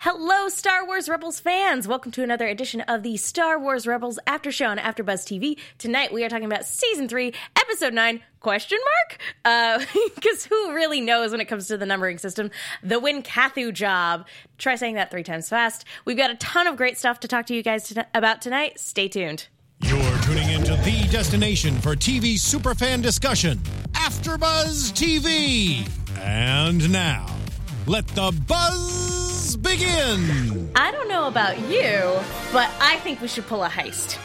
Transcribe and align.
Hello, 0.00 0.48
Star 0.48 0.86
Wars 0.86 1.08
Rebels 1.08 1.40
fans! 1.40 1.88
Welcome 1.88 2.12
to 2.12 2.22
another 2.22 2.46
edition 2.46 2.82
of 2.82 3.02
the 3.02 3.16
Star 3.16 3.58
Wars 3.58 3.84
Rebels 3.84 4.16
After 4.28 4.52
Show 4.52 4.66
on 4.66 4.78
AfterBuzz 4.78 5.26
TV. 5.26 5.58
Tonight 5.76 6.12
we 6.12 6.22
are 6.24 6.28
talking 6.28 6.44
about 6.44 6.64
Season 6.66 7.08
Three, 7.08 7.34
Episode 7.56 7.92
Nine. 7.92 8.20
Question 8.38 8.78
mark? 9.42 9.84
Because 10.14 10.46
uh, 10.46 10.48
who 10.50 10.72
really 10.72 11.00
knows 11.00 11.32
when 11.32 11.40
it 11.40 11.46
comes 11.46 11.66
to 11.66 11.76
the 11.76 11.84
numbering 11.84 12.18
system? 12.18 12.52
The 12.80 13.00
Wynkahthu 13.00 13.74
job. 13.74 14.28
Try 14.56 14.76
saying 14.76 14.94
that 14.94 15.10
three 15.10 15.24
times 15.24 15.48
fast. 15.48 15.84
We've 16.04 16.16
got 16.16 16.30
a 16.30 16.36
ton 16.36 16.68
of 16.68 16.76
great 16.76 16.96
stuff 16.96 17.18
to 17.20 17.28
talk 17.28 17.46
to 17.46 17.54
you 17.56 17.64
guys 17.64 17.92
about 18.14 18.40
tonight. 18.40 18.78
Stay 18.78 19.08
tuned. 19.08 19.48
You're 19.80 20.18
tuning 20.18 20.48
into 20.50 20.76
the 20.76 21.08
destination 21.10 21.76
for 21.80 21.96
TV 21.96 22.34
superfan 22.34 23.02
discussion, 23.02 23.58
AfterBuzz 23.94 24.92
TV. 24.92 25.90
And 26.20 26.92
now, 26.92 27.26
let 27.88 28.06
the 28.06 28.30
buzz 28.46 29.27
begin. 29.56 30.70
I 30.74 30.90
don't 30.90 31.08
know 31.08 31.26
about 31.26 31.58
you, 31.58 32.18
but 32.52 32.70
I 32.80 32.98
think 33.02 33.20
we 33.20 33.28
should 33.28 33.46
pull 33.46 33.64
a 33.64 33.68
heist. 33.68 34.18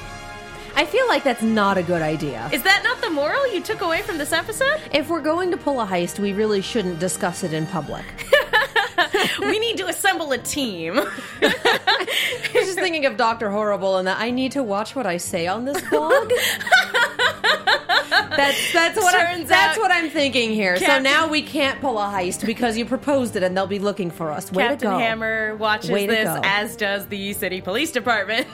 I 0.76 0.86
feel 0.86 1.08
like 1.08 1.23
that's 1.23 1.44
not 1.44 1.77
a 1.77 1.84
good 1.84 2.02
idea. 2.02 2.49
Is 2.52 2.63
that 2.63 2.82
not 2.84 2.99
the 3.02 3.09
moral 3.09 3.48
you 3.54 3.62
took 3.62 3.82
away 3.82 4.02
from 4.02 4.18
this 4.18 4.32
episode? 4.32 4.82
If 4.91 5.09
we're 5.09 5.22
going 5.22 5.52
to 5.52 5.58
pull 5.58 5.80
a 5.80 5.86
heist, 5.86 6.18
we 6.20 6.34
really 6.34 6.62
shouldn't 6.62 6.99
discuss 6.99 7.44
it 7.44 7.54
in 7.54 7.68
public. 7.68 8.05
we 9.40 9.60
need 9.60 9.78
to 9.78 9.88
assemble 9.88 10.32
a 10.32 10.38
team. 10.38 11.00
I 11.42 12.50
was 12.54 12.66
just 12.66 12.80
thinking 12.80 13.06
of 13.06 13.18
Dr. 13.18 13.50
Horrible 13.50 13.98
and 13.98 14.08
that 14.08 14.20
I 14.20 14.32
need 14.32 14.54
to 14.54 14.64
watch 14.64 14.96
what 14.96 15.06
I 15.06 15.18
say 15.18 15.48
on 15.48 15.66
this 15.66 15.82
blog. 15.90 16.32
that's 18.10 18.74
that's 18.74 18.98
what 18.98 19.16
I'm, 19.16 19.46
that's 19.46 19.78
what 19.78 19.92
I'm 19.92 20.10
thinking 20.10 20.52
here. 20.52 20.78
So 20.78 21.00
now 21.00 21.28
we 21.28 21.42
can't 21.42 21.80
pull 21.82 22.00
a 22.00 22.06
heist 22.06 22.46
because 22.46 22.78
you 22.78 22.86
proposed 22.86 23.36
it 23.36 23.44
and 23.44 23.56
they'll 23.56 23.68
be 23.68 23.80
looking 23.80 24.12
for 24.12 24.32
us. 24.32 24.52
Way 24.52 24.64
Captain 24.64 24.92
to 24.92 24.96
go. 24.96 25.00
Hammer 25.00 25.55
watches 25.55 25.91
Way 25.91 26.08
this, 26.08 26.30
as 26.44 26.76
does 26.76 27.08
the 27.08 27.34
city 27.34 27.62
police 27.62 27.91
department. 27.91 28.48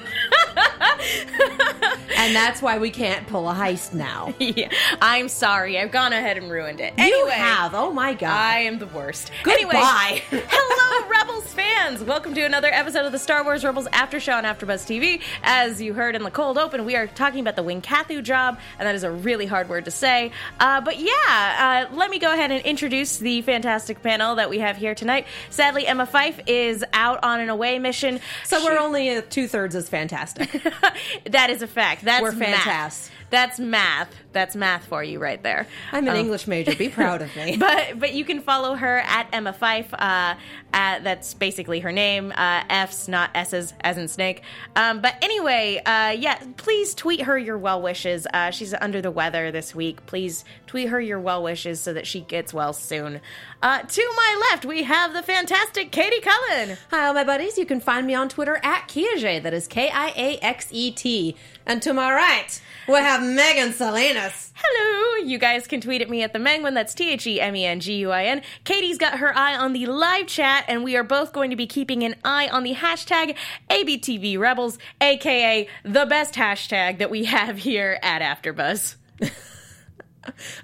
And 2.20 2.36
that's 2.36 2.62
why 2.62 2.80
we 2.80 2.92
can't 2.92 3.26
pull 3.28 3.50
a 3.50 3.54
heist 3.54 3.94
now. 3.94 4.34
yeah, 4.40 4.70
I'm 5.02 5.30
sorry, 5.30 5.80
I've 5.80 5.92
gone 5.92 6.12
ahead 6.12 6.38
and 6.38 6.52
ruined 6.52 6.82
it. 6.82 6.94
You 6.98 7.28
have. 7.28 7.74
Oh 7.74 7.94
my 7.94 8.14
god. 8.14 8.32
I 8.32 8.60
am 8.60 8.78
the 8.78 8.88
worst. 8.88 9.32
Goodbye. 9.44 10.22
Anyway, 10.29 10.29
hello, 10.32 11.08
Rebels 11.10 11.52
fans. 11.54 12.04
Welcome 12.04 12.36
to 12.36 12.42
another 12.42 12.70
episode 12.72 13.06
of 13.06 13.12
the 13.12 13.18
Star 13.18 13.44
Wars 13.44 13.64
Rebels 13.64 13.88
After 13.92 14.20
Show 14.20 14.34
on 14.34 14.44
AfterBuzz 14.44 14.86
TV. 14.86 15.22
As 15.42 15.82
you 15.82 15.94
heard 15.94 16.16
in 16.16 16.22
the 16.22 16.30
cold 16.30 16.58
open, 16.60 16.86
we 16.86 16.96
are 16.96 17.08
talking 17.08 17.40
about 17.40 17.56
the 17.56 17.64
Wing 17.64 17.82
Wynkahthu 17.82 18.22
job, 18.22 18.60
and 18.78 18.88
that 18.88 18.94
is 18.94 19.04
a 19.04 19.10
really 19.10 19.48
hard 19.48 19.70
word 19.70 19.86
to 19.86 19.92
say. 19.92 20.32
Uh, 20.60 20.82
but 20.82 21.00
yeah, 21.00 21.88
uh, 21.92 21.96
let 21.96 22.12
me 22.12 22.20
go 22.20 22.32
ahead 22.32 22.52
and 22.52 22.64
introduce 22.64 23.18
the 23.18 23.42
fantastic 23.42 24.04
panel 24.04 24.36
that 24.36 24.52
we 24.52 24.60
have 24.60 24.78
here 24.78 24.94
tonight. 24.94 25.26
Sadly, 25.50 25.88
Emma 25.88 26.06
Fife 26.06 26.40
is 26.46 26.86
out 26.94 27.24
on 27.24 27.40
an 27.40 27.50
away 27.50 27.80
mission. 27.80 28.20
so 28.44 28.60
She- 28.60 28.66
we're 28.66 28.78
only 28.78 29.22
two 29.24 29.48
thirds 29.48 29.76
as 29.76 29.90
fantastic. 29.90 30.62
that 31.30 31.50
is 31.50 31.64
a 31.64 31.68
fact. 31.68 32.04
That's 32.06 32.22
We're 32.22 32.34
fantastic. 32.34 33.14
That's 33.30 33.60
math. 33.60 34.14
That's 34.32 34.56
math 34.56 34.86
for 34.86 35.04
you 35.04 35.20
right 35.20 35.42
there. 35.42 35.68
I'm 35.92 36.06
an 36.08 36.14
Um, 36.14 36.16
English 36.18 36.48
major. 36.48 36.76
Be 36.76 36.90
proud 36.90 37.22
of 37.22 37.36
me. 37.36 37.58
but 37.60 38.00
but 38.00 38.14
you 38.14 38.26
can 38.26 38.42
follow 38.42 38.76
her 38.76 39.00
at 39.00 39.28
Emma 39.34 39.54
Fife. 39.54 39.94
Uh, 39.94 40.36
at, 40.74 41.04
that's 41.04 41.34
basically 41.34 41.80
her 41.80 41.92
name. 41.92 42.32
Uh, 42.36 42.64
F's 42.70 43.08
not 43.08 43.32
S's, 43.34 43.74
as 43.82 43.98
in 43.98 44.08
snake. 44.08 44.44
Um, 44.76 45.02
but 45.02 45.16
anyway, 45.24 45.82
uh, 45.86 46.12
yeah, 46.18 46.40
please 46.58 46.94
tweet 46.94 47.22
her 47.22 47.38
your 47.38 47.58
well 47.58 47.82
wishes. 47.82 48.28
Uh, 48.34 48.52
she's 48.52 48.74
under 48.76 49.02
the 49.02 49.12
weather 49.12 49.52
this 49.52 49.74
week. 49.74 50.06
Please 50.06 50.46
tweet 50.68 50.90
her 50.90 51.02
your 51.02 51.20
well 51.20 51.42
wishes 51.42 51.80
so 51.80 51.94
that 51.94 52.06
she 52.06 52.22
gets 52.22 52.54
well 52.54 52.74
soon. 52.74 53.20
Uh, 53.62 53.82
to 53.82 54.14
my 54.16 54.50
left, 54.50 54.64
we 54.64 54.84
have 54.84 55.12
the 55.12 55.22
fantastic 55.22 55.92
Katie 55.92 56.22
Cullen. 56.22 56.78
Hi, 56.92 57.08
all 57.08 57.14
my 57.14 57.26
buddies. 57.26 57.58
You 57.58 57.66
can 57.66 57.82
find 57.82 58.08
me 58.08 58.16
on 58.16 58.30
Twitter 58.30 58.58
at 58.64 58.88
Kiaxet. 58.88 59.44
That 59.44 59.54
is 59.54 59.68
K 59.68 59.90
I 59.90 60.14
A 60.16 60.38
X 60.38 60.70
E 60.72 60.92
T. 60.92 61.36
And 61.66 61.82
to 61.82 61.94
my 61.94 62.14
right, 62.14 62.62
we 62.88 62.96
have 62.96 63.22
Megan 63.22 63.74
Salinas. 63.74 64.54
Hello! 64.56 65.26
You 65.26 65.38
guys 65.38 65.68
can 65.68 65.82
tweet 65.82 66.02
at 66.02 66.10
me 66.10 66.24
at 66.24 66.32
the 66.32 66.40
Menguin. 66.40 66.74
That's 66.74 66.94
T 66.94 67.12
H 67.12 67.28
E 67.28 67.42
M 67.42 67.54
E 67.54 67.66
N 67.66 67.82
G 67.82 67.96
U 67.96 68.12
I 68.12 68.26
N. 68.26 68.44
Katie's 68.64 68.98
got 68.98 69.20
her 69.20 69.36
eye 69.38 69.58
on 69.58 69.74
the 69.74 69.88
live 69.88 70.28
chat, 70.28 70.64
and 70.70 70.82
we 70.82 70.96
are 70.96 71.04
both 71.04 71.34
going 71.34 71.50
to 71.50 71.58
be 71.58 71.68
keeping 71.68 72.04
an 72.04 72.16
eye 72.24 72.48
on 72.48 72.64
the 72.64 72.76
hashtag 72.76 73.36
ABTV 73.70 74.40
Rebels, 74.40 74.78
aka 75.02 75.68
the 75.84 76.06
best 76.06 76.36
hashtag 76.36 77.00
that 77.00 77.12
we 77.12 77.26
have 77.26 77.58
here 77.58 78.00
at 78.02 78.22
AfterBuzz. 78.22 78.96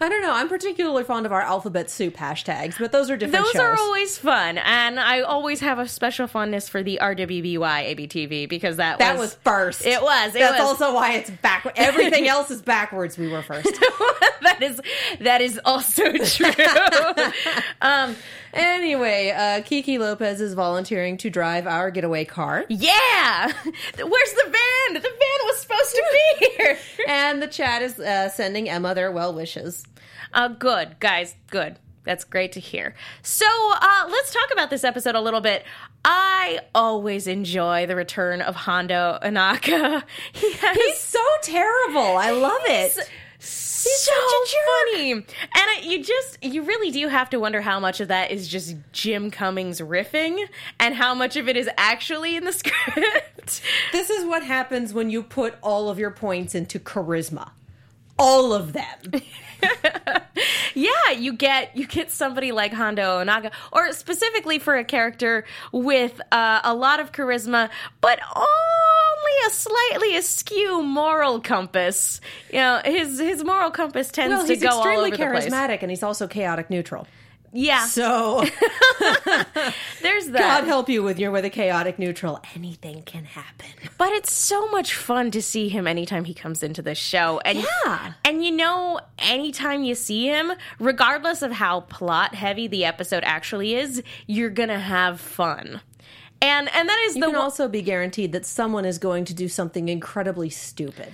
I 0.01 0.09
don't 0.09 0.21
know. 0.21 0.33
I'm 0.33 0.49
particularly 0.49 1.03
fond 1.05 1.25
of 1.25 1.31
our 1.31 1.41
alphabet 1.41 1.89
soup 1.89 2.15
hashtags, 2.15 2.77
but 2.77 2.91
those 2.91 3.09
are 3.09 3.15
different 3.15 3.45
Those 3.45 3.53
shows. 3.53 3.61
are 3.61 3.77
always 3.79 4.17
fun, 4.17 4.57
and 4.57 4.99
I 4.99 5.21
always 5.21 5.61
have 5.61 5.79
a 5.79 5.87
special 5.87 6.27
fondness 6.27 6.67
for 6.67 6.83
the 6.83 6.99
RWBY 7.01 7.57
ABTV 7.95 8.49
because 8.49 8.77
that 8.77 8.99
that 8.99 9.13
was 9.13 9.21
was 9.31 9.33
first. 9.45 9.85
It 9.85 10.01
was. 10.01 10.35
It 10.35 10.39
That's 10.39 10.59
was. 10.59 10.81
also 10.81 10.93
why 10.93 11.13
it's 11.13 11.29
back. 11.29 11.65
Everything 11.77 12.27
else 12.27 12.51
is 12.51 12.61
backwards. 12.61 13.17
We 13.17 13.29
were 13.29 13.41
first. 13.41 13.65
that 14.41 14.57
is 14.61 14.81
that 15.21 15.39
is 15.41 15.59
also 15.63 16.03
true. 16.17 16.51
um, 17.81 18.15
anyway, 18.53 19.33
uh, 19.35 19.61
Kiki 19.63 19.97
Lopez 19.97 20.41
is 20.41 20.53
volunteering 20.53 21.15
to 21.17 21.29
drive 21.29 21.65
our 21.65 21.91
getaway 21.91 22.25
car. 22.25 22.65
Yeah! 22.69 23.45
Where's 23.45 24.33
the 24.33 24.43
van? 24.43 24.93
The 24.95 24.99
van 24.99 25.39
was 25.45 25.57
supposed 25.61 25.91
to 25.95 26.03
be 26.11 26.47
here. 26.57 26.77
And 27.07 27.41
the 27.41 27.47
chat 27.47 27.81
is 27.81 27.97
uh, 27.99 28.27
sending 28.29 28.69
Emma 28.69 28.93
their 28.93 29.11
well 29.13 29.33
wishes. 29.33 29.44
Uh, 30.33 30.49
good, 30.49 30.99
guys, 30.99 31.35
good. 31.49 31.77
That's 32.03 32.23
great 32.23 32.51
to 32.53 32.59
hear. 32.59 32.93
So, 33.23 33.45
uh, 33.47 34.07
let's 34.09 34.31
talk 34.31 34.51
about 34.53 34.69
this 34.69 34.83
episode 34.83 35.15
a 35.15 35.21
little 35.21 35.41
bit. 35.41 35.65
I 36.03 36.59
always 36.75 37.25
enjoy 37.25 37.87
the 37.87 37.95
return 37.95 38.41
of 38.41 38.55
Hondo 38.55 39.17
Ohnaka. 39.23 40.03
He 40.33 40.53
has 40.53 40.77
He's 40.77 40.99
so 40.99 41.23
terrible. 41.41 42.17
I 42.17 42.29
love 42.31 42.61
it. 42.65 43.09
He's 43.39 43.99
so 43.99 44.13
funny, 44.93 45.11
and 45.11 45.25
I, 45.53 45.81
you 45.83 46.03
just 46.03 46.43
you 46.43 46.63
really 46.63 46.89
do 46.89 47.07
have 47.07 47.29
to 47.29 47.39
wonder 47.39 47.61
how 47.61 47.79
much 47.79 47.99
of 47.99 48.07
that 48.07 48.31
is 48.31 48.47
just 48.47 48.75
Jim 48.93 49.29
Cummings 49.29 49.79
riffing, 49.79 50.43
and 50.79 50.95
how 50.95 51.13
much 51.13 51.35
of 51.35 51.47
it 51.47 51.55
is 51.55 51.69
actually 51.77 52.35
in 52.35 52.45
the 52.45 52.51
script. 52.53 53.61
This 53.91 54.09
is 54.09 54.25
what 54.25 54.43
happens 54.43 54.91
when 54.93 55.11
you 55.11 55.21
put 55.21 55.55
all 55.61 55.89
of 55.89 55.99
your 55.99 56.09
points 56.09 56.55
into 56.55 56.79
charisma. 56.79 57.51
All 58.17 58.53
of 58.53 58.73
them. 58.73 59.11
Yeah, 60.77 61.11
you 61.17 61.31
get 61.33 61.75
you 61.77 61.87
get 61.87 62.11
somebody 62.11 62.51
like 62.51 62.73
Hondo 62.73 63.23
Ohnaka, 63.23 63.51
or 63.71 63.93
specifically 63.93 64.59
for 64.59 64.75
a 64.75 64.83
character 64.83 65.45
with 65.71 66.19
uh, 66.33 66.59
a 66.65 66.73
lot 66.73 66.99
of 66.99 67.13
charisma, 67.13 67.69
but 68.01 68.19
only 68.35 69.31
a 69.47 69.49
slightly 69.51 70.17
askew 70.17 70.83
moral 70.83 71.39
compass. 71.39 72.19
You 72.51 72.59
know, 72.59 72.81
his 72.83 73.17
his 73.19 73.43
moral 73.45 73.71
compass 73.71 74.09
tends 74.11 74.35
Well, 74.35 74.45
to 74.45 74.53
he's 74.53 74.61
go 74.61 74.67
all 74.69 74.79
extremely 74.79 75.13
over 75.13 75.17
the 75.33 75.39
place. 75.39 75.47
charismatic 75.49 75.81
and 75.81 75.89
he's 75.89 76.03
also 76.03 76.27
chaotic 76.27 76.69
neutral. 76.69 77.07
Yeah, 77.57 77.85
So, 77.85 78.43
there's 80.01 80.27
that. 80.27 80.61
God 80.61 80.63
help 80.65 80.89
you 80.89 81.03
with 81.03 81.17
your 81.19 81.31
with 81.31 81.45
a 81.45 81.49
chaotic 81.49 81.97
neutral. 81.97 82.41
Anything 82.53 83.01
can 83.03 83.23
happen. 83.25 83.67
But 83.97 84.11
it's 84.11 84.31
so 84.33 84.69
much 84.71 84.93
fun 84.93 85.31
to 85.31 85.41
see 85.41 85.69
him 85.69 85.87
anytime 85.87 86.25
he 86.25 86.33
comes 86.33 86.61
into 86.63 86.81
the 86.81 86.95
show. 86.95 87.39
And 87.45 87.59
Yeah. 87.85 88.13
and 88.25 88.43
you 88.43 88.51
know, 88.51 88.99
anytime 89.19 89.83
you 89.83 89.95
see 89.95 90.27
him, 90.27 90.51
regardless 90.79 91.41
of 91.41 91.53
how 91.53 91.81
plot 91.81 92.35
heavy 92.35 92.67
the 92.67 92.83
episode 92.85 93.23
actually 93.25 93.75
is, 93.75 94.03
you're 94.27 94.49
gonna 94.49 94.79
have 94.79 95.19
fun. 95.21 95.81
And 96.41 96.69
and 96.75 96.89
that 96.89 96.99
is 97.07 97.15
You 97.15 97.21
the 97.21 97.27
can 97.27 97.35
also 97.37 97.67
be 97.67 97.81
guaranteed 97.81 98.33
that 98.33 98.45
someone 98.45 98.83
is 98.85 98.97
going 98.97 99.23
to 99.25 99.33
do 99.33 99.47
something 99.47 99.87
incredibly 99.87 100.49
stupid. 100.49 101.13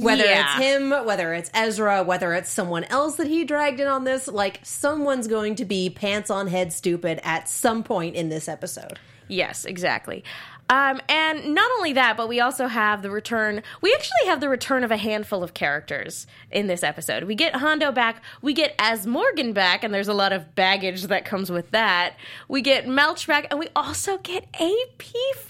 Whether 0.00 0.24
Yeah. 0.24 0.56
it's 0.58 0.64
him, 0.64 0.90
whether 1.04 1.34
it's 1.34 1.50
Ezra, 1.52 2.02
whether 2.02 2.32
it's 2.34 2.50
someone 2.50 2.84
else 2.84 3.16
that 3.16 3.26
he 3.26 3.44
dragged 3.44 3.80
in 3.80 3.86
on 3.88 4.04
this, 4.04 4.26
like 4.28 4.60
someone's 4.62 5.26
going 5.28 5.56
to 5.56 5.64
be 5.64 5.90
pants 5.90 6.30
on 6.30 6.46
head 6.46 6.72
stupid 6.72 7.20
at 7.24 7.48
some 7.48 7.82
point 7.82 8.14
in 8.16 8.28
this 8.28 8.48
episode. 8.48 8.98
Yes, 9.28 9.64
exactly. 9.64 10.24
Um, 10.70 11.00
and 11.08 11.54
not 11.54 11.70
only 11.76 11.92
that, 11.94 12.16
but 12.16 12.28
we 12.28 12.40
also 12.40 12.66
have 12.66 13.02
the 13.02 13.10
return. 13.10 13.62
We 13.82 13.92
actually 13.92 14.28
have 14.28 14.40
the 14.40 14.48
return 14.48 14.84
of 14.84 14.90
a 14.90 14.96
handful 14.96 15.42
of 15.42 15.52
characters 15.52 16.26
in 16.50 16.66
this 16.66 16.82
episode. 16.82 17.24
We 17.24 17.34
get 17.34 17.56
Hondo 17.56 17.92
back. 17.92 18.22
We 18.40 18.54
get 18.54 18.76
Azmorigan 18.78 19.52
back, 19.52 19.84
and 19.84 19.92
there's 19.92 20.08
a 20.08 20.14
lot 20.14 20.32
of 20.32 20.54
baggage 20.54 21.02
that 21.04 21.26
comes 21.26 21.50
with 21.52 21.70
that. 21.72 22.14
We 22.48 22.62
get 22.62 22.86
Melch 22.86 23.26
back, 23.26 23.48
and 23.50 23.58
we 23.58 23.68
also 23.76 24.16
get 24.18 24.50
AP5 24.52 25.48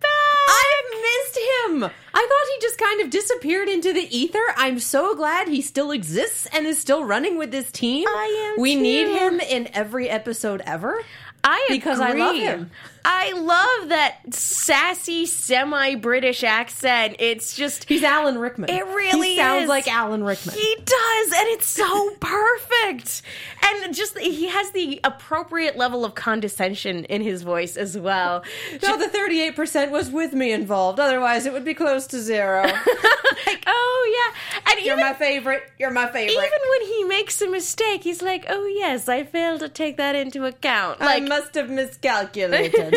back. 0.00 0.10
I 0.48 0.82
missed 1.02 1.38
him. 1.82 1.90
I 2.12 2.26
thought 2.28 2.54
he 2.54 2.60
just 2.66 2.78
kind 2.78 3.00
of 3.02 3.10
disappeared 3.10 3.68
into 3.68 3.92
the 3.92 4.16
ether. 4.16 4.42
I'm 4.56 4.78
so 4.78 5.14
glad 5.14 5.48
he 5.48 5.62
still 5.62 5.90
exists 5.90 6.46
and 6.52 6.66
is 6.66 6.78
still 6.78 7.04
running 7.04 7.38
with 7.38 7.50
this 7.50 7.70
team. 7.70 8.06
I 8.08 8.52
am 8.54 8.60
We 8.60 8.74
need 8.76 9.08
him 9.08 9.40
in 9.40 9.68
every 9.74 10.08
episode 10.08 10.60
ever. 10.66 11.00
I 11.42 11.66
am 11.70 11.76
Because 11.76 12.00
I 12.00 12.12
love 12.12 12.36
him. 12.36 12.70
I 13.02 13.32
love 13.32 13.88
that 13.88 14.34
sassy 14.34 15.24
semi-British 15.24 16.44
accent. 16.44 17.16
It's 17.18 17.56
just 17.56 17.84
He's 17.88 18.02
Alan 18.02 18.38
Rickman. 18.38 18.68
It 18.68 18.84
really 18.84 19.30
he 19.30 19.36
sounds 19.36 19.62
is. 19.62 19.68
like 19.70 19.88
Alan 19.88 20.22
Rickman. 20.22 20.54
He 20.54 20.76
does, 20.84 21.32
and 21.32 21.48
it's 21.48 21.66
so 21.66 22.10
perfect. 22.20 23.22
And 23.64 23.94
just 23.94 24.18
he 24.18 24.48
has 24.48 24.72
the 24.72 25.00
appropriate 25.02 25.78
level 25.78 26.04
of 26.04 26.14
condescension 26.14 27.04
in 27.06 27.22
his 27.22 27.42
voice 27.42 27.78
as 27.78 27.96
well. 27.96 28.44
no, 28.82 28.98
the 28.98 29.08
thirty-eight 29.08 29.56
percent 29.56 29.90
was 29.92 30.10
with 30.10 30.34
me 30.34 30.52
involved. 30.52 31.00
Otherwise, 31.00 31.46
it 31.46 31.54
would 31.54 31.64
be 31.64 31.74
close 31.74 31.99
to 32.08 32.20
zero. 32.20 32.62
oh 33.66 34.32
yeah, 34.34 34.70
and 34.72 34.84
You're 34.84 34.94
even 34.96 35.06
my 35.06 35.14
favorite. 35.14 35.62
You're 35.78 35.90
my 35.90 36.06
favorite. 36.06 36.32
even 36.32 36.58
when 36.70 36.82
he 36.86 37.04
makes 37.04 37.40
a 37.40 37.48
mistake, 37.50 38.02
he's 38.04 38.22
like, 38.22 38.46
"Oh 38.48 38.66
yes, 38.66 39.08
I 39.08 39.24
failed 39.24 39.60
to 39.60 39.68
take 39.68 39.96
that 39.96 40.14
into 40.14 40.44
account." 40.44 40.98
I 41.00 41.20
must 41.20 41.54
have 41.54 41.70
miscalculated. 42.14 42.94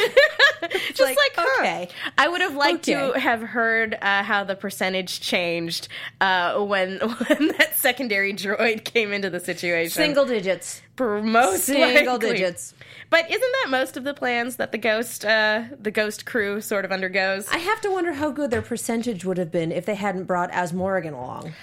just 0.94 1.00
like, 1.02 1.18
like, 1.38 1.48
okay. 1.60 1.90
I 2.18 2.28
would 2.28 2.42
have 2.42 2.56
liked 2.56 2.84
to 2.86 3.14
have 3.14 3.42
heard 3.42 3.98
uh, 4.02 4.24
how 4.24 4.44
the 4.44 4.56
percentage 4.56 5.20
changed 5.22 5.88
uh, 6.22 6.60
when 6.64 7.00
when 7.28 7.48
that 7.58 7.76
secondary 7.76 8.34
droid 8.34 8.84
came 8.84 9.12
into 9.14 9.30
the 9.30 9.40
situation. 9.40 9.92
Single 9.92 10.26
digits. 10.26 10.82
Most 11.00 11.64
Single 11.64 12.14
likely. 12.14 12.34
digits. 12.34 12.76
But 13.10 13.26
isn't 13.30 13.42
that 13.64 13.68
most 13.70 13.98
of 13.98 14.04
the 14.04 14.14
plans 14.14 14.58
that 14.58 14.72
the 14.72 14.78
ghost 14.78 15.26
uh, 15.26 15.64
the 15.80 15.92
ghost 15.92 16.26
crew 16.26 16.62
sort 16.62 16.86
of 16.86 16.92
undergoes? 16.92 17.48
I 17.52 17.58
have 17.58 17.82
to 17.82 17.90
wonder 17.92 18.14
how 18.14 18.30
good 18.32 18.52
their 18.52 18.62
percentage 18.62 18.93
would 19.26 19.38
have 19.38 19.52
been 19.52 19.72
if 19.72 19.86
they 19.86 19.96
hadn't 19.96 20.26
brought 20.26 20.52
As 20.52 20.74
Morgan 20.74 21.14
along. 21.14 21.54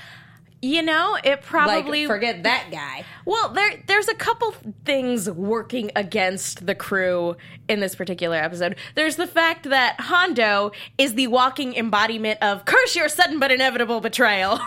you 0.62 0.82
know, 0.82 1.16
it 1.24 1.42
probably 1.42 2.06
like, 2.06 2.08
forget 2.08 2.42
that 2.42 2.68
guy. 2.70 3.04
Well, 3.24 3.50
there 3.50 3.82
there's 3.86 4.08
a 4.08 4.14
couple 4.14 4.54
things 4.84 5.30
working 5.30 5.90
against 5.96 6.66
the 6.66 6.74
crew 6.74 7.36
in 7.68 7.80
this 7.80 7.94
particular 7.94 8.36
episode. 8.36 8.76
There's 8.94 9.16
the 9.16 9.26
fact 9.26 9.70
that 9.70 9.96
Hondo 10.00 10.72
is 10.98 11.14
the 11.14 11.28
walking 11.28 11.74
embodiment 11.74 12.42
of 12.42 12.64
curse 12.64 12.94
your 12.94 13.08
sudden 13.08 13.38
but 13.38 13.50
inevitable 13.50 14.00
betrayal. 14.00 14.58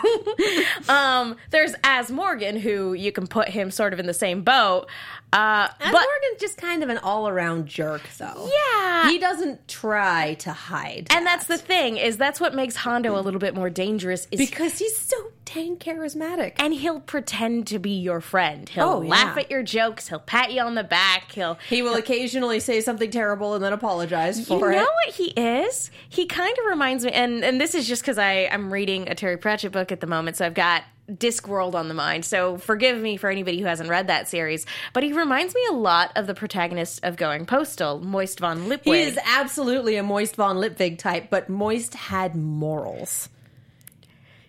um, 0.90 1.36
there's 1.52 1.74
Azmorigan, 1.84 2.60
who 2.60 2.94
you 2.94 3.12
can 3.12 3.28
put 3.28 3.50
him 3.50 3.70
sort 3.70 3.94
of 3.94 4.00
in 4.00 4.08
the 4.08 4.14
same 4.14 4.42
boat. 4.42 4.90
Uh, 5.34 5.68
but 5.80 5.92
Morgan's 5.92 6.40
just 6.40 6.58
kind 6.58 6.84
of 6.84 6.90
an 6.90 6.98
all-around 7.00 7.66
jerk, 7.68 8.02
though. 8.18 8.50
yeah, 8.72 9.10
He 9.10 9.18
doesn't 9.18 9.68
try 9.68 10.36
to 10.36 10.52
hide. 10.54 11.08
and 11.10 11.26
that's 11.26 11.48
the 11.48 11.58
thing 11.58 11.98
is 11.98 12.18
that's 12.18 12.40
what 12.40 12.54
makes 12.54 12.76
Hondo 12.76 13.18
a 13.18 13.22
little 13.22 13.40
bit 13.40 13.56
more 13.56 13.70
dangerous. 13.70 14.28
Is 14.32 14.40
because 14.40 14.78
he's 14.80 14.96
so 14.98 15.16
dang 15.46 15.78
charismatic. 15.78 16.54
and 16.58 16.74
he'll 16.74 17.00
pretend 17.00 17.68
to 17.68 17.80
be 17.80 17.92
your 17.92 18.22
friend. 18.22 18.70
He'll 18.70 18.84
Oh, 18.86 19.02
yeah. 19.02 19.10
laugh 19.10 19.38
at 19.38 19.50
your 19.52 19.64
jokes. 19.64 20.08
He'll 20.08 20.20
pat 20.20 20.52
you 20.54 20.62
on 20.62 20.76
the 20.76 20.84
back. 20.84 21.32
He'll 21.32 21.58
He 21.70 21.82
will 21.82 21.96
occasionally 21.96 22.60
say 22.60 22.80
something 22.82 23.10
terrible 23.12 23.54
and 23.56 23.64
then 23.64 23.74
apologize 23.74 24.48
for 24.48 24.72
it. 24.72 24.76
you 24.76 24.80
know 24.82 24.86
it. 24.88 25.08
what 25.08 25.16
he 25.16 25.26
is? 25.32 25.92
He 26.10 26.26
kind 26.28 26.56
of 26.60 26.66
reminds 26.66 27.06
me, 27.06 27.12
and 27.12 27.44
and 27.44 27.60
this 27.60 27.76
is 27.76 27.88
just 27.88 28.02
because 28.04 28.18
I 28.18 28.48
I'm 28.52 28.72
reading 28.72 29.10
a 29.10 29.16
Terry 29.16 29.38
Pratchett 29.38 29.72
book 29.72 29.92
at 29.92 30.00
the 30.00 30.08
moment, 30.08 30.38
so 30.38 30.46
I've 30.46 30.54
got 30.54 30.84
Discworld 31.10 31.74
on 31.74 31.88
the 31.90 31.94
mind. 31.94 32.24
So 32.24 32.58
forgive 32.58 33.00
me 33.00 33.18
for 33.18 33.30
anybody 33.30 33.60
who 33.60 33.66
hasn't 33.66 33.90
read 33.90 34.08
that 34.08 34.30
series, 34.30 34.66
but 34.94 35.04
he 35.04 35.12
reminds 35.14 35.54
me 35.54 35.62
a 35.70 35.74
lot 35.74 36.12
of 36.16 36.28
the 36.28 36.34
protagonist 36.34 37.02
of 37.04 37.18
Going 37.18 37.46
Postal, 37.46 38.00
Moist 38.00 38.40
von 38.40 38.70
Lipwig. 38.70 38.84
He 38.86 39.02
is 39.02 39.20
absolutely 39.26 39.98
a 39.98 40.04
Moist 40.04 40.36
von 40.36 40.58
Lipwig 40.58 40.98
type, 40.98 41.28
but 41.30 41.50
Moist 41.50 41.94
had 41.94 42.36
morals. 42.36 43.30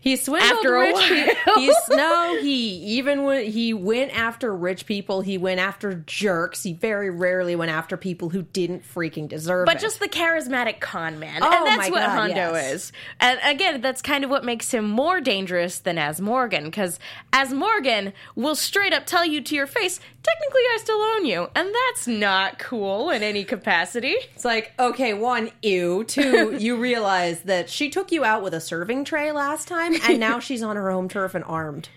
He 0.04 0.16
swindled 0.16 0.52
After 0.58 0.72
rich 0.72 0.96
people. 0.98 1.54
He's, 1.54 1.74
no, 1.90 2.38
he 2.38 2.74
even 2.98 3.22
when 3.22 3.50
he 3.50 3.72
went 3.72 4.14
after 4.14 4.54
rich 4.54 4.84
people, 4.84 5.22
he 5.22 5.38
went 5.38 5.60
after 5.60 5.94
jerks. 5.94 6.62
He 6.62 6.74
very 6.74 7.08
rarely 7.08 7.56
went 7.56 7.70
after 7.70 7.96
people 7.96 8.28
who 8.28 8.42
didn't 8.42 8.82
freaking 8.84 9.28
deserve 9.28 9.64
but 9.64 9.76
it. 9.76 9.76
But 9.76 9.80
just 9.80 10.00
the 10.00 10.08
charismatic 10.10 10.80
con 10.80 11.18
man, 11.18 11.42
Oh 11.42 11.50
and 11.50 11.66
that's 11.66 11.88
my 11.88 11.90
what 11.90 12.06
God, 12.06 12.18
Hondo 12.18 12.34
yes. 12.34 12.74
is. 12.74 12.92
And 13.18 13.40
again, 13.44 13.80
that's 13.80 14.02
kind 14.02 14.24
of 14.24 14.28
what 14.28 14.44
makes 14.44 14.70
him 14.72 14.84
more 14.84 15.22
dangerous 15.22 15.78
than 15.78 15.96
Azmorigan, 15.96 16.64
because 16.64 17.00
Azmorigan 17.32 18.12
will 18.36 18.54
straight 18.54 18.92
up 18.92 19.06
tell 19.06 19.24
you 19.24 19.40
to 19.40 19.54
your 19.54 19.66
face, 19.66 20.00
technically 20.22 20.60
I 20.60 20.78
still 20.82 21.00
own 21.00 21.24
you, 21.24 21.48
and 21.54 21.74
that's 21.74 22.06
not 22.06 22.58
cool 22.58 23.08
in 23.08 23.22
any 23.22 23.44
capacity. 23.44 24.16
It's 24.34 24.44
like, 24.44 24.72
okay, 24.78 25.14
one, 25.14 25.50
ew. 25.62 26.04
Two, 26.04 26.56
you 26.58 26.76
realize 26.76 27.40
that 27.42 27.70
she 27.70 27.88
took 27.88 28.12
you 28.12 28.22
out 28.24 28.42
with 28.42 28.52
a 28.52 28.60
serving 28.60 29.04
tray 29.04 29.32
last 29.32 29.66
time, 29.68 29.93
and 30.02 30.18
now 30.20 30.38
she's 30.40 30.62
on 30.62 30.76
her 30.76 30.90
home 30.90 31.08
turf 31.08 31.34
and 31.34 31.44
armed. 31.44 31.88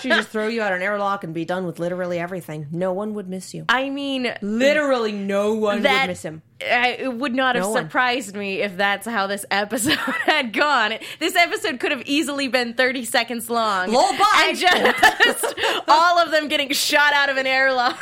she 0.00 0.08
just 0.08 0.28
throw 0.28 0.48
you 0.48 0.62
out 0.62 0.72
an 0.72 0.82
airlock 0.82 1.24
and 1.24 1.34
be 1.34 1.44
done 1.44 1.66
with 1.66 1.78
literally 1.78 2.18
everything. 2.18 2.66
No 2.72 2.92
one 2.92 3.14
would 3.14 3.28
miss 3.28 3.54
you. 3.54 3.64
I 3.68 3.90
mean, 3.90 4.32
Literally, 4.40 5.12
no 5.12 5.54
one 5.54 5.82
that 5.82 6.02
would 6.02 6.08
miss 6.08 6.22
him. 6.24 6.42
I, 6.60 6.90
it 7.00 7.12
would 7.14 7.34
not 7.34 7.56
have 7.56 7.64
No 7.64 7.70
one. 7.70 7.84
surprised 7.84 8.36
me 8.36 8.60
if 8.62 8.76
that's 8.76 9.04
how 9.06 9.26
this 9.26 9.44
episode 9.50 9.96
had 10.26 10.52
gone. 10.52 10.94
This 11.18 11.34
episode 11.34 11.80
could 11.80 11.90
have 11.90 12.02
easily 12.06 12.46
been 12.46 12.74
30 12.74 13.04
seconds 13.04 13.50
long. 13.50 13.90
Lol, 13.92 14.12
bye. 14.12 14.44
And 14.48 14.56
just 14.58 15.54
all 15.88 16.18
of 16.20 16.30
them 16.30 16.46
getting 16.46 16.70
shot 16.70 17.12
out 17.14 17.30
of 17.30 17.36
an 17.36 17.48
airlock. 17.48 17.98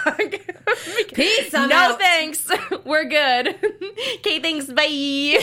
Peace, 1.14 1.54
I'm 1.54 1.70
no 1.70 1.76
out. 1.76 1.98
thanks. 1.98 2.46
We're 2.84 3.04
good. 3.06 3.48
Okay, 4.16 4.40
thanks. 4.40 4.66
Bye. 4.66 5.38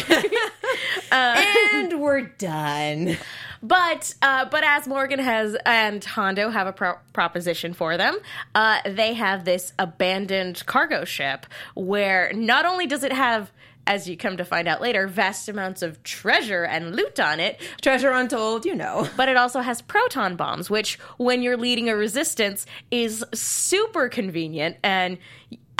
Uh, 1.12 1.44
and 1.74 2.00
we're 2.00 2.22
done. 2.22 3.18
But 3.62 4.13
uh, 4.21 4.45
but 4.45 4.63
Azmorigan 4.63 5.19
has 5.19 5.56
and 5.65 6.04
Hondo 6.04 6.50
have 6.50 6.68
a 6.68 6.74
pro- 6.74 6.98
proposition 7.13 7.74
for 7.74 7.98
them, 7.98 8.18
uh, 8.56 8.80
they 8.86 9.13
have 9.13 9.45
this 9.45 9.74
abandoned 9.80 10.65
cargo 10.65 11.06
ship 11.06 11.45
where 11.75 12.31
not 12.33 12.65
only 12.65 12.88
does 12.88 13.04
it 13.04 13.13
have, 13.13 13.51
as 13.86 14.07
you 14.07 14.18
come 14.18 14.38
to 14.38 14.45
find 14.45 14.68
out 14.68 14.81
later, 14.81 15.07
vast 15.07 15.48
amounts 15.50 15.81
of 15.81 16.04
treasure 16.04 16.63
and 16.65 16.95
loot 16.95 17.19
on 17.19 17.39
it, 17.39 17.59
Treasure 17.81 18.12
untold, 18.12 18.65
you 18.65 18.75
know. 18.75 19.09
but 19.18 19.30
it 19.30 19.38
also 19.38 19.62
has 19.62 19.81
proton 19.81 20.36
bombs, 20.36 20.69
which 20.69 21.00
when 21.18 21.42
you're 21.42 21.57
leading 21.57 21.89
a 21.89 21.95
resistance 21.95 22.65
is 22.92 23.24
super 23.33 24.09
convenient 24.09 24.77
and. 24.83 25.18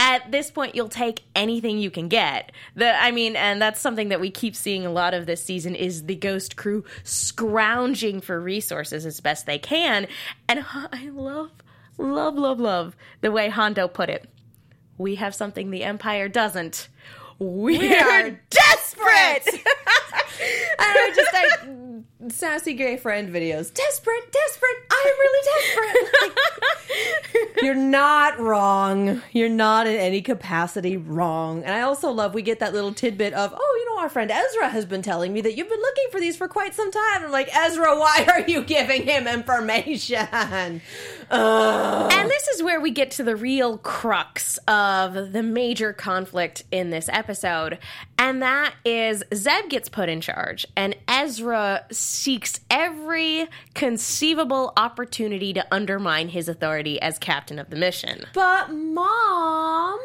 At 0.08 0.32
this 0.32 0.50
point, 0.50 0.74
you'll 0.74 0.88
take 0.88 1.24
anything 1.36 1.80
you 1.80 1.92
can 1.92 2.08
get. 2.08 2.54
The, 2.76 2.96
I 2.96 3.12
mean, 3.12 3.36
and 3.36 3.62
that's 3.62 3.82
something 3.82 4.08
that 4.08 4.22
we 4.22 4.32
keep 4.32 4.56
seeing 4.56 4.86
a 4.86 4.90
lot 4.90 5.14
of 5.14 5.26
this 5.26 5.44
season 5.44 5.76
is 5.76 6.06
the 6.06 6.16
Ghost 6.16 6.56
crew 6.56 6.86
scrounging 7.04 8.22
for 8.22 8.40
resources 8.40 9.06
as 9.06 9.20
best 9.20 9.46
they 9.46 9.60
can. 9.60 10.08
And 10.48 10.66
I 10.74 11.10
love, 11.10 11.52
love, 11.98 12.36
love, 12.36 12.58
love 12.62 12.96
the 13.20 13.34
way 13.34 13.50
Hondo 13.50 13.90
put 13.90 14.10
it. 14.10 14.30
We 14.98 15.16
have 15.16 15.36
something 15.36 15.72
the 15.72 15.84
Empire 15.84 16.30
doesn't. 16.30 16.88
We, 17.40 17.94
are 17.96 18.32
desperate. 18.50 19.62
I 20.80 21.12
just 21.16 21.30
I, 21.34 22.30
sassy 22.30 22.74
gay 22.74 22.98
friend 22.98 23.30
videos. 23.30 23.72
Desperate, 23.74 24.32
desperate. 24.32 24.78
I 24.90 25.12
am 25.12 25.20
really 25.20 25.48
desperate. 25.54 26.34
Like, 26.88 27.62
you're 27.62 27.76
not 27.76 28.40
wrong. 28.40 29.22
You're 29.32 29.50
not 29.50 29.88
in 29.88 29.96
any 29.96 30.22
capacity 30.22 30.98
wrong. 30.98 31.64
And 31.64 31.74
I 31.74 31.82
also 31.82 32.12
love 32.12 32.34
we 32.34 32.42
get 32.42 32.60
that 32.60 32.74
little 32.74 32.94
tidbit 32.94 33.34
of, 33.34 33.54
oh, 33.56 33.78
you 33.80 33.94
know, 33.94 34.02
our 34.02 34.10
friend 34.10 34.32
Ezra 34.32 34.70
has 34.70 34.86
been 34.86 35.02
telling 35.02 35.34
me 35.34 35.42
that 35.42 35.56
you've 35.56 35.70
been 35.70 35.80
looking 35.80 36.06
for 36.12 36.20
these 36.20 36.38
for 36.38 36.48
quite 36.48 36.74
some 36.74 36.92
time. 36.92 37.26
I'm 37.26 37.32
like, 37.32 37.56
Ezra, 37.56 37.98
why 38.00 38.26
are 38.28 38.42
you 38.42 38.64
giving 38.64 39.04
him 39.04 39.28
information? 39.28 40.82
Ugh. 41.30 42.12
And 42.14 42.30
this 42.30 42.48
is 42.50 42.64
where 42.64 42.80
we 42.80 42.92
get 42.92 43.12
to 43.12 43.24
the 43.24 43.36
real 43.36 43.78
crux 43.78 44.58
of 44.68 45.34
the 45.34 45.44
major 45.44 45.94
conflict 45.94 46.64
in 46.72 46.90
this 46.90 47.10
episode. 47.12 47.80
And 48.18 48.42
that 48.42 48.74
is 48.86 49.24
Zeb 49.34 49.70
gets 49.70 49.90
put 49.90 50.10
in 50.10 50.22
charge, 50.22 50.66
and 50.76 50.96
Ezra 51.08 51.86
seeks 51.92 52.60
every 52.70 53.48
conceivable 53.74 54.74
opportunity 54.78 55.54
to 55.54 55.66
undermine 55.72 56.30
his 56.30 56.50
authority 56.50 57.02
as 57.02 57.18
captain 57.18 57.60
of 57.60 57.70
the 57.70 57.76
mission. 57.76 58.26
But 58.34 58.72
mom. 58.72 60.00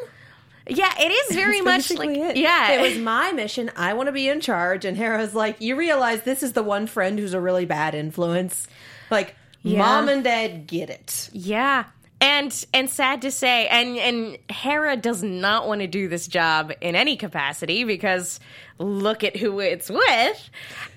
Yeah, 0.67 0.93
it 0.97 1.11
is 1.11 1.35
very 1.35 1.61
much 1.61 1.91
like 1.91 2.09
it. 2.09 2.37
yeah. 2.37 2.71
it 2.71 2.81
was 2.81 2.97
my 2.97 3.31
mission. 3.33 3.69
I 3.75 3.93
want 3.93 4.07
to 4.07 4.13
be 4.13 4.29
in 4.29 4.39
charge. 4.39 4.85
And 4.85 4.95
Hera's 4.95 5.35
like, 5.35 5.59
you 5.59 5.75
realize 5.75 6.23
this 6.23 6.41
is 6.41 6.53
the 6.53 6.63
one 6.63 6.87
friend 6.87 7.19
who's 7.19 7.33
a 7.33 7.41
really 7.41 7.65
bad 7.65 7.93
influence. 7.95 8.67
Like, 9.11 9.35
Yeah. 9.63 9.79
mom 9.79 10.09
and 10.09 10.23
dad 10.23 10.67
get 10.67 10.89
it. 10.89 11.29
Yeah. 11.33 11.85
And 12.21 12.65
and 12.73 12.89
sad 12.89 13.23
to 13.23 13.31
say, 13.31 13.67
and 13.67 13.97
and 13.97 14.37
Hera 14.49 14.95
does 14.95 15.23
not 15.23 15.67
want 15.67 15.81
to 15.81 15.87
do 15.87 16.07
this 16.07 16.27
job 16.27 16.71
in 16.79 16.95
any 16.95 17.17
capacity 17.17 17.83
because 17.83 18.39
look 18.79 19.25
at 19.25 19.35
who 19.35 19.59
it's 19.59 19.89
with. 19.89 20.49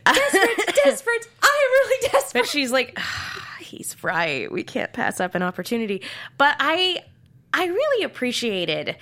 Desperate, 0.05 0.75
desperate. 0.85 1.29
I 1.43 1.65
am 1.65 1.91
really 1.91 2.09
desperate. 2.13 2.43
But 2.43 2.49
she's 2.49 2.71
like, 2.71 2.93
"Ah, 2.97 3.57
he's 3.59 3.97
right. 4.05 4.51
We 4.53 4.63
can't 4.63 4.93
pass 4.93 5.19
up 5.19 5.35
an 5.35 5.43
opportunity. 5.43 6.03
But 6.39 6.55
I 6.61 7.03
I 7.53 7.67
really 7.67 8.05
appreciated 8.05 8.97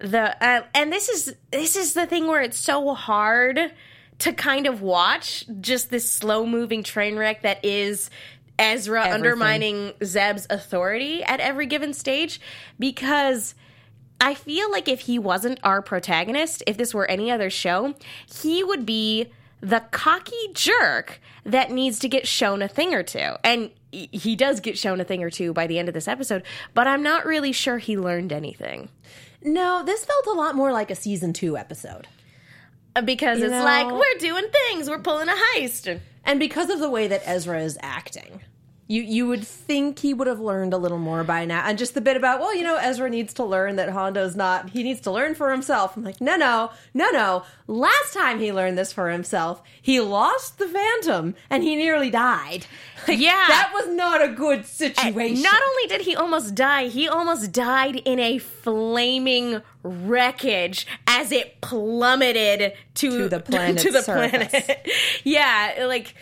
the 0.00 0.44
uh, 0.44 0.62
and 0.74 0.92
this 0.92 1.08
is 1.08 1.34
this 1.52 1.76
is 1.76 1.94
the 1.94 2.06
thing 2.06 2.26
where 2.26 2.42
it's 2.42 2.58
so 2.58 2.92
hard 2.94 3.72
to 4.20 4.32
kind 4.32 4.66
of 4.66 4.82
watch 4.82 5.44
just 5.60 5.90
this 5.90 6.10
slow 6.10 6.44
moving 6.44 6.82
train 6.82 7.16
wreck 7.16 7.42
that 7.42 7.64
is 7.64 8.10
Ezra 8.58 9.00
Everything. 9.00 9.14
undermining 9.14 9.92
Zeb's 10.04 10.46
authority 10.50 11.22
at 11.24 11.40
every 11.40 11.66
given 11.66 11.92
stage 11.94 12.40
because 12.78 13.54
I 14.20 14.34
feel 14.34 14.70
like 14.70 14.88
if 14.88 15.00
he 15.00 15.18
wasn't 15.18 15.60
our 15.62 15.80
protagonist, 15.80 16.62
if 16.66 16.76
this 16.76 16.92
were 16.92 17.06
any 17.08 17.30
other 17.30 17.50
show, 17.50 17.94
he 18.32 18.64
would 18.64 18.84
be 18.84 19.28
the 19.60 19.80
cocky 19.90 20.48
jerk 20.54 21.20
that 21.44 21.70
needs 21.70 21.98
to 22.00 22.08
get 22.08 22.26
shown 22.26 22.62
a 22.62 22.68
thing 22.68 22.94
or 22.94 23.02
two. 23.02 23.34
And 23.44 23.70
he- 23.92 24.08
he 24.12 24.36
does 24.36 24.60
get 24.60 24.76
shown 24.76 25.00
a 25.00 25.04
thing 25.04 25.22
or 25.22 25.30
two 25.30 25.52
by 25.52 25.66
the 25.66 25.78
end 25.78 25.88
of 25.88 25.94
this 25.94 26.06
episode, 26.08 26.42
but 26.74 26.86
I'm 26.86 27.02
not 27.02 27.26
really 27.26 27.52
sure 27.52 27.78
he 27.78 27.96
learned 27.96 28.32
anything. 28.32 28.88
No, 29.42 29.82
this 29.84 30.04
felt 30.04 30.26
a 30.26 30.32
lot 30.32 30.54
more 30.56 30.72
like 30.72 30.90
a 30.90 30.94
season 30.96 31.32
two 31.32 31.56
episode. 31.56 32.06
Uh, 32.98 33.02
Because 33.02 33.40
it's 33.40 33.50
know- 33.52 33.64
like, 33.64 33.90
we're 33.90 34.18
doing 34.18 34.44
things, 34.70 34.90
we're 34.90 34.98
pulling 34.98 35.28
a 35.28 35.34
heist. 35.56 36.00
And 36.24 36.38
because 36.40 36.68
of 36.68 36.80
the 36.80 36.90
way 36.90 37.06
that 37.08 37.22
Ezra 37.24 37.62
is 37.62 37.78
acting, 37.80 38.40
you 38.90 39.02
you 39.02 39.26
would 39.28 39.46
think 39.46 39.98
he 39.98 40.14
would 40.14 40.26
have 40.26 40.40
learned 40.40 40.72
a 40.72 40.78
little 40.78 40.98
more 40.98 41.22
by 41.22 41.44
now. 41.44 41.62
And 41.66 41.76
just 41.78 41.92
the 41.94 42.00
bit 42.00 42.16
about, 42.16 42.40
well, 42.40 42.56
you 42.56 42.62
know, 42.64 42.76
Ezra 42.76 43.08
needs 43.10 43.34
to 43.34 43.44
learn 43.44 43.76
that 43.76 43.90
Hondo's 43.90 44.34
not, 44.34 44.70
he 44.70 44.82
needs 44.82 45.00
to 45.02 45.10
learn 45.10 45.34
for 45.34 45.50
himself. 45.52 45.94
I'm 45.96 46.02
like, 46.04 46.20
no, 46.22 46.36
no, 46.36 46.70
no, 46.94 47.10
no. 47.10 47.42
Last 47.66 48.14
time 48.14 48.40
he 48.40 48.50
learned 48.50 48.78
this 48.78 48.90
for 48.92 49.10
himself, 49.10 49.62
he 49.82 50.00
lost 50.00 50.58
the 50.58 50.66
Phantom 50.66 51.34
and 51.50 51.62
he 51.62 51.76
nearly 51.76 52.10
died. 52.10 52.66
Like, 53.06 53.20
Yeah. 53.20 53.44
That 53.46 53.70
was 53.72 53.88
not 53.94 54.22
a 54.22 54.28
good 54.28 54.66
situation. 54.66 55.42
Not 55.42 55.62
only 55.62 55.86
did 55.86 56.00
he 56.02 56.16
almost 56.16 56.54
die, 56.54 56.88
he 56.88 57.08
almost 57.08 57.52
died 57.52 57.96
in 57.96 58.18
a 58.18 58.38
flaming 58.38 59.62
wreckage 59.82 60.86
as 61.06 61.30
it 61.30 61.60
plummeted 61.60 62.72
to, 62.94 63.10
To 63.10 63.28
the 63.28 63.40
planet's 63.40 63.82
to 63.84 63.92
the 63.92 64.02
surface. 64.02 64.48
planet. 64.50 64.88
yeah, 65.24 65.84
like 65.86 66.14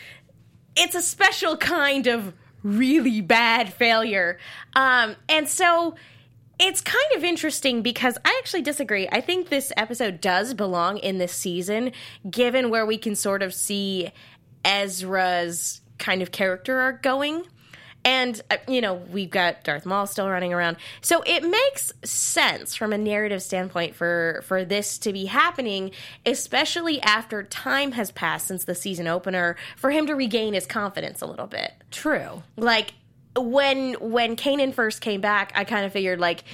it's 0.76 0.94
a 0.94 1.02
special 1.02 1.56
kind 1.56 2.06
of 2.06 2.34
really 2.66 3.20
bad 3.20 3.72
failure. 3.72 4.38
Um, 4.74 5.14
and 5.28 5.48
so 5.48 5.94
it's 6.58 6.80
kind 6.80 7.12
of 7.14 7.22
interesting 7.22 7.82
because 7.82 8.18
I 8.24 8.36
actually 8.38 8.62
disagree. 8.62 9.08
I 9.12 9.20
think 9.20 9.48
this 9.48 9.72
episode 9.76 10.20
does 10.20 10.52
belong 10.52 10.98
in 10.98 11.18
this 11.18 11.32
season, 11.32 11.92
given 12.28 12.70
where 12.70 12.84
we 12.84 12.98
can 12.98 13.14
sort 13.14 13.42
of 13.42 13.54
see 13.54 14.10
Ezra's 14.64 15.80
kind 15.98 16.22
of 16.22 16.32
character 16.32 16.80
arc 16.80 17.02
going. 17.02 17.44
And, 18.06 18.40
uh, 18.50 18.58
you 18.68 18.80
know, 18.80 18.94
we've 18.94 19.28
got 19.28 19.64
Darth 19.64 19.84
Maul 19.84 20.06
still 20.06 20.28
running 20.30 20.54
around. 20.54 20.76
So 21.00 21.22
it 21.26 21.42
makes 21.42 21.92
sense 22.04 22.76
from 22.76 22.92
a 22.92 22.98
narrative 22.98 23.42
standpoint 23.42 23.96
for, 23.96 24.44
for 24.46 24.64
this 24.64 24.96
to 24.98 25.12
be 25.12 25.26
happening, 25.26 25.90
especially 26.24 27.02
after 27.02 27.42
time 27.42 27.92
has 27.92 28.12
passed 28.12 28.46
since 28.46 28.64
the 28.64 28.76
season 28.76 29.08
opener, 29.08 29.56
for 29.76 29.90
him 29.90 30.06
to 30.06 30.14
regain 30.14 30.54
his 30.54 30.66
confidence 30.66 31.20
a 31.20 31.26
little 31.26 31.48
bit 31.48 31.72
True. 31.90 32.44
like 32.56 32.94
when 33.36 33.94
when 33.94 34.36
Kanan 34.36 34.72
first 34.72 35.00
came 35.00 35.20
back, 35.20 35.52
I 35.54 35.64
kind 35.64 35.84
of 35.84 35.92
figured 35.92 36.20
like 36.20 36.44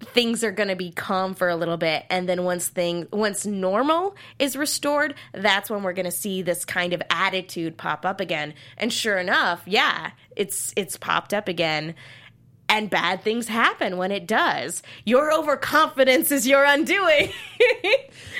things 0.00 0.42
are 0.42 0.50
going 0.50 0.68
to 0.68 0.76
be 0.76 0.90
calm 0.90 1.34
for 1.34 1.48
a 1.48 1.56
little 1.56 1.76
bit 1.76 2.04
and 2.10 2.28
then 2.28 2.44
once 2.44 2.68
thing 2.68 3.06
once 3.12 3.44
normal 3.44 4.16
is 4.38 4.56
restored 4.56 5.14
that's 5.32 5.68
when 5.68 5.82
we're 5.82 5.92
going 5.92 6.04
to 6.04 6.10
see 6.10 6.42
this 6.42 6.64
kind 6.64 6.92
of 6.92 7.02
attitude 7.10 7.76
pop 7.76 8.06
up 8.06 8.20
again 8.20 8.54
and 8.78 8.92
sure 8.92 9.18
enough 9.18 9.62
yeah 9.66 10.10
it's 10.36 10.72
it's 10.76 10.96
popped 10.96 11.34
up 11.34 11.48
again 11.48 11.94
and 12.68 12.88
bad 12.88 13.22
things 13.22 13.48
happen 13.48 13.96
when 13.96 14.10
it 14.10 14.26
does 14.26 14.82
your 15.04 15.32
overconfidence 15.32 16.32
is 16.32 16.46
your 16.46 16.64
undoing 16.64 17.30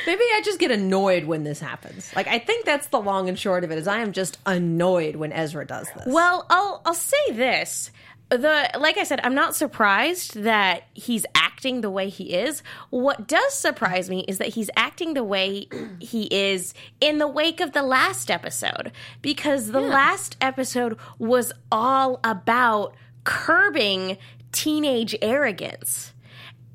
Maybe 0.07 0.23
I 0.23 0.41
just 0.45 0.59
get 0.59 0.71
annoyed 0.71 1.25
when 1.25 1.45
this 1.45 1.61
happens. 1.61 2.15
Like 2.17 2.27
I 2.27 2.39
think 2.39 2.65
that's 2.65 2.89
the 2.89 3.01
long 3.01 3.29
and 3.29 3.39
short 3.39 3.65
of 3.65 3.71
it. 3.71 3.79
Is 3.79 3.87
I 3.87 3.99
am 3.99 4.13
just 4.13 4.39
annoyed 4.47 5.17
when 5.17 5.33
Ezra 5.33 5.67
does 5.67 5.89
this. 5.95 6.07
Well, 6.07 6.47
I'll 6.51 6.83
I'll 6.85 6.95
say 6.95 7.33
this. 7.33 7.91
The 8.31 8.71
like 8.79 8.97
I 8.97 9.03
said, 9.03 9.21
I'm 9.25 9.35
not 9.35 9.57
surprised 9.57 10.37
that 10.37 10.85
he's 10.95 11.27
acting 11.35 11.81
the 11.81 11.91
way 11.91 12.09
he 12.09 12.33
is. 12.33 12.63
What 12.91 13.27
does 13.27 13.55
surprise 13.55 14.09
me 14.09 14.25
is 14.29 14.39
that 14.39 14.49
he's 14.49 14.71
acting 14.77 15.15
the 15.15 15.25
way 15.25 15.67
he 15.99 16.25
is 16.31 16.73
in 17.01 17.19
the 17.19 17.27
wake 17.27 17.61
of 17.61 17.73
the 17.73 17.83
last 17.83 18.31
episode 18.31 18.93
because 19.21 19.73
the 19.73 19.81
last 19.81 20.37
episode 20.41 20.97
was 21.19 21.53
all 21.73 22.21
about 22.23 22.95
curbing 23.25 24.17
teenage 24.53 25.17
arrogance. 25.21 26.13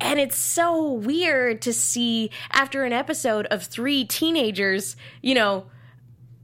And 0.02 0.20
it's 0.20 0.38
so 0.38 0.92
weird 0.92 1.62
to 1.64 1.74
see 1.74 2.32
after 2.52 2.84
an 2.84 2.92
episode 2.92 3.46
of 3.48 3.64
three 3.64 4.04
teenagers, 4.04 4.98
you 5.22 5.34
know, 5.34 5.68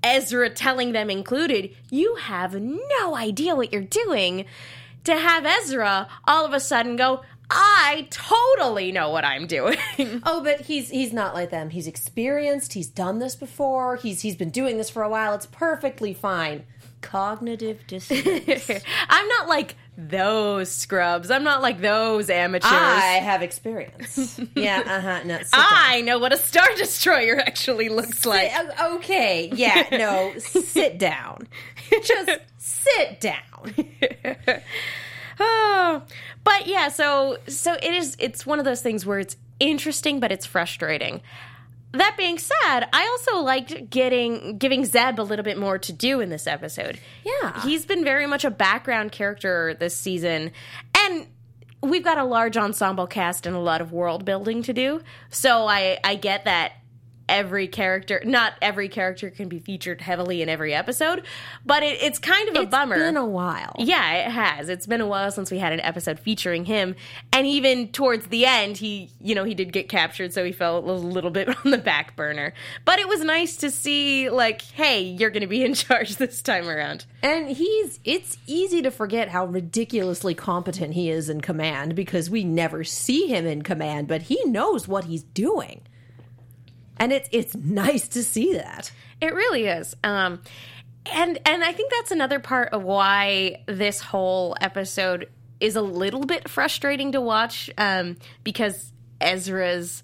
Ezra 0.03 0.49
telling 0.49 0.93
them 0.93 1.09
included, 1.09 1.75
you 1.89 2.15
have 2.15 2.55
no 2.55 3.15
idea 3.15 3.55
what 3.55 3.71
you're 3.71 3.81
doing. 3.81 4.45
To 5.05 5.17
have 5.17 5.45
Ezra 5.45 6.07
all 6.27 6.45
of 6.45 6.53
a 6.53 6.59
sudden 6.59 6.95
go, 6.95 7.21
I 7.49 8.07
totally 8.11 8.91
know 8.91 9.09
what 9.09 9.25
I'm 9.25 9.45
doing. 9.47 9.77
Oh, 10.23 10.43
but 10.43 10.61
he's 10.61 10.89
he's 10.89 11.11
not 11.13 11.33
like 11.33 11.49
them. 11.49 11.69
He's 11.69 11.87
experienced. 11.87 12.73
He's 12.73 12.87
done 12.87 13.19
this 13.19 13.35
before. 13.35 13.95
He's 13.97 14.21
he's 14.21 14.35
been 14.35 14.49
doing 14.49 14.77
this 14.77 14.89
for 14.89 15.03
a 15.03 15.09
while. 15.09 15.33
It's 15.33 15.45
perfectly 15.47 16.13
fine. 16.13 16.63
Cognitive 17.01 17.79
dissonance. 17.87 18.69
I'm 19.09 19.27
not 19.27 19.47
like 19.49 19.75
those 19.97 20.71
scrubs. 20.71 21.29
I'm 21.29 21.43
not 21.43 21.61
like 21.61 21.81
those 21.81 22.29
amateurs. 22.29 22.71
I 22.71 23.19
have 23.21 23.41
experience. 23.41 24.39
yeah. 24.55 24.81
Uh 24.85 24.99
huh. 25.01 25.19
No. 25.25 25.37
sit 25.39 25.51
down. 25.51 25.63
I 25.69 26.01
know 26.01 26.19
what 26.19 26.31
a 26.33 26.37
Star 26.37 26.67
Destroyer 26.77 27.37
actually 27.39 27.89
looks 27.89 28.25
like. 28.25 28.51
Uh, 28.53 28.95
Okay. 28.95 29.51
Yeah. 29.53 29.87
No. 29.91 30.33
sit 30.39 30.97
down. 30.97 31.47
Just 32.03 32.39
sit 32.57 33.19
down. 33.19 33.75
oh. 35.39 36.03
But 36.43 36.67
yeah, 36.67 36.87
so 36.89 37.37
so 37.47 37.73
it 37.73 37.93
is 37.93 38.15
it's 38.19 38.45
one 38.45 38.59
of 38.59 38.65
those 38.65 38.81
things 38.81 39.05
where 39.05 39.19
it's 39.19 39.37
interesting 39.59 40.19
but 40.19 40.31
it's 40.31 40.45
frustrating. 40.45 41.21
That 41.93 42.15
being 42.17 42.37
said, 42.37 42.87
I 42.93 43.05
also 43.07 43.41
liked 43.41 43.89
getting 43.89 44.57
giving 44.57 44.85
Zeb 44.85 45.19
a 45.19 45.23
little 45.23 45.43
bit 45.43 45.57
more 45.57 45.77
to 45.79 45.91
do 45.91 46.21
in 46.21 46.29
this 46.29 46.47
episode. 46.47 46.99
Yeah. 47.25 47.61
He's 47.63 47.85
been 47.85 48.03
very 48.03 48.27
much 48.27 48.45
a 48.45 48.51
background 48.51 49.11
character 49.11 49.73
this 49.73 49.95
season 49.95 50.51
and 50.97 51.27
we've 51.81 52.03
got 52.03 52.17
a 52.17 52.23
large 52.23 52.57
ensemble 52.57 53.07
cast 53.07 53.45
and 53.45 53.55
a 53.55 53.59
lot 53.59 53.81
of 53.81 53.91
world 53.91 54.23
building 54.23 54.63
to 54.63 54.73
do. 54.73 55.01
So 55.29 55.67
I 55.67 55.97
I 56.03 56.15
get 56.15 56.45
that 56.45 56.73
every 57.29 57.67
character 57.67 58.21
not 58.25 58.53
every 58.61 58.89
character 58.89 59.29
can 59.29 59.47
be 59.47 59.59
featured 59.59 60.01
heavily 60.01 60.41
in 60.41 60.49
every 60.49 60.73
episode, 60.73 61.25
but 61.65 61.83
it, 61.83 62.01
it's 62.01 62.19
kind 62.19 62.49
of 62.49 62.55
a 62.55 62.65
bummer. 62.65 62.95
It's 62.95 63.03
been 63.03 63.17
a 63.17 63.25
while. 63.25 63.75
Yeah, 63.79 64.13
it 64.13 64.31
has. 64.31 64.69
It's 64.69 64.85
been 64.85 65.01
a 65.01 65.07
while 65.07 65.31
since 65.31 65.51
we 65.51 65.59
had 65.59 65.73
an 65.73 65.79
episode 65.81 66.19
featuring 66.19 66.65
him, 66.65 66.95
and 67.31 67.47
even 67.47 67.89
towards 67.89 68.27
the 68.27 68.45
end, 68.45 68.77
he, 68.77 69.09
you 69.19 69.35
know, 69.35 69.43
he 69.43 69.53
did 69.53 69.71
get 69.71 69.89
captured, 69.89 70.33
so 70.33 70.43
he 70.43 70.51
fell 70.51 70.77
a 70.77 70.91
little 70.91 71.31
bit 71.31 71.49
on 71.65 71.71
the 71.71 71.77
back 71.77 72.15
burner. 72.15 72.53
But 72.85 72.99
it 72.99 73.07
was 73.07 73.23
nice 73.23 73.57
to 73.57 73.71
see, 73.71 74.29
like, 74.29 74.61
hey, 74.61 75.01
you're 75.01 75.29
going 75.29 75.41
to 75.41 75.47
be 75.47 75.63
in 75.63 75.73
charge 75.75 76.15
this 76.17 76.41
time 76.41 76.67
around. 76.67 77.05
And 77.23 77.49
he's 77.49 77.99
it's 78.03 78.37
easy 78.47 78.81
to 78.81 78.91
forget 78.91 79.29
how 79.29 79.45
ridiculously 79.45 80.33
competent 80.33 80.93
he 80.93 81.09
is 81.09 81.29
in 81.29 81.41
command 81.41 81.95
because 81.95 82.29
we 82.29 82.43
never 82.43 82.83
see 82.83 83.27
him 83.27 83.45
in 83.45 83.61
command, 83.61 84.07
but 84.07 84.23
he 84.23 84.43
knows 84.45 84.87
what 84.87 85.05
he's 85.05 85.23
doing. 85.23 85.81
And 87.01 87.11
it's 87.11 87.27
it's 87.31 87.55
nice 87.55 88.07
to 88.09 88.23
see 88.23 88.53
that. 88.53 88.91
It 89.19 89.33
really 89.33 89.65
is. 89.65 89.95
Um, 90.03 90.43
and 91.11 91.39
and 91.47 91.63
I 91.63 91.73
think 91.73 91.91
that's 91.91 92.11
another 92.11 92.39
part 92.39 92.69
of 92.73 92.83
why 92.83 93.63
this 93.65 93.99
whole 93.99 94.55
episode 94.61 95.27
is 95.59 95.75
a 95.75 95.81
little 95.81 96.25
bit 96.25 96.47
frustrating 96.47 97.13
to 97.13 97.19
watch 97.21 97.71
um, 97.75 98.17
because 98.43 98.93
Ezra's 99.19 100.03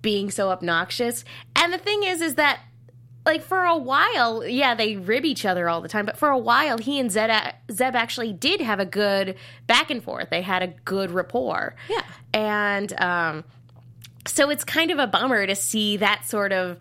being 0.00 0.30
so 0.30 0.48
obnoxious. 0.48 1.22
And 1.54 1.70
the 1.70 1.78
thing 1.78 2.02
is, 2.02 2.22
is 2.22 2.36
that 2.36 2.60
like 3.26 3.42
for 3.42 3.62
a 3.62 3.76
while, 3.76 4.46
yeah, 4.46 4.74
they 4.74 4.96
rib 4.96 5.26
each 5.26 5.44
other 5.44 5.68
all 5.68 5.82
the 5.82 5.88
time, 5.88 6.06
but 6.06 6.16
for 6.16 6.30
a 6.30 6.38
while, 6.38 6.78
he 6.78 6.98
and 6.98 7.10
Zeb, 7.10 7.30
Zeb 7.70 7.94
actually 7.94 8.32
did 8.32 8.62
have 8.62 8.80
a 8.80 8.86
good 8.86 9.36
back 9.66 9.90
and 9.90 10.02
forth. 10.02 10.30
They 10.30 10.40
had 10.40 10.62
a 10.62 10.68
good 10.68 11.10
rapport. 11.10 11.76
Yeah. 11.90 12.04
And 12.32 12.98
um, 13.00 13.44
so 14.26 14.50
it's 14.50 14.64
kind 14.64 14.90
of 14.90 14.98
a 14.98 15.06
bummer 15.06 15.46
to 15.46 15.54
see 15.54 15.96
that 15.98 16.24
sort 16.26 16.52
of 16.52 16.78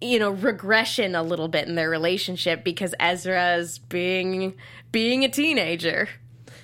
you 0.00 0.18
know 0.18 0.30
regression 0.30 1.14
a 1.14 1.22
little 1.22 1.48
bit 1.48 1.68
in 1.68 1.74
their 1.74 1.88
relationship 1.88 2.64
because 2.64 2.94
Ezra's 2.98 3.78
being 3.78 4.54
being 4.90 5.24
a 5.24 5.28
teenager. 5.28 6.08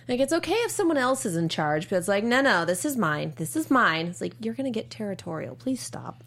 Like 0.09 0.21
it's 0.21 0.33
okay 0.33 0.55
if 0.55 0.71
someone 0.71 0.97
else 0.97 1.27
is 1.27 1.37
in 1.37 1.51
charge, 1.51 1.91
but 1.91 1.97
it's 1.97 2.09
like, 2.09 2.25
no, 2.25 2.41
no, 2.41 2.65
this 2.65 2.87
is 2.87 2.97
mine. 2.97 3.35
This 3.37 3.57
is 3.57 3.71
mine. 3.71 4.07
It's 4.07 4.21
like 4.23 4.33
you're 4.41 4.55
gonna 4.55 4.71
get 4.71 4.91
territorial. 4.91 5.55
Please 5.55 5.81
stop. 5.81 6.25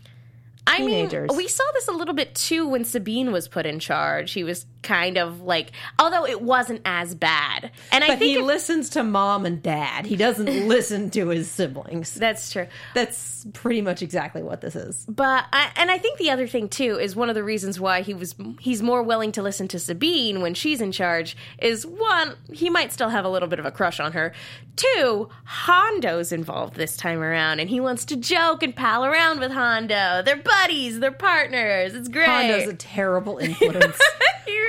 I 0.71 0.85
mean, 0.85 1.27
we 1.35 1.47
saw 1.47 1.63
this 1.73 1.87
a 1.87 1.91
little 1.91 2.13
bit 2.13 2.35
too 2.35 2.67
when 2.67 2.83
Sabine 2.85 3.31
was 3.31 3.47
put 3.47 3.65
in 3.65 3.79
charge. 3.79 4.31
He 4.33 4.43
was 4.43 4.65
kind 4.83 5.17
of 5.17 5.41
like, 5.41 5.71
although 5.99 6.25
it 6.25 6.41
wasn't 6.41 6.81
as 6.85 7.13
bad. 7.13 7.71
And 7.91 8.03
I 8.03 8.07
think 8.07 8.21
he 8.21 8.35
if- 8.37 8.45
listens 8.45 8.89
to 8.91 9.03
mom 9.03 9.45
and 9.45 9.61
dad. 9.61 10.05
He 10.05 10.15
doesn't 10.15 10.45
listen 10.67 11.09
to 11.11 11.29
his 11.29 11.49
siblings. 11.49 12.13
that's 12.15 12.51
true. 12.51 12.67
That's 12.95 13.45
pretty 13.53 13.81
much 13.81 14.01
exactly 14.01 14.41
what 14.43 14.61
this 14.61 14.75
is. 14.75 15.05
But 15.07 15.45
I, 15.53 15.71
and 15.75 15.89
I 15.91 15.97
think 15.97 16.17
the 16.17 16.29
other 16.31 16.47
thing 16.47 16.69
too 16.69 16.99
is 16.99 17.15
one 17.15 17.29
of 17.29 17.35
the 17.35 17.43
reasons 17.43 17.79
why 17.79 18.01
he 18.01 18.13
was 18.13 18.35
he's 18.59 18.81
more 18.81 19.01
willing 19.03 19.31
to 19.33 19.41
listen 19.41 19.67
to 19.69 19.79
Sabine 19.79 20.41
when 20.41 20.53
she's 20.53 20.81
in 20.81 20.91
charge 20.91 21.35
is 21.59 21.85
one 21.85 22.35
he 22.51 22.69
might 22.69 22.91
still 22.91 23.09
have 23.09 23.25
a 23.25 23.29
little 23.29 23.47
bit 23.47 23.59
of 23.59 23.65
a 23.65 23.71
crush 23.71 23.99
on 23.99 24.11
her. 24.13 24.33
Two, 24.75 25.29
Hondo's 25.45 26.31
involved 26.31 26.75
this 26.75 26.97
time 26.97 27.19
around 27.21 27.59
and 27.59 27.69
he 27.69 27.79
wants 27.79 28.05
to 28.05 28.15
joke 28.15 28.63
and 28.63 28.75
pal 28.75 29.05
around 29.05 29.39
with 29.39 29.51
Hondo. 29.51 30.21
They're 30.23 30.37
buddies, 30.37 30.60
they're 30.99 31.11
partners. 31.11 31.93
It's 31.93 32.07
great. 32.07 32.27
Hondo's 32.27 32.67
a 32.67 32.73
terrible 32.73 33.37
influence. 33.37 33.99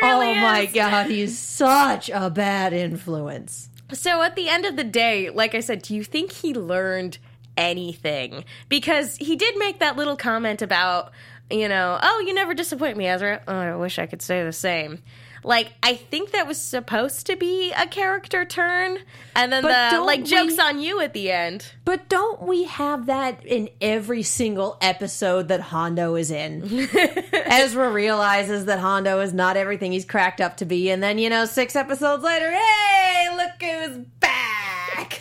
Really 0.03 0.31
oh 0.31 0.35
my 0.35 0.67
god, 0.67 1.07
he's 1.07 1.39
such 1.39 2.11
a 2.11 2.29
bad 2.29 2.73
influence. 2.73 3.71
So 3.93 4.23
at 4.23 4.35
the 4.37 4.49
end 4.49 4.65
of 4.65 4.77
the 4.77 4.85
day, 4.85 5.31
like 5.31 5.55
I 5.55 5.61
said, 5.61 5.83
do 5.83 5.95
you 5.95 6.03
think 6.03 6.33
he 6.33 6.55
learned 6.55 7.19
anything? 7.57 8.45
Because 8.69 9.17
he 9.17 9.37
did 9.37 9.57
make 9.59 9.79
that 9.79 9.97
little 9.97 10.17
comment 10.17 10.61
about, 10.61 11.13
you 11.51 11.69
know, 11.69 11.99
oh, 12.03 12.25
you 12.27 12.35
never 12.35 12.53
disappoint 12.53 12.97
me, 12.97 13.07
Ezra. 13.07 13.43
Oh, 13.47 13.55
I 13.55 13.77
wish 13.77 13.99
I 13.99 14.07
could 14.07 14.23
say 14.23 14.45
the 14.45 14.53
same. 14.53 15.03
Like, 15.45 15.73
I 15.83 15.97
think 15.97 16.31
that 16.31 16.47
was 16.47 16.61
supposed 16.61 17.27
to 17.27 17.37
be 17.37 17.73
a 17.73 17.87
character 17.87 18.45
turn, 18.45 18.99
and 19.35 19.53
then 19.53 19.63
But 19.63 19.91
the 19.91 20.01
like 20.01 20.21
we- 20.21 20.27
jokes 20.27 20.59
on 20.59 20.81
you 20.81 21.01
at 21.01 21.13
the 21.15 21.33
end. 21.33 21.67
But 21.85 22.09
don't 22.09 22.43
we 22.43 22.65
have 22.65 23.07
that 23.07 23.45
in 23.45 23.69
every 23.81 24.23
single 24.23 24.79
episode 24.81 25.49
that 25.49 25.61
Hondo 25.61 26.15
is 26.15 26.31
in? 26.31 26.89
Ezra 27.33 27.91
realizes 27.91 28.67
that 28.67 28.79
Hondo 28.79 29.21
is 29.21 29.33
not 29.35 29.57
everything 29.57 29.91
he's 29.93 30.05
cracked 30.05 30.41
up 30.41 30.59
to 30.59 30.65
be, 30.65 30.91
and 30.91 31.03
then, 31.03 31.19
you 31.19 31.29
know, 31.29 31.45
six 31.45 31.75
episodes 31.75 32.23
later, 32.23 32.51
hey, 32.53 33.29
look 33.35 33.61
who's 33.61 33.99
back! 34.21 35.21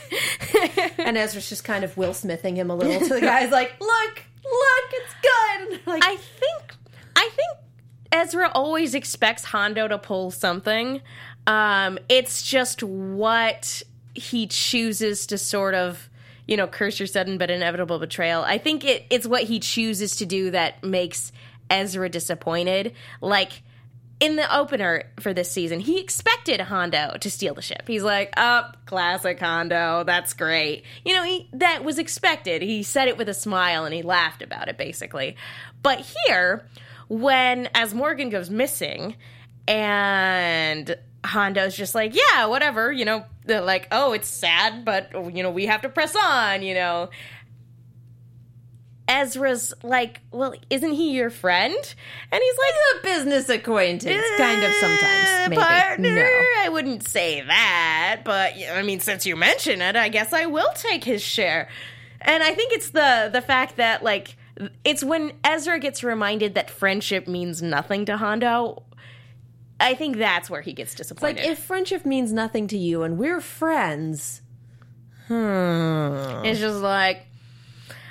and 0.99 1.17
Ezra's 1.17 1.49
just 1.49 1.63
kind 1.63 1.83
of 1.83 1.97
Will 1.97 2.13
Smithing 2.13 2.55
him 2.55 2.69
a 2.69 2.75
little 2.75 2.99
to 2.99 3.13
the 3.15 3.21
guys, 3.21 3.51
like, 3.51 3.73
look, 3.79 4.21
look, 4.43 4.91
it's 4.93 5.13
good! 5.21 5.87
Like, 5.87 6.03
I 6.05 6.15
think 6.15 6.75
I 7.15 7.29
think 7.35 7.57
Ezra 8.11 8.51
always 8.53 8.93
expects 8.93 9.43
Hondo 9.45 9.87
to 9.87 9.97
pull 9.97 10.31
something. 10.31 11.01
Um, 11.47 11.97
it's 12.09 12.43
just 12.43 12.83
what 12.83 13.83
he 14.13 14.47
chooses 14.47 15.27
to 15.27 15.37
sort 15.37 15.73
of, 15.73 16.09
you 16.47 16.57
know, 16.57 16.67
curse 16.67 16.99
your 16.99 17.07
sudden 17.07 17.37
but 17.37 17.49
inevitable 17.49 17.99
betrayal. 17.99 18.43
I 18.43 18.57
think 18.57 18.83
it, 18.83 19.05
it's 19.09 19.25
what 19.25 19.43
he 19.43 19.59
chooses 19.59 20.17
to 20.17 20.25
do 20.25 20.51
that 20.51 20.83
makes 20.83 21.31
Ezra 21.69 22.09
disappointed. 22.09 22.93
Like 23.21 23.63
in 24.19 24.35
the 24.35 24.55
opener 24.55 25.05
for 25.19 25.33
this 25.33 25.51
season, 25.51 25.79
he 25.79 25.99
expected 25.99 26.61
Hondo 26.61 27.17
to 27.19 27.31
steal 27.31 27.55
the 27.55 27.61
ship. 27.61 27.87
He's 27.87 28.03
like, 28.03 28.31
"Up, 28.37 28.85
classic 28.85 29.39
Hondo. 29.39 30.03
That's 30.03 30.33
great." 30.33 30.83
You 31.03 31.15
know, 31.15 31.23
he, 31.23 31.49
that 31.53 31.83
was 31.83 31.97
expected. 31.97 32.61
He 32.61 32.83
said 32.83 33.07
it 33.07 33.17
with 33.17 33.29
a 33.29 33.33
smile 33.33 33.83
and 33.83 33.95
he 33.95 34.03
laughed 34.03 34.43
about 34.43 34.67
it, 34.67 34.77
basically. 34.77 35.37
But 35.81 36.05
here, 36.27 36.67
when 37.11 37.65
Azmorigan 37.75 38.31
goes 38.31 38.49
missing, 38.49 39.17
and 39.67 40.95
Hondo's 41.25 41.75
just 41.75 41.93
like, 41.93 42.15
"Yeah, 42.15 42.45
whatever." 42.45 42.89
You 42.91 43.03
know, 43.03 43.25
they're 43.45 43.59
like, 43.59 43.89
"Oh, 43.91 44.13
it's 44.13 44.29
sad, 44.29 44.85
but 44.85 45.11
you 45.35 45.43
know, 45.43 45.51
we 45.51 45.65
have 45.65 45.81
to 45.81 45.89
press 45.89 46.15
on." 46.15 46.63
You 46.63 46.73
know. 46.73 47.09
Ezra's 49.07 49.73
like, 49.83 50.21
well, 50.31 50.53
isn't 50.69 50.93
he 50.93 51.11
your 51.11 51.29
friend? 51.29 51.75
And 52.31 52.41
he's 52.41 52.57
like, 52.57 52.73
a 52.95 53.03
business 53.03 53.49
acquaintance, 53.49 54.23
kind 54.37 54.63
of 54.63 54.71
sometimes, 54.75 55.27
"Uh, 55.27 55.47
maybe. 55.49 55.61
Partner, 55.61 56.15
No. 56.15 56.45
I 56.59 56.69
wouldn't 56.69 57.05
say 57.05 57.41
that, 57.41 58.21
but 58.23 58.53
I 58.73 58.81
mean, 58.83 59.01
since 59.01 59.25
you 59.25 59.35
mention 59.35 59.81
it, 59.81 59.97
I 59.97 60.07
guess 60.07 60.31
I 60.31 60.45
will 60.45 60.71
take 60.75 61.03
his 61.03 61.21
share. 61.21 61.67
And 62.21 62.41
I 62.41 62.53
think 62.53 62.71
it's 62.71 62.91
the 62.91 63.29
the 63.33 63.41
fact 63.41 63.75
that 63.77 64.01
like 64.01 64.37
it's 64.83 65.03
when 65.03 65.33
Ezra 65.43 65.79
gets 65.79 66.03
reminded 66.03 66.55
that 66.55 66.69
friendship 66.69 67.27
means 67.27 67.61
nothing 67.61 68.05
to 68.05 68.17
Hondo. 68.17 68.83
I 69.79 69.95
think 69.95 70.17
that's 70.17 70.49
where 70.49 70.61
he 70.61 70.73
gets 70.73 70.93
disappointed. 70.93 71.37
Like, 71.37 71.47
if 71.47 71.59
friendship 71.59 72.05
means 72.05 72.31
nothing 72.31 72.67
to 72.67 72.77
you 72.77 73.03
and 73.03 73.17
we're 73.17 73.41
friends, 73.41 74.41
hmm. 75.27 76.45
It's 76.45 76.59
just 76.59 76.81
like, 76.81 77.25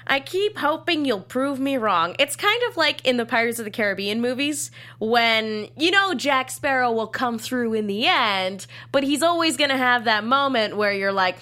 I 0.06 0.18
keep 0.18 0.58
hoping 0.58 1.04
you'll 1.04 1.20
prove 1.20 1.60
me 1.60 1.76
wrong. 1.76 2.16
It's 2.18 2.34
kind 2.34 2.60
of 2.68 2.76
like 2.76 3.06
in 3.06 3.16
the 3.16 3.24
Pirates 3.24 3.60
of 3.60 3.64
the 3.64 3.70
Caribbean 3.70 4.20
movies 4.20 4.72
when, 4.98 5.68
you 5.76 5.92
know, 5.92 6.14
Jack 6.14 6.50
Sparrow 6.50 6.90
will 6.90 7.06
come 7.06 7.38
through 7.38 7.74
in 7.74 7.86
the 7.86 8.06
end, 8.06 8.66
but 8.90 9.04
he's 9.04 9.22
always 9.22 9.56
going 9.56 9.70
to 9.70 9.76
have 9.76 10.04
that 10.04 10.24
moment 10.24 10.76
where 10.76 10.92
you're 10.92 11.12
like, 11.12 11.36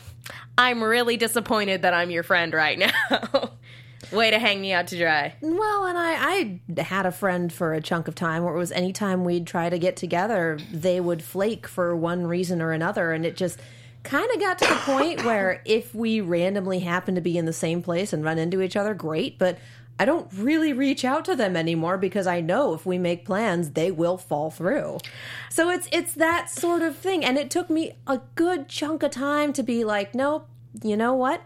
I'm 0.59 0.83
really 0.85 1.17
disappointed 1.17 1.83
that 1.83 1.95
I'm 1.95 2.11
your 2.11 2.23
friend 2.23 2.53
right 2.53 2.79
now. 3.11 3.53
Way 4.13 4.31
to 4.31 4.39
hang 4.39 4.61
me 4.61 4.73
out 4.73 4.87
to 4.89 4.99
dry. 4.99 5.35
Well, 5.41 5.85
and 5.87 5.99
I, 5.99 6.61
I 6.77 6.81
had 6.83 7.05
a 7.05 7.13
friend 7.13 7.53
for 7.53 7.75
a 7.75 7.81
chunk 7.81 8.09
of 8.09 8.15
time 8.15 8.43
where 8.43 8.55
it 8.55 8.59
was 8.59 8.73
anytime 8.73 9.25
we'd 9.25 9.47
try 9.47 9.69
to 9.69 9.79
get 9.79 9.97
together, 9.97 10.59
they 10.73 11.01
would 11.01 11.23
flake 11.23 11.67
for 11.67 11.95
one 11.95 12.27
reason 12.27 12.63
or 12.63 12.73
another. 12.73 13.13
And 13.13 13.27
it 13.27 13.37
just 13.37 13.61
kind 14.05 14.31
of 14.33 14.41
got 14.41 14.59
to 14.61 14.67
the 14.67 14.75
point 14.77 15.25
where 15.25 15.63
if 15.65 15.95
we 15.95 16.21
randomly 16.21 16.81
happen 16.81 17.15
to 17.17 17.21
be 17.21 17.37
in 17.37 17.45
the 17.45 17.53
same 17.53 17.83
place 17.83 18.13
and 18.13 18.25
run 18.25 18.39
into 18.39 18.63
each 18.63 18.77
other, 18.77 18.95
great. 18.95 19.39
But 19.39 19.59
I 20.01 20.05
don't 20.05 20.29
really 20.33 20.73
reach 20.73 21.05
out 21.05 21.25
to 21.27 21.35
them 21.35 21.57
anymore 21.57 21.99
because 21.99 22.27
I 22.27 22.41
know 22.41 22.73
if 22.73 22.87
we 22.87 22.99
make 22.99 23.27
plans, 23.27 23.71
they 23.71 23.91
will 23.91 24.17
fall 24.17 24.51
through. 24.51 24.99
So 25.51 25.71
it's 25.71 25.89
it's 25.93 26.15
that 26.15 26.49
sort 26.49 26.83
of 26.83 26.97
thing. 26.97 27.25
And 27.25 27.37
it 27.37 27.51
took 27.51 27.69
me 27.69 27.93
a 28.07 28.21
good 28.37 28.69
chunk 28.69 29.03
of 29.03 29.11
time 29.11 29.53
to 29.55 29.63
be 29.63 29.85
like, 29.85 30.15
nope, 30.15 30.49
you 30.83 30.97
know 30.97 31.15
what? 31.15 31.43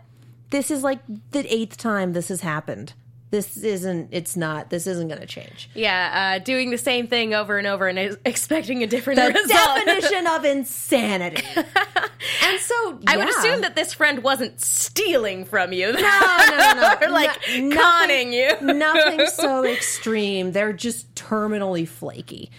This 0.53 0.71
is 0.71 0.83
like 0.85 1.01
the 1.33 1.45
eighth 1.53 1.77
time 1.77 2.13
this 2.13 2.29
has 2.29 2.41
happened. 2.43 2.93
This 3.31 3.57
isn't, 3.57 4.11
it's 4.13 4.37
not, 4.37 4.69
this 4.69 4.87
isn't 4.87 5.09
going 5.09 5.23
to 5.23 5.27
change. 5.27 5.71
Yeah, 5.75 6.37
uh, 6.37 6.45
doing 6.45 6.69
the 6.71 6.77
same 6.77 7.07
thing 7.07 7.33
over 7.33 7.57
and 7.57 7.67
over 7.67 7.89
and 7.89 8.19
expecting 8.27 8.83
a 8.83 8.87
different 8.87 9.19
The 9.19 9.29
result. 9.29 9.87
definition 9.87 10.27
of 10.27 10.45
insanity. 10.45 11.43
and 11.57 12.61
so, 12.61 13.01
I 13.07 13.17
would 13.17 13.31
assume 13.31 13.63
that 13.63 13.75
this 13.75 13.95
friend 13.95 14.23
wasn't 14.23 14.61
stealing 14.61 15.47
from 15.47 15.73
you. 15.73 15.95
No, 15.95 16.01
no, 16.01 16.57
no, 16.59 16.73
no. 16.75 16.95
or 17.07 17.11
like 17.11 17.31
No- 17.57 17.69
nothing- 17.69 18.35
you. 18.35 18.51
nothing 18.61 19.27
so 19.35 19.65
extreme. 19.65 20.53
They're 20.53 20.75
just 20.75 21.15
terminally 21.15 21.89
flaky. 21.89 22.51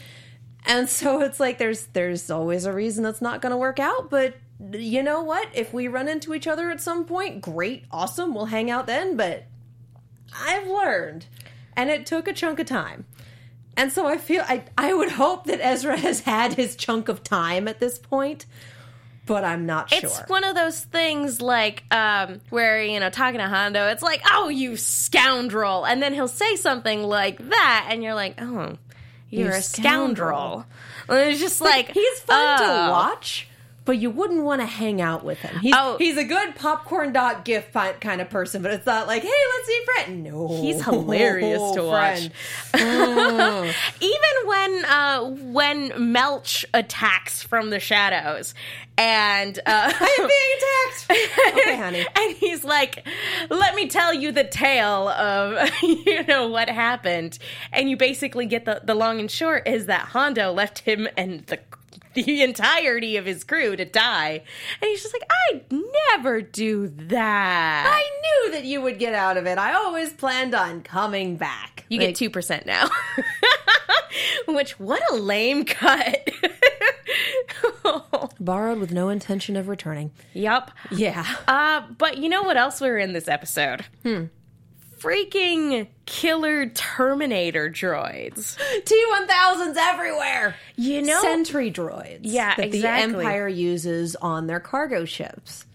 And 0.66 0.90
so 0.90 1.22
it's 1.22 1.40
like 1.40 1.60
there's 1.60 1.86
there's 1.88 2.32
always 2.32 2.66
a 2.66 2.74
reason 2.74 3.04
that's 3.04 3.22
not 3.22 3.42
going 3.42 3.52
to 3.52 3.58
work 3.58 3.80
out, 3.80 4.10
but 4.10 4.34
you 4.72 5.04
know 5.04 5.22
what? 5.24 5.48
If 5.54 5.74
we 5.74 5.88
run 5.88 6.08
into 6.08 6.34
each 6.34 6.48
other 6.48 6.72
at 6.72 6.82
some 6.82 7.06
point, 7.06 7.42
great, 7.42 7.86
awesome, 7.92 8.34
we'll 8.34 8.46
hang 8.46 8.70
out 8.72 8.88
then, 8.88 9.18
but 9.18 9.46
I've 10.36 10.68
learned 10.68 11.26
and 11.76 11.90
it 11.90 12.06
took 12.06 12.28
a 12.28 12.34
chunk 12.34 12.60
of 12.60 12.66
time. 12.66 13.06
And 13.76 13.92
so 13.92 14.06
I 14.06 14.18
feel 14.18 14.44
I 14.48 14.64
I 14.78 14.94
would 14.94 15.10
hope 15.10 15.46
that 15.46 15.60
Ezra 15.60 15.98
has 15.98 16.22
had 16.22 16.54
his 16.54 16.76
chunk 16.76 17.10
of 17.10 17.24
time 17.24 17.68
at 17.68 17.80
this 17.80 17.98
point, 17.98 18.46
but 19.26 19.44
I'm 19.44 19.66
not 19.66 19.90
sure. 19.90 20.00
It's 20.04 20.30
one 20.30 20.44
of 20.44 20.54
those 20.56 20.80
things 20.80 21.42
like 21.42 21.84
um, 21.90 22.40
where 22.50 22.84
you 22.84 23.00
know 23.00 23.10
talking 23.10 23.40
to 23.40 23.48
Hondo, 23.48 23.88
it's 23.88 24.04
like, 24.04 24.22
"Oh, 24.30 24.50
you 24.50 24.78
scoundrel," 24.78 25.86
and 25.86 26.04
then 26.04 26.14
he'll 26.14 26.28
say 26.28 26.56
something 26.56 27.02
like 27.04 27.40
that, 27.50 27.88
and 27.90 28.04
you're 28.04 28.14
like, 28.14 28.36
"Oh, 28.40 28.78
you're 29.30 29.50
You 29.50 29.58
a 29.58 29.62
scoundrel." 29.62 30.66
scoundrel. 30.66 30.66
And 31.10 31.32
it's 31.32 31.40
just 31.40 31.60
like 31.60 31.90
he's 31.92 32.20
fun 32.20 32.60
oh. 32.62 32.86
to 32.86 32.92
watch, 32.92 33.48
but 33.86 33.98
you 33.98 34.10
wouldn't 34.10 34.44
want 34.44 34.62
to 34.62 34.66
hang 34.66 35.02
out 35.02 35.24
with 35.26 35.40
him. 35.40 35.60
He's, 35.60 35.74
Oh. 35.78 35.98
he's 35.98 36.18
a 36.18 36.24
good 36.24 36.56
popcorn 36.56 37.12
dot 37.14 37.44
gift 37.46 37.74
kind 38.00 38.22
of 38.22 38.30
person, 38.30 38.62
but 38.62 38.72
it's 38.72 38.86
not 38.86 39.08
like, 39.08 39.24
hey, 39.24 39.30
let's 39.56 39.68
see 39.68 39.82
friend. 39.96 40.24
No, 40.24 40.48
He's 40.62 40.84
hilarious 40.84 41.62
to 41.74 41.84
watch. 41.84 42.30
friend. 42.72 43.76
Even 44.02 44.48
when 44.48 44.86
uh, 44.86 45.22
when 45.24 45.90
Melch 45.92 46.66
attacks 46.74 47.44
from 47.44 47.70
the 47.70 47.80
shadows, 47.80 48.54
and 48.98 49.58
uh, 49.66 49.94
I'm 50.00 50.18
being 50.18 50.28
attacked. 50.58 50.70
Okay, 51.54 51.76
honey. 51.78 52.06
and 52.16 52.36
he's 52.38 52.64
like, 52.64 53.06
"Let 53.50 53.76
me 53.76 53.88
tell 53.88 54.14
you 54.14 54.32
the 54.32 54.44
tale 54.44 55.10
of 55.10 55.70
you 55.82 56.24
know 56.24 56.48
what 56.48 56.70
happened." 56.70 57.38
And 57.72 57.90
you 57.90 57.98
basically 57.98 58.46
get 58.46 58.66
the 58.66 58.82
the 58.84 58.96
long 58.96 59.20
and 59.20 59.30
short 59.30 59.68
is 59.68 59.86
that 59.88 60.02
Hondo 60.02 60.52
left 60.52 60.80
him 60.80 61.08
and 61.18 61.46
the 61.48 61.60
the 62.26 62.42
entirety 62.44 63.18
of 63.18 63.26
his 63.26 63.44
crew 63.44 63.76
to 63.76 63.86
die, 63.86 64.44
and 64.82 64.90
he's 64.90 65.02
just 65.02 65.14
like, 65.14 65.30
I'd 65.52 65.64
never 66.12 66.42
do 66.42 66.88
that." 66.88 67.86
I 67.88 68.20
knew 68.22 68.52
that 68.54 68.66
you 68.66 68.82
would 68.82 69.00
get 69.00 69.14
out 69.14 69.38
of 69.38 69.46
it. 69.46 69.58
I 69.58 69.74
always 69.74 70.14
planned 70.14 70.54
on 70.56 70.82
coming 70.82 71.38
back. 71.38 71.86
you 71.90 72.00
Like, 72.00 72.10
get 72.10 72.16
two 72.16 72.30
percent 72.30 72.66
now. 72.66 72.90
Which 74.48 74.80
what 74.80 75.02
a 75.12 75.16
lame 75.16 75.66
cut. 75.66 76.30
borrowed 78.40 78.80
with 78.80 78.92
no 78.92 79.10
intention 79.10 79.56
of 79.56 79.68
returning. 79.68 80.12
Yup. 80.34 80.72
Yeah. 80.92 81.26
Uh, 81.48 81.82
but 81.98 82.18
you 82.18 82.30
know 82.30 82.44
what 82.44 82.58
else 82.58 82.80
we 82.82 82.88
were 82.90 82.98
in 82.98 83.14
this 83.14 83.28
episode? 83.28 83.86
Hmm. 84.04 84.26
Freaking 85.04 85.88
killer 86.06 86.68
Terminator 86.68 87.70
droids. 87.70 88.58
T1000s 88.86 89.76
everywhere. 89.78 90.56
You 90.76 91.02
know, 91.02 91.22
Sentry 91.22 91.72
droids. 91.72 92.22
Yeah, 92.24 92.56
that 92.56 92.66
exactly. 92.66 93.12
the 93.12 93.18
Empire 93.20 93.48
uses 93.48 94.16
on 94.16 94.48
their 94.48 94.60
cargo 94.60 95.06
ships. 95.06 95.66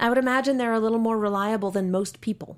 I 0.00 0.08
would 0.08 0.18
imagine 0.18 0.56
they're 0.56 0.72
a 0.72 0.80
little 0.80 0.98
more 0.98 1.18
reliable 1.18 1.70
than 1.70 1.90
most 1.90 2.20
people. 2.20 2.56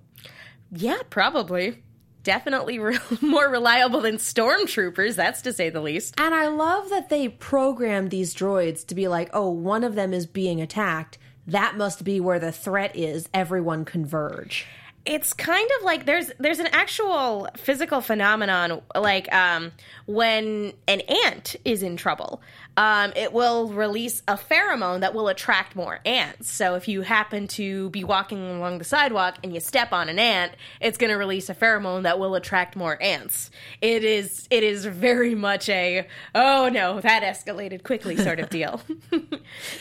yeah, 0.70 0.98
probably. 1.10 1.82
Definitely 2.22 2.78
re- 2.78 2.98
more 3.20 3.50
reliable 3.50 4.00
than 4.00 4.16
stormtroopers, 4.16 5.14
that's 5.14 5.42
to 5.42 5.52
say 5.52 5.68
the 5.68 5.82
least. 5.82 6.14
And 6.18 6.34
I 6.34 6.46
love 6.48 6.88
that 6.88 7.10
they 7.10 7.28
programmed 7.28 8.10
these 8.10 8.34
droids 8.34 8.86
to 8.86 8.94
be 8.94 9.08
like, 9.08 9.28
oh, 9.34 9.50
one 9.50 9.84
of 9.84 9.94
them 9.94 10.14
is 10.14 10.26
being 10.26 10.62
attacked. 10.62 11.18
That 11.46 11.76
must 11.76 12.02
be 12.02 12.20
where 12.20 12.38
the 12.38 12.50
threat 12.52 12.96
is. 12.96 13.28
Everyone 13.34 13.84
converge. 13.84 14.64
It's 15.06 15.32
kind 15.34 15.68
of 15.78 15.84
like 15.84 16.06
there's 16.06 16.30
there's 16.38 16.58
an 16.58 16.68
actual 16.68 17.48
physical 17.56 18.00
phenomenon 18.00 18.80
like 18.94 19.32
um, 19.34 19.72
when 20.06 20.72
an 20.88 21.00
ant 21.00 21.56
is 21.64 21.82
in 21.82 21.96
trouble 21.96 22.40
um, 22.76 23.12
it 23.14 23.32
will 23.32 23.68
release 23.68 24.22
a 24.26 24.36
pheromone 24.36 25.00
that 25.00 25.14
will 25.14 25.28
attract 25.28 25.76
more 25.76 26.00
ants. 26.04 26.50
So 26.50 26.74
if 26.74 26.88
you 26.88 27.02
happen 27.02 27.46
to 27.48 27.90
be 27.90 28.02
walking 28.02 28.56
along 28.56 28.78
the 28.78 28.84
sidewalk 28.84 29.36
and 29.44 29.54
you 29.54 29.60
step 29.60 29.92
on 29.92 30.08
an 30.08 30.18
ant 30.18 30.52
it's 30.80 30.98
going 30.98 31.10
to 31.10 31.16
release 31.16 31.48
a 31.48 31.54
pheromone 31.54 32.02
that 32.02 32.18
will 32.18 32.34
attract 32.34 32.74
more 32.74 33.00
ants. 33.00 33.50
It 33.80 34.04
is 34.04 34.48
it 34.50 34.64
is 34.64 34.86
very 34.86 35.34
much 35.34 35.68
a 35.68 36.06
oh 36.34 36.68
no 36.68 37.00
that 37.00 37.22
escalated 37.22 37.82
quickly 37.82 38.16
sort 38.16 38.40
of 38.40 38.50
deal. 38.50 38.80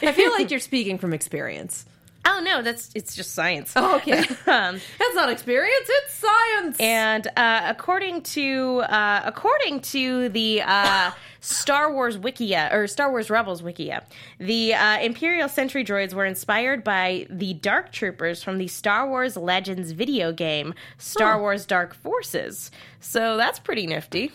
I 0.01 0.11
feel 0.11 0.31
like 0.31 0.51
you're 0.51 0.59
speaking 0.59 0.97
from 0.97 1.13
experience. 1.13 1.85
Oh 2.25 2.41
no 2.43 2.61
that's 2.61 2.89
it's 2.95 3.15
just 3.15 3.33
science 3.33 3.73
Oh, 3.75 3.95
okay. 3.97 4.19
um, 4.47 4.79
That's 4.99 5.15
not 5.15 5.29
experience, 5.29 5.87
it's 5.89 6.13
science. 6.13 6.77
And 6.79 7.27
uh, 7.35 7.61
according 7.65 8.21
to 8.23 8.79
uh, 8.81 9.21
according 9.25 9.81
to 9.81 10.29
the 10.29 10.61
uh, 10.61 11.11
Star 11.41 11.91
Wars 11.93 12.17
Wikia 12.17 12.71
or 12.73 12.87
Star 12.87 13.09
Wars 13.11 13.29
Rebels 13.29 13.61
Wikia, 13.61 14.03
the 14.39 14.73
uh, 14.73 14.99
Imperial 14.99 15.49
Sentry 15.49 15.83
droids 15.83 16.13
were 16.13 16.25
inspired 16.25 16.83
by 16.83 17.27
the 17.29 17.53
Dark 17.55 17.91
Troopers 17.91 18.41
from 18.41 18.57
the 18.57 18.67
Star 18.67 19.07
Wars 19.09 19.35
Legends 19.35 19.91
video 19.91 20.31
game 20.31 20.73
Star 20.97 21.33
Huh. 21.33 21.39
Wars 21.39 21.65
Dark 21.65 21.93
Forces. 21.93 22.71
So 23.01 23.35
that's 23.37 23.59
pretty 23.59 23.85
nifty. 23.87 24.31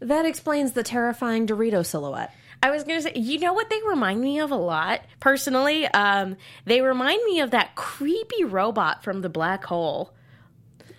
that 0.00 0.26
explains 0.26 0.72
the 0.72 0.82
terrifying 0.82 1.46
Dorito 1.46 1.84
silhouette. 1.86 2.34
I 2.64 2.70
was 2.70 2.82
gonna 2.82 3.02
say, 3.02 3.12
you 3.14 3.38
know 3.40 3.52
what 3.52 3.68
they 3.68 3.78
remind 3.86 4.22
me 4.22 4.40
of 4.40 4.50
a 4.50 4.56
lot 4.56 5.02
personally. 5.20 5.86
Um, 5.86 6.38
they 6.64 6.80
remind 6.80 7.22
me 7.24 7.40
of 7.40 7.50
that 7.50 7.74
creepy 7.74 8.42
robot 8.42 9.04
from 9.04 9.20
the 9.20 9.28
black 9.28 9.64
hole. 9.64 10.14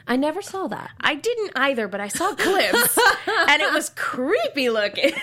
I 0.06 0.16
never 0.16 0.44
saw 0.44 0.68
that. 0.68 0.92
I 1.02 1.16
didn't 1.16 1.54
either, 1.56 1.88
but 1.88 2.00
I 2.00 2.08
saw 2.10 2.36
clips 2.36 3.00
and 3.50 3.64
it 3.64 3.74
was 3.74 3.90
creepy 3.96 4.70
looking. 4.70 5.14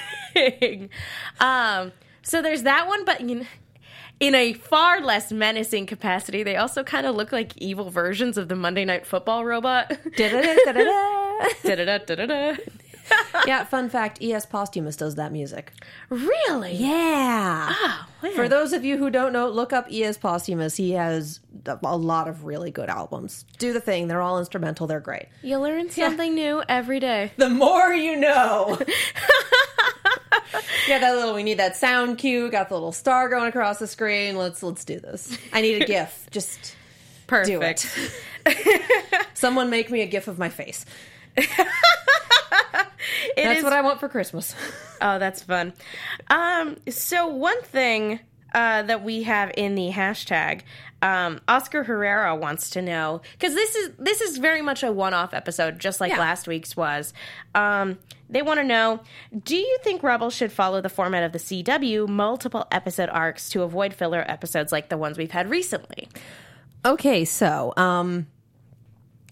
um, 1.39 1.93
so 2.23 2.43
there's 2.43 2.65
that 2.65 2.89
one, 2.89 3.05
but 3.05 3.21
you 3.21 3.37
know, 3.37 3.47
in 4.19 4.35
a 4.35 4.53
far 4.53 5.01
less 5.01 5.31
menacing 5.31 5.87
capacity, 5.87 6.43
they 6.43 6.57
also 6.57 6.83
kind 6.83 7.07
of 7.07 7.15
look 7.15 7.31
like 7.31 7.57
evil 7.59 7.89
versions 7.89 8.37
of 8.37 8.49
the 8.49 8.57
Monday 8.57 8.85
Night 8.85 9.07
Football 9.07 9.45
robot. 9.45 9.97
Yeah, 13.47 13.65
fun 13.65 13.89
fact 13.91 14.23
ES 14.23 14.47
Posthumus 14.47 14.97
does 14.97 15.17
that 15.17 15.33
music. 15.33 15.73
really? 16.11 16.75
Yeah. 16.77 17.69
Ah, 17.71 18.09
oh, 18.09 18.27
man. 18.27 18.35
For 18.37 18.49
those 18.49 18.73
of 18.73 18.85
you 18.85 18.99
who 18.99 19.11
don't 19.11 19.33
know, 19.33 19.49
look 19.49 19.73
up 19.73 19.89
ES 19.91 20.17
Posthumus. 20.19 20.77
He 20.77 20.93
has 20.93 21.41
a 21.67 21.97
lot 21.97 22.29
of 22.29 22.45
really 22.45 22.71
good 22.71 22.89
albums. 22.89 23.45
Do 23.59 23.73
the 23.73 23.81
thing. 23.81 24.07
They're 24.07 24.21
all 24.23 24.39
instrumental. 24.39 24.87
They're 24.87 25.01
great. 25.01 25.27
you 25.43 25.59
learn 25.59 25.91
something 25.91 26.35
new 26.35 26.63
every 26.69 27.01
day. 27.01 27.33
The 27.37 27.49
more 27.49 27.93
you 27.93 28.15
know. 28.17 28.79
yeah, 30.89 30.99
that 30.99 31.15
little. 31.15 31.35
We 31.35 31.43
need 31.43 31.59
that 31.59 31.77
sound 31.77 32.19
cue. 32.19 32.51
Got 32.51 32.69
the 32.69 32.75
little 32.75 32.93
star 32.93 33.29
going 33.29 33.49
across 33.49 33.79
the 33.79 33.87
screen. 33.87 34.37
Let's 34.37 34.63
let's 34.63 34.85
do 34.85 35.01
this. 35.01 35.37
I 35.53 35.61
need 35.63 35.83
a 35.83 35.87
GIF. 35.93 36.29
Just 36.31 36.77
Perfect. 37.27 37.91
it. 38.47 39.27
someone 39.35 39.71
make 39.71 39.91
me 39.91 40.03
a 40.03 40.07
GIF 40.07 40.29
of 40.29 40.39
my 40.39 40.49
face. 40.49 40.85
It 43.37 43.45
That's 43.45 43.59
is- 43.59 43.65
what 43.65 43.73
I 43.73 43.81
want 43.83 44.01
for 44.01 44.09
Christmas. 44.09 44.55
Oh, 45.05 45.19
that's 45.19 45.43
fun. 45.43 45.73
Um, 46.31 46.77
so 46.89 47.27
one 47.27 47.61
thing 47.63 48.21
uh, 48.55 48.83
that 48.83 49.03
we 49.03 49.25
have 49.25 49.51
in 49.57 49.75
the 49.75 49.91
hashtag, 49.91 50.61
um, 51.03 51.41
Oscar 51.49 51.83
Herrera 51.83 52.37
wants 52.37 52.71
to 52.71 52.83
know 52.83 53.21
because 53.33 53.53
this 53.53 53.75
is 53.75 53.91
this 53.99 54.21
is 54.21 54.39
very 54.39 54.63
much 54.63 54.85
a 54.85 54.93
one-off 54.93 55.35
episode, 55.35 55.81
just 55.81 56.01
like 56.01 56.13
Yeah. 56.13 56.21
last 56.21 56.47
week's 56.47 56.77
was. 56.77 57.13
Um, 57.53 57.99
they 58.31 58.43
want 58.43 58.61
to 58.61 58.65
know: 58.65 59.01
Do 59.43 59.57
you 59.57 59.77
think 59.83 60.05
Rebels 60.05 60.37
should 60.37 60.53
follow 60.53 60.81
the 60.81 60.89
format 60.89 61.25
of 61.25 61.33
the 61.33 61.41
CW, 61.41 62.07
multiple 62.09 62.69
episode 62.71 63.09
arcs, 63.09 63.49
to 63.49 63.63
avoid 63.65 63.93
filler 63.93 64.25
episodes 64.31 64.71
like 64.71 64.89
the 64.89 64.97
ones 64.97 65.19
we've 65.19 65.33
had 65.33 65.51
recently? 65.51 66.09
Okay, 66.85 67.25
so 67.25 67.73
um 67.77 68.29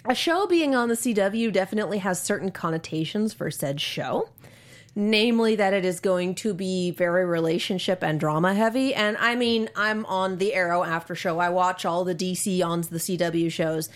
a 0.04 0.14
show 0.14 0.46
being 0.46 0.74
on 0.74 0.88
the 0.88 0.94
CW 0.94 1.52
definitely 1.52 1.98
has 1.98 2.22
certain 2.22 2.50
connotations 2.50 3.32
for 3.32 3.50
said 3.50 3.80
show. 3.80 4.28
Namely, 4.96 5.54
that 5.54 5.72
it 5.72 5.84
is 5.84 6.00
going 6.00 6.34
to 6.36 6.52
be 6.52 6.90
very 6.90 7.24
relationship 7.24 8.02
and 8.02 8.18
drama 8.18 8.54
heavy. 8.54 8.92
And 8.92 9.16
I 9.18 9.36
mean, 9.36 9.70
I'm 9.76 10.04
on 10.06 10.38
the 10.38 10.52
Arrow 10.52 10.82
after 10.82 11.14
show. 11.14 11.38
I 11.38 11.48
watch 11.48 11.84
all 11.84 12.04
the 12.04 12.14
DC 12.14 12.64
on 12.64 12.80
the 12.80 12.98
CW 12.98 13.52
shows. 13.52 13.88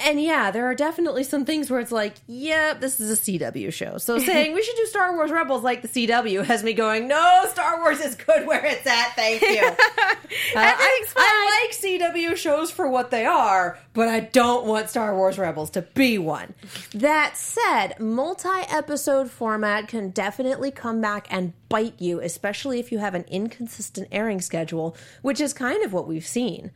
And 0.00 0.20
yeah, 0.20 0.50
there 0.50 0.66
are 0.66 0.74
definitely 0.74 1.24
some 1.24 1.44
things 1.44 1.70
where 1.70 1.80
it's 1.80 1.92
like, 1.92 2.14
yep, 2.26 2.80
this 2.80 3.00
is 3.00 3.10
a 3.10 3.20
CW 3.20 3.72
show. 3.72 3.98
So 3.98 4.18
saying 4.30 4.54
we 4.54 4.62
should 4.62 4.76
do 4.76 4.86
Star 4.86 5.14
Wars 5.14 5.30
Rebels 5.30 5.62
like 5.62 5.82
the 5.82 5.88
CW 5.88 6.44
has 6.44 6.64
me 6.64 6.72
going, 6.72 7.08
no, 7.08 7.44
Star 7.50 7.80
Wars 7.80 8.00
is 8.00 8.14
good 8.14 8.46
where 8.46 8.64
it's 8.64 8.86
at. 8.86 9.14
Thank 9.14 9.42
you. 9.42 9.70
Uh, 10.54 10.58
I, 10.58 11.04
I 11.16 11.64
like 11.64 11.76
CW 11.76 12.36
shows 12.36 12.70
for 12.70 12.88
what 12.88 13.10
they 13.10 13.24
are, 13.24 13.78
but 13.94 14.08
I 14.08 14.20
don't 14.20 14.64
want 14.64 14.88
Star 14.88 15.14
Wars 15.16 15.38
Rebels 15.38 15.70
to 15.70 15.82
be 15.82 16.18
one. 16.18 16.54
That 16.92 17.36
said, 17.36 17.98
multi 17.98 18.48
episode 18.48 19.30
format 19.30 19.88
can 19.88 20.10
definitely 20.10 20.70
come 20.70 21.00
back 21.00 21.26
and 21.30 21.52
bite 21.68 22.00
you, 22.00 22.20
especially 22.20 22.78
if 22.78 22.92
you 22.92 22.98
have 22.98 23.14
an 23.14 23.24
inconsistent 23.28 24.08
airing 24.12 24.40
schedule, 24.40 24.96
which 25.22 25.40
is 25.40 25.52
kind 25.52 25.84
of 25.84 25.92
what 25.92 26.06
we've 26.06 26.26
seen. 26.26 26.70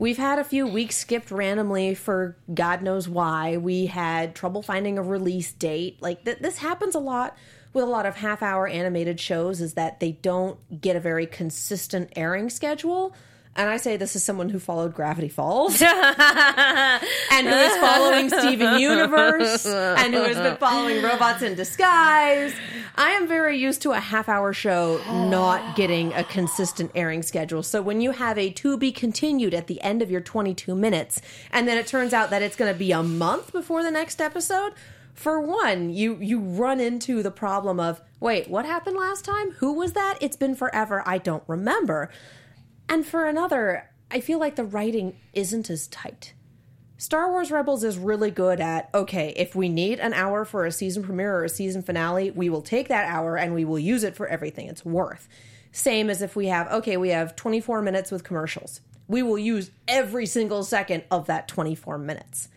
We've 0.00 0.16
had 0.16 0.38
a 0.38 0.44
few 0.44 0.66
weeks 0.66 0.96
skipped 0.96 1.30
randomly 1.30 1.94
for 1.94 2.34
God 2.54 2.80
knows 2.80 3.06
why. 3.06 3.58
We 3.58 3.84
had 3.84 4.34
trouble 4.34 4.62
finding 4.62 4.96
a 4.96 5.02
release 5.02 5.52
date. 5.52 6.00
Like 6.00 6.24
th- 6.24 6.38
this 6.38 6.56
happens 6.56 6.94
a 6.94 6.98
lot 6.98 7.36
with 7.74 7.84
a 7.84 7.86
lot 7.86 8.06
of 8.06 8.16
half-hour 8.16 8.66
animated 8.66 9.20
shows 9.20 9.60
is 9.60 9.74
that 9.74 10.00
they 10.00 10.12
don't 10.12 10.58
get 10.80 10.96
a 10.96 11.00
very 11.00 11.26
consistent 11.26 12.14
airing 12.16 12.48
schedule. 12.48 13.14
And 13.56 13.68
I 13.68 13.78
say 13.78 13.96
this 13.96 14.14
is 14.14 14.22
someone 14.22 14.48
who 14.48 14.60
followed 14.60 14.94
Gravity 14.94 15.28
Falls 15.28 15.82
and 15.82 17.46
who 17.46 17.52
is 17.52 17.76
following 17.78 18.28
Steven 18.28 18.78
Universe 18.80 19.66
and 19.66 20.14
who 20.14 20.22
has 20.22 20.36
been 20.36 20.56
following 20.56 21.02
Robots 21.02 21.42
in 21.42 21.56
Disguise. 21.56 22.54
I 22.94 23.10
am 23.10 23.26
very 23.26 23.58
used 23.58 23.82
to 23.82 23.90
a 23.90 23.98
half 23.98 24.28
hour 24.28 24.52
show 24.52 25.00
not 25.28 25.74
getting 25.74 26.12
a 26.12 26.22
consistent 26.22 26.92
airing 26.94 27.22
schedule. 27.22 27.62
So 27.62 27.82
when 27.82 28.00
you 28.00 28.12
have 28.12 28.38
a 28.38 28.50
to 28.50 28.76
be 28.76 28.92
continued 28.92 29.52
at 29.52 29.66
the 29.66 29.80
end 29.82 30.00
of 30.00 30.10
your 30.10 30.20
22 30.20 30.74
minutes, 30.74 31.20
and 31.50 31.66
then 31.66 31.76
it 31.76 31.88
turns 31.88 32.12
out 32.12 32.30
that 32.30 32.42
it's 32.42 32.56
going 32.56 32.72
to 32.72 32.78
be 32.78 32.92
a 32.92 33.02
month 33.02 33.52
before 33.52 33.82
the 33.82 33.90
next 33.90 34.20
episode, 34.20 34.74
for 35.12 35.40
one, 35.40 35.90
you 35.90 36.16
you 36.20 36.38
run 36.38 36.80
into 36.80 37.22
the 37.22 37.30
problem 37.30 37.78
of 37.78 38.00
wait, 38.20 38.48
what 38.48 38.64
happened 38.64 38.96
last 38.96 39.24
time? 39.24 39.50
Who 39.58 39.72
was 39.72 39.92
that? 39.92 40.18
It's 40.20 40.36
been 40.36 40.54
forever. 40.54 41.02
I 41.04 41.18
don't 41.18 41.42
remember. 41.46 42.10
And 42.90 43.06
for 43.06 43.24
another, 43.24 43.88
I 44.10 44.18
feel 44.18 44.40
like 44.40 44.56
the 44.56 44.64
writing 44.64 45.16
isn't 45.32 45.70
as 45.70 45.86
tight. 45.86 46.34
Star 46.98 47.30
Wars 47.30 47.52
Rebels 47.52 47.84
is 47.84 47.96
really 47.96 48.32
good 48.32 48.60
at 48.60 48.90
okay, 48.92 49.32
if 49.36 49.54
we 49.54 49.68
need 49.68 50.00
an 50.00 50.12
hour 50.12 50.44
for 50.44 50.66
a 50.66 50.72
season 50.72 51.04
premiere 51.04 51.36
or 51.36 51.44
a 51.44 51.48
season 51.48 51.82
finale, 51.82 52.32
we 52.32 52.50
will 52.50 52.60
take 52.60 52.88
that 52.88 53.08
hour 53.08 53.38
and 53.38 53.54
we 53.54 53.64
will 53.64 53.78
use 53.78 54.02
it 54.02 54.16
for 54.16 54.26
everything 54.26 54.66
it's 54.66 54.84
worth. 54.84 55.28
Same 55.70 56.10
as 56.10 56.20
if 56.20 56.34
we 56.34 56.48
have 56.48 56.66
okay, 56.72 56.96
we 56.96 57.10
have 57.10 57.36
24 57.36 57.80
minutes 57.80 58.10
with 58.10 58.24
commercials. 58.24 58.80
We 59.06 59.22
will 59.22 59.38
use 59.38 59.70
every 59.86 60.26
single 60.26 60.64
second 60.64 61.04
of 61.12 61.26
that 61.26 61.46
24 61.46 61.96
minutes. 61.96 62.48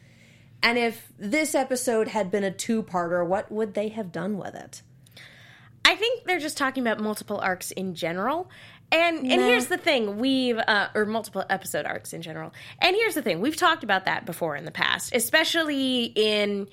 And 0.63 0.79
if 0.79 1.13
this 1.19 1.53
episode 1.53 2.07
had 2.07 2.31
been 2.31 2.43
a 2.43 2.51
two-parter, 2.51 3.25
what 3.25 3.51
would 3.51 3.75
they 3.75 3.89
have 3.89 4.11
done 4.11 4.37
with 4.37 4.55
it? 4.55 4.81
I 5.85 5.95
think 5.95 6.23
they're 6.23 6.39
just 6.39 6.57
talking 6.57 6.81
about 6.81 6.99
multiple 6.99 7.39
arcs 7.39 7.71
in 7.71 7.93
general. 7.93 8.49
And 8.91 9.19
and 9.19 9.41
Nah. 9.41 9.47
here's 9.47 9.67
the 9.67 9.77
thing, 9.77 10.17
we've 10.19 10.57
uh, 10.59 10.89
or 10.93 11.05
multiple 11.05 11.43
episode 11.49 11.85
arcs 11.85 12.13
in 12.13 12.21
general. 12.21 12.53
And 12.79 12.95
here's 12.95 13.15
the 13.15 13.21
thing, 13.23 13.41
we've 13.41 13.55
talked 13.55 13.83
about 13.83 14.05
that 14.05 14.25
before 14.25 14.55
in 14.55 14.65
the 14.65 14.71
past, 14.71 15.15
especially 15.15 16.11
in 16.15 16.67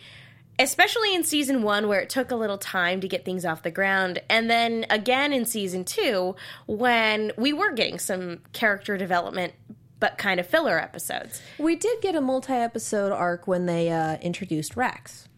especially 0.58 1.14
in 1.14 1.24
season 1.24 1.62
1 1.62 1.88
where 1.88 2.00
it 2.00 2.10
took 2.10 2.30
a 2.30 2.36
little 2.36 2.58
time 2.58 3.00
to 3.00 3.08
get 3.08 3.24
things 3.24 3.46
off 3.46 3.62
the 3.62 3.70
ground 3.70 4.20
and 4.28 4.50
then 4.50 4.84
again 4.90 5.32
in 5.32 5.46
season 5.46 5.86
2 5.86 6.36
when 6.66 7.32
we 7.38 7.54
were 7.54 7.72
getting 7.72 7.98
some 7.98 8.40
character 8.52 8.98
development 8.98 9.54
but 10.00 10.18
kind 10.18 10.38
of 10.38 10.46
filler 10.46 10.78
episodes. 10.78 11.40
We 11.58 11.76
did 11.76 12.02
get 12.02 12.14
a 12.14 12.20
multi-episode 12.20 13.10
arc 13.12 13.46
when 13.46 13.64
they 13.66 13.90
uh, 13.90 14.16
introduced 14.18 14.76
Rex. 14.76 15.28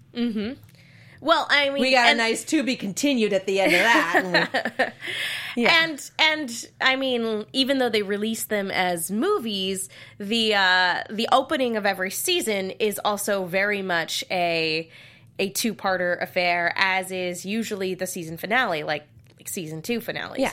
Well, 1.22 1.46
I 1.48 1.70
mean, 1.70 1.80
We 1.80 1.92
got 1.92 2.08
and- 2.08 2.18
a 2.20 2.22
nice 2.22 2.44
to 2.46 2.64
be 2.64 2.74
continued 2.74 3.32
at 3.32 3.46
the 3.46 3.60
end 3.60 3.72
of 3.72 3.80
that. 3.80 4.94
yeah. 5.56 5.84
and 5.84 6.10
and 6.18 6.66
I 6.80 6.96
mean, 6.96 7.46
even 7.52 7.78
though 7.78 7.88
they 7.88 8.02
release 8.02 8.44
them 8.44 8.72
as 8.72 9.08
movies, 9.12 9.88
the 10.18 10.54
uh, 10.56 11.04
the 11.08 11.28
opening 11.30 11.76
of 11.76 11.86
every 11.86 12.10
season 12.10 12.72
is 12.72 13.00
also 13.04 13.44
very 13.44 13.82
much 13.82 14.24
a 14.32 14.90
a 15.38 15.50
two 15.50 15.74
parter 15.74 16.20
affair, 16.20 16.72
as 16.76 17.12
is 17.12 17.46
usually 17.46 17.94
the 17.94 18.06
season 18.08 18.36
finale, 18.36 18.82
like 18.82 19.06
like 19.38 19.48
season 19.48 19.80
two 19.80 20.00
finales. 20.00 20.40
Yeah. 20.40 20.52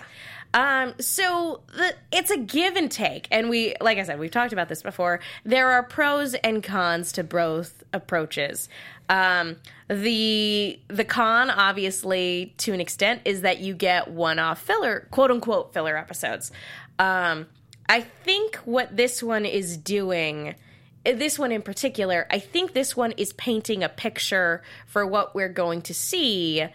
Um, 0.51 0.93
so 0.99 1.62
the, 1.75 1.93
it's 2.12 2.32
a 2.32 2.38
give 2.38 2.75
and 2.75 2.91
take, 2.91 3.27
and 3.29 3.49
we, 3.51 3.75
like 3.82 3.99
I 3.99 4.03
said, 4.03 4.19
we've 4.19 4.32
talked 4.32 4.51
about 4.53 4.67
this 4.67 4.82
before. 4.82 5.19
There 5.45 5.71
are 5.71 5.84
pros 5.84 6.34
and 6.36 6.63
cons 6.63 7.12
to 7.13 7.23
both 7.23 7.84
approaches. 7.93 8.67
Um, 9.10 9.58
the 9.89 10.80
the 10.88 11.04
con, 11.04 11.50
obviously, 11.50 12.54
to 12.58 12.74
an 12.74 12.80
extent, 12.80 13.22
is 13.26 13.41
that 13.41 13.60
you 13.60 13.74
get 13.74 14.10
one 14.10 14.39
off 14.39 14.62
filler, 14.62 15.08
quote 15.12 15.32
unquote, 15.32 15.74
filler 15.74 15.98
episodes. 15.98 16.52
Um, 17.00 17.48
I 17.88 18.02
think 18.02 18.58
what 18.58 18.95
this 18.95 19.24
one 19.24 19.45
is 19.45 19.76
doing 19.78 20.56
this 21.04 21.39
one 21.39 21.52
in 21.52 21.62
particular, 21.62 22.28
I 22.30 22.39
think 22.39 22.74
this 22.74 22.95
one 22.95 23.12
is 23.13 23.34
painting 23.34 23.84
a 23.84 23.89
picture 23.89 24.62
for 24.86 25.06
what 25.06 25.34
we're 25.34 25.50
going 25.50 25.82
to 25.84 25.93
see 25.93 26.65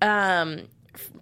um, 0.00 0.68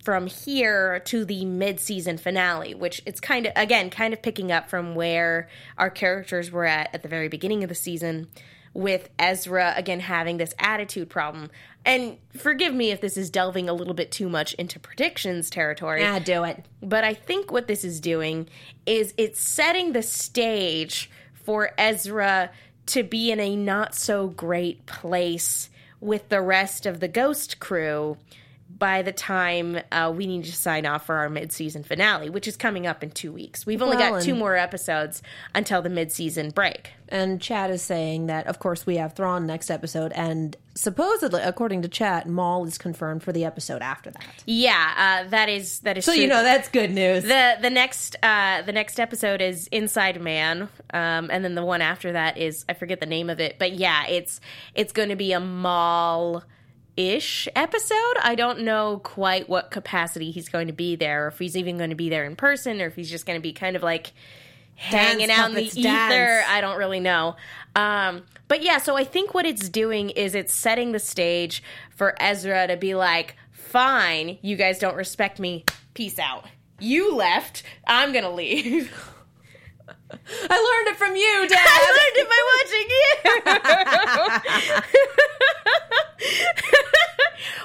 from 0.03 0.27
here 0.27 1.01
to 1.01 1.25
the 1.25 1.45
mid-season 1.45 2.19
finale, 2.19 2.75
which 2.75 3.01
it's 3.07 3.21
kind 3.21 3.47
of 3.47 3.53
again 3.57 3.91
kind 3.91 4.13
of 4.13 4.21
picking 4.23 4.53
up 4.53 4.69
from 4.69 4.95
where 4.95 5.49
our 5.79 5.91
characters 5.91 6.51
were 6.51 6.67
at 6.67 6.95
at 6.95 7.03
the 7.03 7.09
very 7.09 7.29
beginning 7.29 7.63
of 7.63 7.69
the 7.69 7.75
season, 7.75 8.29
with 8.75 9.11
Ezra 9.19 9.75
again 9.77 10.01
having 10.01 10.39
this 10.39 10.55
attitude 10.59 11.11
problem. 11.11 11.51
And 11.85 12.19
forgive 12.37 12.75
me 12.75 12.91
if 12.91 13.01
this 13.01 13.17
is 13.17 13.29
delving 13.29 13.69
a 13.69 13.73
little 13.73 13.95
bit 13.95 14.13
too 14.13 14.29
much 14.29 14.55
into 14.55 14.79
predictions 14.79 15.51
territory. 15.51 16.05
ah, 16.05 16.19
do 16.19 16.45
it. 16.45 16.65
But 16.83 17.05
I 17.05 17.15
think 17.15 17.51
what 17.51 17.67
this 17.67 17.85
is 17.85 18.01
doing 18.01 18.49
is 18.87 19.15
it's 19.17 19.41
setting 19.41 19.93
the 19.93 20.03
stage 20.03 21.11
for 21.33 21.73
Ezra 21.77 22.51
to 22.87 23.03
be 23.03 23.31
in 23.31 23.41
a 23.41 23.57
not 23.57 23.95
so 23.95 24.29
great 24.29 24.87
place 24.87 25.71
with 26.01 26.29
the 26.29 26.41
rest 26.41 26.87
of 26.87 27.01
the 27.01 27.09
Ghost 27.09 27.61
crew 27.61 28.17
by 28.83 29.01
the 29.03 29.13
time 29.13 29.79
uh, 29.93 30.13
we 30.13 30.27
need 30.27 30.45
to 30.45 30.51
sign 30.53 30.87
off 30.87 31.07
for 31.07 31.15
our 31.15 31.31
mid-season 31.31 31.85
finale, 31.85 32.29
which 32.29 32.49
is 32.49 32.57
coming 32.57 32.85
up 32.85 33.05
in 33.05 33.11
two 33.13 33.31
weeks. 33.31 33.65
We've 33.65 33.81
only 33.81 33.97
Well, 33.97 34.15
got 34.15 34.23
two 34.23 34.35
more 34.35 34.57
episodes 34.57 35.23
until 35.55 35.83
the 35.83 35.89
mid-season 35.89 36.51
break. 36.51 36.91
And 37.09 37.41
Chad 37.41 37.71
is 37.71 37.81
saying 37.83 38.27
that, 38.27 38.49
of 38.49 38.59
course, 38.59 38.85
we 38.85 38.97
have 38.97 39.13
Thrawn 39.13 39.47
next 39.47 39.71
episode, 39.71 40.11
and 40.17 40.57
supposedly, 40.75 41.43
according 41.43 41.83
to 41.83 41.89
Chad, 41.89 42.27
Maul 42.27 42.67
is 42.67 42.77
confirmed 42.77 43.23
for 43.23 43.31
the 43.33 43.45
episode 43.45 43.83
after 43.83 44.11
that. 44.11 44.43
Yeah, 44.47 45.23
uh, 45.27 45.29
that 45.29 45.49
is 45.49 45.79
that 45.81 45.97
is 45.99 46.05
So 46.05 46.13
true. 46.15 46.23
you 46.23 46.27
know 46.29 46.43
that's 46.43 46.69
good 46.69 46.91
news. 46.91 47.23
the 47.23 47.59
the 47.61 47.71
next 47.71 48.17
uh 48.23 48.63
the 48.63 48.73
next 48.73 48.99
episode 48.99 49.41
is 49.41 49.69
inside 49.69 50.21
man 50.21 50.63
um 50.93 51.31
and 51.31 51.45
then 51.45 51.55
the 51.55 51.65
one 51.65 51.83
after 51.83 52.13
that 52.13 52.37
is 52.39 52.65
i 52.69 52.73
forget 52.75 52.99
the 53.01 53.07
name 53.07 53.29
of 53.31 53.39
it 53.41 53.57
but 53.59 53.73
yeah 53.75 54.07
it's 54.07 54.41
it's 54.75 54.93
going 54.93 55.09
to 55.11 55.17
be 55.17 55.33
a 55.33 55.41
Maul 55.41 56.43
ish 56.97 57.49
episode. 57.57 58.15
I 58.23 58.35
don't 58.35 58.61
know 58.61 59.01
quite 59.03 59.49
what 59.49 59.71
capacity 59.71 60.31
he's 60.31 60.49
going 60.49 60.67
to 60.67 60.73
be 60.73 60.97
there 60.97 61.25
or 61.25 61.29
if 61.29 61.39
he's 61.39 61.57
even 61.57 61.79
going 61.79 61.91
to 61.91 61.97
be 61.97 62.09
there 62.09 62.25
in 62.25 62.37
person 62.37 62.81
or 62.81 62.87
if 62.87 62.97
he's 62.97 63.11
just 63.11 63.27
going 63.27 63.39
to 63.39 63.43
be 63.43 63.53
kind 63.53 63.77
of 63.77 63.83
like 63.83 64.13
hanging 64.75 65.31
out 65.31 65.51
in 65.51 65.55
the 65.55 65.63
ether 65.65 65.83
dance. 65.83 66.47
i 66.49 66.61
don't 66.61 66.77
really 66.79 67.01
know. 67.01 67.37
Um 67.77 68.23
but 68.49 68.63
yeah 68.63 68.79
so 68.79 68.97
i 68.97 69.05
think 69.05 69.33
what 69.35 69.47
it's 69.47 69.69
doing 69.69 70.11
is 70.11 70.35
it's 70.35 70.53
setting 70.53 70.93
the 70.93 70.99
stage 70.99 71.63
for 71.91 72.15
ezra 72.21 72.67
to 72.67 72.77
be 72.77 72.95
like 72.95 73.37
fine 73.51 74.39
you 74.43 74.57
guys 74.57 74.79
don't 74.79 74.97
respect 74.97 75.39
me. 75.39 75.65
Peace 75.95 76.19
out. 76.19 76.47
You 76.79 77.15
left. 77.15 77.63
I'm 77.87 78.13
gonna 78.13 78.33
leave. 78.33 78.93
I 80.13 80.85
learned 80.85 80.89
it 80.89 80.97
from 80.97 81.17
you, 81.17 81.49
Dad. 81.49 81.59
I 81.65 81.91
learned 81.99 82.17
it 82.19 82.29
by 82.29 82.41
watching 82.53 82.89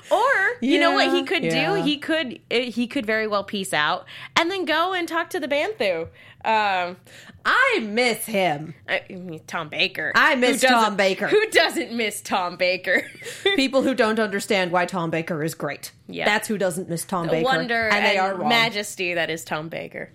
you. 0.09 0.17
or 0.17 0.57
you 0.61 0.79
know 0.79 0.91
what 0.93 1.13
he 1.13 1.23
Yeah, 1.47 1.75
do? 1.75 1.83
He 1.83 1.97
could 1.97 2.39
uh, 2.51 2.59
he 2.59 2.87
could 2.87 3.05
very 3.05 3.27
well 3.27 3.43
peace 3.43 3.73
out 3.73 4.05
and 4.35 4.49
then 4.51 4.65
go 4.65 4.93
and 4.93 5.07
talk 5.07 5.29
to 5.31 5.39
the 5.39 5.47
Bendu. 5.47 6.07
Um, 6.45 6.97
I 7.45 7.79
miss 7.81 8.25
him. 8.25 8.73
I 8.87 9.03
mean, 9.09 9.41
Tom 9.47 9.69
Baker. 9.69 10.11
I 10.15 10.35
miss 10.35 10.61
Tom 10.61 10.95
Baker. 10.95 11.27
Who 11.27 11.49
doesn't 11.49 11.91
miss 11.93 12.21
Tom 12.21 12.57
Baker? 12.57 13.09
People 13.55 13.81
who 13.81 13.93
don't 13.93 14.19
understand 14.19 14.71
why 14.71 14.85
Tom 14.85 15.09
Baker 15.09 15.43
is 15.43 15.55
great. 15.55 15.91
Yeah. 16.07 16.25
That's 16.25 16.47
who 16.47 16.57
doesn't 16.57 16.89
miss 16.89 17.05
Tom 17.05 17.27
Baker. 17.27 17.43
Wonder 17.43 17.89
and 17.89 18.05
they 18.05 18.17
are 18.17 18.35
wrong. 18.35 18.49
majesty 18.49 19.13
that 19.13 19.29
is 19.29 19.43
Tom 19.43 19.69
Baker. 19.69 20.11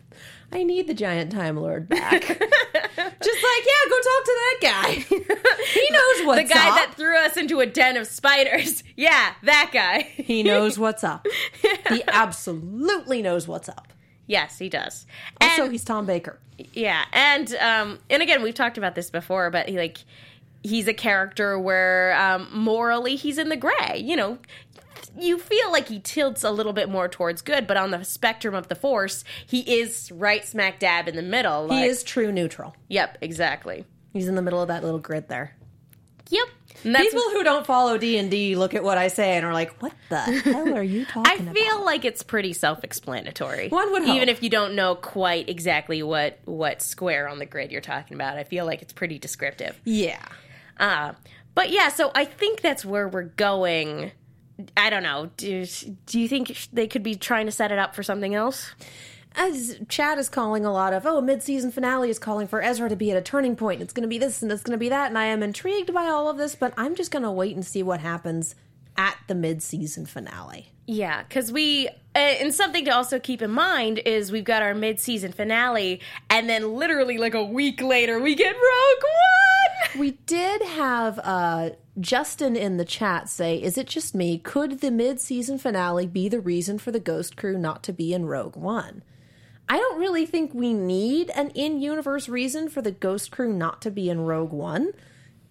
I 0.52 0.62
need 0.64 0.86
the 0.86 0.94
giant 0.94 1.32
Time 1.32 1.56
Lord 1.56 1.88
back. 1.88 2.22
Just 2.22 2.38
like, 2.38 3.64
yeah, 3.64 3.88
go 3.88 3.96
talk 3.96 4.24
to 4.24 4.36
that 4.36 4.58
guy. 4.60 4.90
he 5.72 5.88
knows 5.90 6.26
what's 6.26 6.40
up. 6.42 6.48
the 6.48 6.54
guy 6.54 6.68
up. 6.68 6.76
that 6.76 6.94
threw 6.96 7.16
us 7.16 7.36
into 7.36 7.60
a 7.60 7.66
den 7.66 7.96
of 7.96 8.06
spiders. 8.06 8.82
Yeah, 8.94 9.32
that 9.44 9.70
guy. 9.72 10.02
he 10.02 10.42
knows 10.42 10.78
what's 10.78 11.02
up. 11.02 11.26
He 11.88 12.02
absolutely 12.06 13.22
knows 13.22 13.48
what's 13.48 13.68
up. 13.68 13.88
yes, 14.26 14.58
he 14.58 14.68
does. 14.68 15.06
Also, 15.40 15.62
And- 15.64 15.72
he's 15.72 15.82
Tom 15.84 16.04
Baker. 16.06 16.38
Yeah, 16.74 17.04
and 17.12 17.52
um, 17.56 17.98
and 18.10 18.22
again, 18.22 18.42
we've 18.42 18.54
talked 18.54 18.78
about 18.78 18.94
this 18.94 19.10
before, 19.10 19.50
but 19.50 19.68
he, 19.68 19.76
like 19.78 19.98
he's 20.62 20.86
a 20.86 20.94
character 20.94 21.58
where 21.58 22.14
um, 22.20 22.46
morally 22.52 23.16
he's 23.16 23.38
in 23.38 23.48
the 23.48 23.56
gray. 23.56 23.96
You 23.98 24.14
know, 24.14 24.38
you 25.18 25.38
feel 25.38 25.70
like 25.70 25.88
he 25.88 26.00
tilts 26.00 26.44
a 26.44 26.50
little 26.50 26.72
bit 26.72 26.88
more 26.88 27.08
towards 27.08 27.42
good, 27.42 27.66
but 27.66 27.76
on 27.76 27.90
the 27.90 28.04
spectrum 28.04 28.54
of 28.54 28.68
the 28.68 28.74
force, 28.74 29.24
he 29.46 29.60
is 29.80 30.10
right 30.12 30.44
smack 30.44 30.78
dab 30.78 31.08
in 31.08 31.16
the 31.16 31.22
middle. 31.22 31.70
He 31.70 31.84
is 31.84 32.02
true 32.02 32.32
neutral. 32.32 32.74
Yep, 32.88 33.18
exactly. 33.20 33.84
He's 34.12 34.28
in 34.28 34.34
the 34.34 34.42
middle 34.42 34.60
of 34.60 34.68
that 34.68 34.82
little 34.84 34.98
grid 34.98 35.28
there. 35.28 35.56
Yep. 36.30 36.48
People 36.82 37.22
who 37.30 37.44
don't 37.44 37.66
follow 37.66 37.98
D 37.98 38.16
and 38.16 38.30
D 38.30 38.56
look 38.56 38.74
at 38.74 38.82
what 38.82 38.96
I 38.98 39.08
say 39.08 39.36
and 39.36 39.44
are 39.44 39.52
like, 39.52 39.80
"What 39.82 39.92
the 40.08 40.18
hell 40.44 40.74
are 40.74 40.82
you 40.82 41.02
I 41.02 41.04
talking 41.04 41.40
about?" 41.48 41.56
I 41.56 41.60
feel 41.60 41.84
like 41.84 42.04
it's 42.04 42.22
pretty 42.22 42.54
self-explanatory. 42.54 43.68
One 43.68 43.92
would 43.92 44.04
hope. 44.04 44.16
even 44.16 44.28
if 44.28 44.42
you 44.42 44.48
don't 44.50 44.74
know 44.74 44.94
quite 44.94 45.48
exactly 45.48 46.02
what 46.02 46.38
what 46.46 46.80
square 46.82 47.28
on 47.28 47.38
the 47.38 47.46
grid 47.46 47.70
you're 47.70 47.82
talking 47.82 48.14
about. 48.14 48.38
I 48.38 48.44
feel 48.44 48.64
like 48.64 48.82
it's 48.82 48.92
pretty 48.94 49.18
descriptive. 49.18 49.78
Yeah. 49.84 50.24
Uh, 50.80 51.12
but 51.54 51.70
yeah, 51.70 51.88
so 51.90 52.10
I 52.14 52.24
think 52.24 52.62
that's 52.62 52.84
where 52.84 53.06
we're 53.06 53.22
going. 53.24 54.12
I 54.76 54.90
don't 54.90 55.02
know. 55.02 55.30
Do, 55.36 55.64
do 56.06 56.20
you 56.20 56.28
think 56.28 56.68
they 56.72 56.86
could 56.86 57.02
be 57.02 57.14
trying 57.14 57.46
to 57.46 57.52
set 57.52 57.72
it 57.72 57.78
up 57.78 57.94
for 57.94 58.02
something 58.02 58.34
else? 58.34 58.74
As 59.34 59.80
Chad 59.88 60.18
is 60.18 60.28
calling 60.28 60.66
a 60.66 60.72
lot 60.72 60.92
of, 60.92 61.06
oh, 61.06 61.22
mid-season 61.22 61.72
finale 61.72 62.10
is 62.10 62.18
calling 62.18 62.46
for 62.46 62.62
Ezra 62.62 62.90
to 62.90 62.96
be 62.96 63.10
at 63.10 63.16
a 63.16 63.22
turning 63.22 63.56
point. 63.56 63.80
It's 63.80 63.94
going 63.94 64.02
to 64.02 64.08
be 64.08 64.18
this 64.18 64.42
and 64.42 64.52
it's 64.52 64.62
going 64.62 64.76
to 64.76 64.78
be 64.78 64.90
that, 64.90 65.08
and 65.08 65.16
I 65.16 65.24
am 65.24 65.42
intrigued 65.42 65.94
by 65.94 66.04
all 66.04 66.28
of 66.28 66.36
this, 66.36 66.54
but 66.54 66.74
I'm 66.76 66.94
just 66.94 67.10
going 67.10 67.22
to 67.22 67.30
wait 67.30 67.54
and 67.54 67.64
see 67.64 67.82
what 67.82 68.00
happens 68.00 68.54
at 68.96 69.16
the 69.28 69.34
mid-season 69.34 70.04
finale. 70.04 70.68
Yeah, 70.86 71.22
because 71.22 71.50
we, 71.50 71.88
uh, 72.14 72.18
and 72.18 72.52
something 72.52 72.84
to 72.84 72.90
also 72.90 73.18
keep 73.18 73.40
in 73.40 73.52
mind 73.52 74.00
is 74.04 74.30
we've 74.30 74.44
got 74.44 74.60
our 74.62 74.74
mid 74.74 75.00
season 75.00 75.32
finale, 75.32 76.00
and 76.28 76.46
then 76.46 76.74
literally 76.74 77.16
like 77.16 77.34
a 77.34 77.44
week 77.44 77.80
later, 77.80 78.20
we 78.20 78.34
get 78.34 78.54
Rogue 78.54 79.02
One! 79.02 80.00
We 80.00 80.10
did 80.26 80.60
have 80.62 81.18
uh, 81.22 81.70
Justin 82.00 82.56
in 82.56 82.78
the 82.78 82.84
chat 82.84 83.28
say, 83.28 83.62
"Is 83.62 83.76
it 83.76 83.86
just 83.86 84.14
me? 84.14 84.38
Could 84.38 84.80
the 84.80 84.90
mid-season 84.90 85.58
finale 85.58 86.06
be 86.06 86.28
the 86.28 86.40
reason 86.40 86.78
for 86.78 86.90
the 86.90 87.00
Ghost 87.00 87.36
Crew 87.36 87.58
not 87.58 87.82
to 87.82 87.92
be 87.92 88.14
in 88.14 88.26
Rogue 88.26 88.56
One?" 88.56 89.02
I 89.68 89.78
don't 89.78 89.98
really 89.98 90.26
think 90.26 90.52
we 90.52 90.72
need 90.72 91.30
an 91.30 91.50
in-universe 91.50 92.28
reason 92.28 92.68
for 92.68 92.82
the 92.82 92.90
Ghost 92.90 93.30
Crew 93.30 93.52
not 93.52 93.80
to 93.82 93.90
be 93.90 94.10
in 94.10 94.22
Rogue 94.22 94.52
One. 94.52 94.92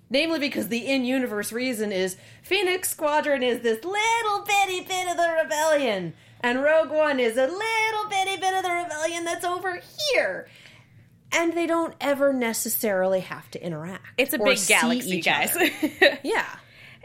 Namely, 0.09 0.39
because 0.39 0.67
the 0.67 0.85
in-universe 0.85 1.53
reason 1.53 1.91
is 1.91 2.17
Phoenix 2.43 2.89
Squadron 2.89 3.43
is 3.43 3.61
this 3.61 3.83
little 3.83 4.45
bitty 4.45 4.81
bit 4.81 5.09
of 5.09 5.17
the 5.17 5.37
rebellion, 5.41 6.13
and 6.41 6.61
Rogue 6.61 6.91
One 6.91 7.19
is 7.19 7.37
a 7.37 7.47
little 7.47 8.09
bitty 8.09 8.37
bit 8.37 8.53
of 8.53 8.63
the 8.63 8.83
rebellion 8.83 9.23
that's 9.23 9.45
over 9.45 9.79
here. 10.11 10.47
And 11.33 11.53
they 11.53 11.65
don't 11.65 11.93
ever 12.01 12.33
necessarily 12.33 13.21
have 13.21 13.49
to 13.51 13.63
interact. 13.65 14.05
It's 14.17 14.33
a 14.33 14.37
big 14.37 14.59
galaxy, 14.67 15.21
guys. 15.21 15.55
Yeah. 16.23 16.45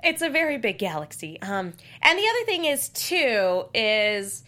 it's 0.02 0.22
a 0.22 0.28
very 0.30 0.58
big 0.58 0.78
galaxy. 0.78 1.40
Um, 1.40 1.72
and 2.02 2.18
the 2.18 2.28
other 2.28 2.44
thing 2.44 2.64
is 2.64 2.88
too 2.90 3.66
is 3.74 4.44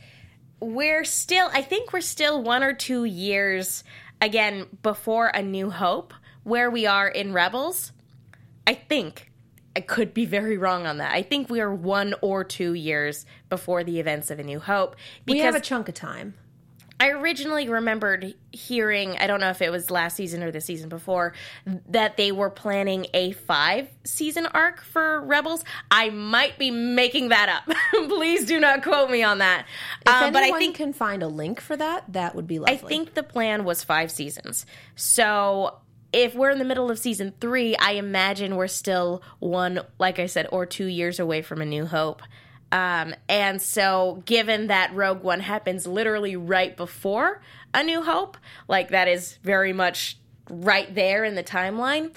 we're 0.61 1.05
still. 1.05 1.49
I 1.53 1.63
think 1.63 1.93
we're 1.93 2.01
still 2.01 2.43
one 2.43 2.63
or 2.63 2.73
two 2.73 3.05
years 3.05 3.85
again 4.21 4.67
before 4.83 5.29
A 5.29 5.43
New 5.43 5.71
Hope, 5.71 6.13
where 6.43 6.71
we 6.71 6.87
are 6.87 7.09
in 7.09 7.33
Rebels. 7.33 7.93
I 8.67 8.75
think 8.75 9.31
I 9.77 9.81
could 9.81 10.13
be 10.13 10.25
very 10.25 10.59
wrong 10.59 10.87
on 10.87 10.99
that. 10.99 11.13
I 11.13 11.23
think 11.23 11.49
we 11.49 11.61
are 11.61 11.73
one 11.73 12.15
or 12.21 12.43
two 12.43 12.75
years 12.75 13.25
before 13.49 13.85
the 13.85 14.01
events 14.01 14.31
of 14.31 14.41
A 14.41 14.43
New 14.43 14.59
Hope 14.59 14.97
We 15.27 15.39
have 15.39 15.55
a 15.55 15.61
chunk 15.61 15.89
of 15.89 15.95
time. 15.95 16.35
I 17.01 17.11
originally 17.11 17.69
remembered 17.69 18.35
hearing, 18.51 19.17
I 19.19 19.27
don't 19.27 19.41
know 19.41 19.51
if 19.51 19.63
it 19.63 19.71
was 19.71 19.91
last 19.91 20.17
season 20.17 20.43
or 20.43 20.51
the 20.51 20.61
season 20.61 20.89
before, 20.89 21.33
that 21.89 22.17
they 22.17 22.33
were 22.33 22.51
planning 22.51 23.07
a 23.15 23.33
five 23.33 23.89
season 24.05 24.47
arc 24.47 24.83
for 24.83 25.21
Rebels. 25.21 25.65
I 25.91 26.11
might 26.11 26.59
be 26.59 26.71
making 26.71 27.29
that 27.29 27.49
up. 27.49 27.77
Please 28.09 28.47
do 28.47 28.59
not 28.59 28.83
quote 28.83 29.11
me 29.11 29.23
on 29.23 29.39
that. 29.39 29.67
If 30.07 30.13
Uh, 30.13 30.31
but 30.33 30.43
I 30.43 30.59
think 30.59 30.77
can 30.77 30.93
find 30.93 31.23
a 31.23 31.29
link 31.29 31.61
for 31.61 31.77
that, 31.77 32.13
that 32.13 32.35
would 32.35 32.47
be 32.47 32.61
I 32.67 32.77
think 32.77 33.15
the 33.15 33.23
plan 33.23 33.65
was 33.65 33.85
five 33.85 34.11
seasons. 34.11 34.67
So 34.97 35.79
if 36.13 36.35
we're 36.35 36.51
in 36.51 36.59
the 36.59 36.65
middle 36.65 36.91
of 36.91 36.99
season 36.99 37.33
three, 37.41 37.77
I 37.77 37.93
imagine 37.93 38.57
we're 38.57 38.67
still 38.67 39.23
one, 39.39 39.81
like 39.99 40.19
I 40.19 40.27
said, 40.27 40.49
or 40.51 40.67
two 40.67 40.87
years 40.87 41.21
away 41.21 41.43
from 41.43 41.61
A 41.61 41.67
New 41.67 41.87
Hope. 41.87 42.23
Um, 42.71 43.15
and 43.29 43.63
so, 43.63 44.23
given 44.27 44.67
that 44.67 44.95
Rogue 44.95 45.23
One 45.23 45.41
happens 45.41 45.87
literally 45.87 46.37
right 46.37 46.77
before 46.77 47.41
A 47.73 47.83
New 47.83 48.03
Hope, 48.03 48.37
like 48.69 48.91
that 48.91 49.09
is 49.09 49.39
very 49.43 49.73
much 49.73 50.19
right 50.51 50.95
there 50.95 51.25
in 51.25 51.35
the 51.35 51.43
timeline, 51.43 52.15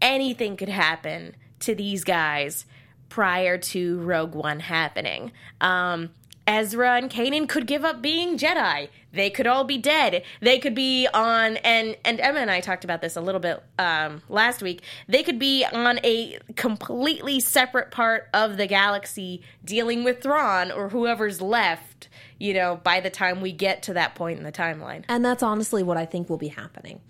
anything 0.00 0.56
could 0.56 0.68
happen 0.68 1.36
to 1.60 1.74
these 1.74 2.04
guys 2.04 2.64
prior 3.08 3.58
to 3.58 4.00
Rogue 4.00 4.34
One 4.34 4.60
happening. 4.60 5.32
Um, 5.60 6.10
Ezra 6.46 6.96
and 6.96 7.10
Kanan 7.10 7.48
could 7.48 7.66
give 7.66 7.84
up 7.84 8.00
being 8.00 8.38
Jedi. 8.38 8.88
They 9.12 9.30
could 9.30 9.46
all 9.46 9.64
be 9.64 9.78
dead. 9.78 10.22
They 10.40 10.58
could 10.58 10.74
be 10.74 11.08
on 11.12 11.56
and 11.58 11.96
and 12.04 12.20
Emma 12.20 12.38
and 12.40 12.50
I 12.50 12.60
talked 12.60 12.84
about 12.84 13.00
this 13.00 13.16
a 13.16 13.20
little 13.20 13.40
bit 13.40 13.62
um, 13.78 14.22
last 14.28 14.62
week. 14.62 14.82
They 15.08 15.22
could 15.22 15.38
be 15.38 15.64
on 15.64 15.98
a 16.04 16.38
completely 16.54 17.40
separate 17.40 17.90
part 17.90 18.28
of 18.32 18.56
the 18.58 18.66
galaxy 18.66 19.42
dealing 19.64 20.04
with 20.04 20.22
Thrawn 20.22 20.70
or 20.70 20.90
whoever's 20.90 21.40
left. 21.40 22.08
You 22.38 22.54
know, 22.54 22.80
by 22.82 23.00
the 23.00 23.10
time 23.10 23.40
we 23.40 23.50
get 23.50 23.82
to 23.84 23.94
that 23.94 24.14
point 24.14 24.38
in 24.38 24.44
the 24.44 24.52
timeline. 24.52 25.04
And 25.08 25.24
that's 25.24 25.42
honestly 25.42 25.82
what 25.82 25.96
I 25.96 26.04
think 26.04 26.28
will 26.28 26.36
be 26.36 26.48
happening. 26.48 27.00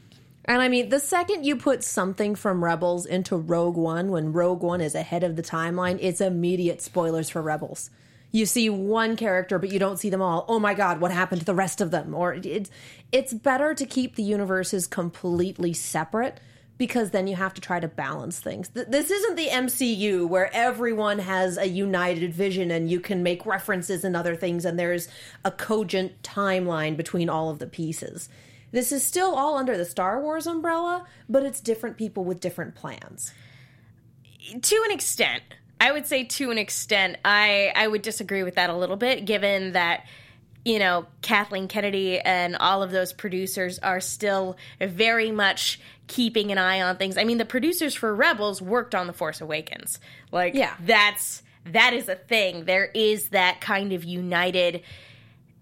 And 0.45 0.63
I 0.63 0.69
mean, 0.69 0.91
the 0.91 1.01
second 1.01 1.45
you 1.45 1.57
put 1.57 1.83
something 1.83 2.37
from 2.37 2.63
Rebels 2.63 3.05
into 3.05 3.37
Rogue 3.37 3.77
One, 3.77 4.11
when 4.11 4.33
Rogue 4.33 4.63
One 4.63 4.81
is 4.81 4.95
ahead 4.95 5.25
of 5.25 5.35
the 5.35 5.43
timeline, 5.43 5.99
it's 6.01 6.21
immediate 6.21 6.81
spoilers 6.81 7.29
for 7.29 7.43
Rebels. 7.43 7.91
You 8.37 8.45
see 8.45 8.69
one 8.69 9.17
character, 9.17 9.59
but 9.59 9.73
you 9.73 9.79
don't 9.79 9.99
see 9.99 10.11
them 10.11 10.21
all. 10.21 10.45
Oh 10.47 10.59
my 10.59 10.75
God, 10.75 11.01
what 11.01 11.11
happened 11.11 11.41
to 11.41 11.47
the 11.47 11.55
rest 11.55 11.81
of 11.81 11.91
them? 11.91 12.15
Or 12.15 12.35
it's 12.35 12.71
it's 13.11 13.33
better 13.33 13.73
to 13.73 13.87
keep 13.87 14.15
the 14.15 14.23
universes 14.23 14.87
completely 14.87 15.73
separate 15.73 16.39
because 16.77 17.13
then 17.13 17.27
you 17.27 17.37
have 17.37 17.55
to 17.55 17.63
try 17.63 17.81
to 17.81 17.89
balance 17.89 18.39
things. 18.39 18.69
Th- 18.69 18.89
This 18.89 19.11
isn't 19.11 19.37
the 19.37 19.47
MCU 19.49 20.29
where 20.29 20.55
everyone 20.55 21.21
has 21.21 21.57
a 21.57 21.65
united 21.67 22.35
vision 22.35 22.71
and 22.71 22.91
you 22.91 23.01
can 23.01 23.23
make 23.23 23.47
references 23.47 24.05
and 24.05 24.15
other 24.15 24.37
things, 24.37 24.67
and 24.67 24.79
there's 24.79 25.09
a 25.43 25.51
cogent 25.51 26.21
timeline 26.23 26.95
between 26.95 27.31
all 27.31 27.49
of 27.49 27.59
the 27.59 27.67
pieces. 27.67 28.29
This 28.71 28.93
is 28.93 29.03
still 29.03 29.35
all 29.35 29.57
under 29.57 29.79
the 29.79 29.87
Star 29.87 30.21
Wars 30.21 30.47
umbrella, 30.47 31.07
but 31.27 31.43
it's 31.43 31.61
different 31.63 31.97
people 31.97 32.23
with 32.23 32.41
different 32.41 32.75
plans. 32.75 33.33
to 34.61 34.83
an 34.85 34.93
extent 34.93 35.43
i 35.87 35.93
would 35.93 36.07
say 36.07 36.25
to 36.25 36.51
an 36.51 36.59
extent 36.59 37.17
i 37.25 37.73
i 37.75 37.87
would 37.87 38.03
disagree 38.03 38.43
with 38.43 38.57
that 38.57 38.71
a 38.71 38.77
little 38.77 38.97
bit 38.97 39.25
given 39.25 39.73
that 39.73 40.05
you 40.65 40.79
know 40.79 41.07
kathleen 41.23 41.69
kennedy 41.69 42.19
and 42.19 42.57
all 42.57 42.83
of 42.83 42.91
those 42.91 43.13
producers 43.13 43.79
are 43.79 44.01
still 44.01 44.57
very 44.81 45.31
much 45.31 45.81
keeping 46.09 46.53
an 46.53 46.59
eye 46.59 46.83
on 46.83 46.97
things. 46.97 47.19
I 47.19 47.25
mean 47.25 47.39
the 47.39 47.45
producers 47.45 47.93
for 47.95 48.15
rebels 48.15 48.63
worked 48.63 48.95
on 48.95 49.09
the 49.09 49.13
force 49.13 49.41
awakens. 49.41 49.99
Like 50.31 50.55
Yeah. 50.55 50.73
that's 50.81 51.43
that 51.73 51.95
is 51.95 52.09
a 52.09 52.15
thing. 52.15 52.65
There 52.65 52.85
is 52.95 53.31
that 53.31 53.61
kind 53.61 53.93
of 53.93 54.05
united 54.05 54.83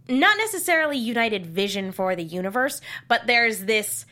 not 0.06 0.36
necessarily 0.36 0.98
united 0.98 1.46
vision 1.46 1.92
for 1.92 2.14
the 2.14 2.22
universe 2.22 2.82
but 3.08 3.26
there's 3.26 3.60
this 3.64 4.04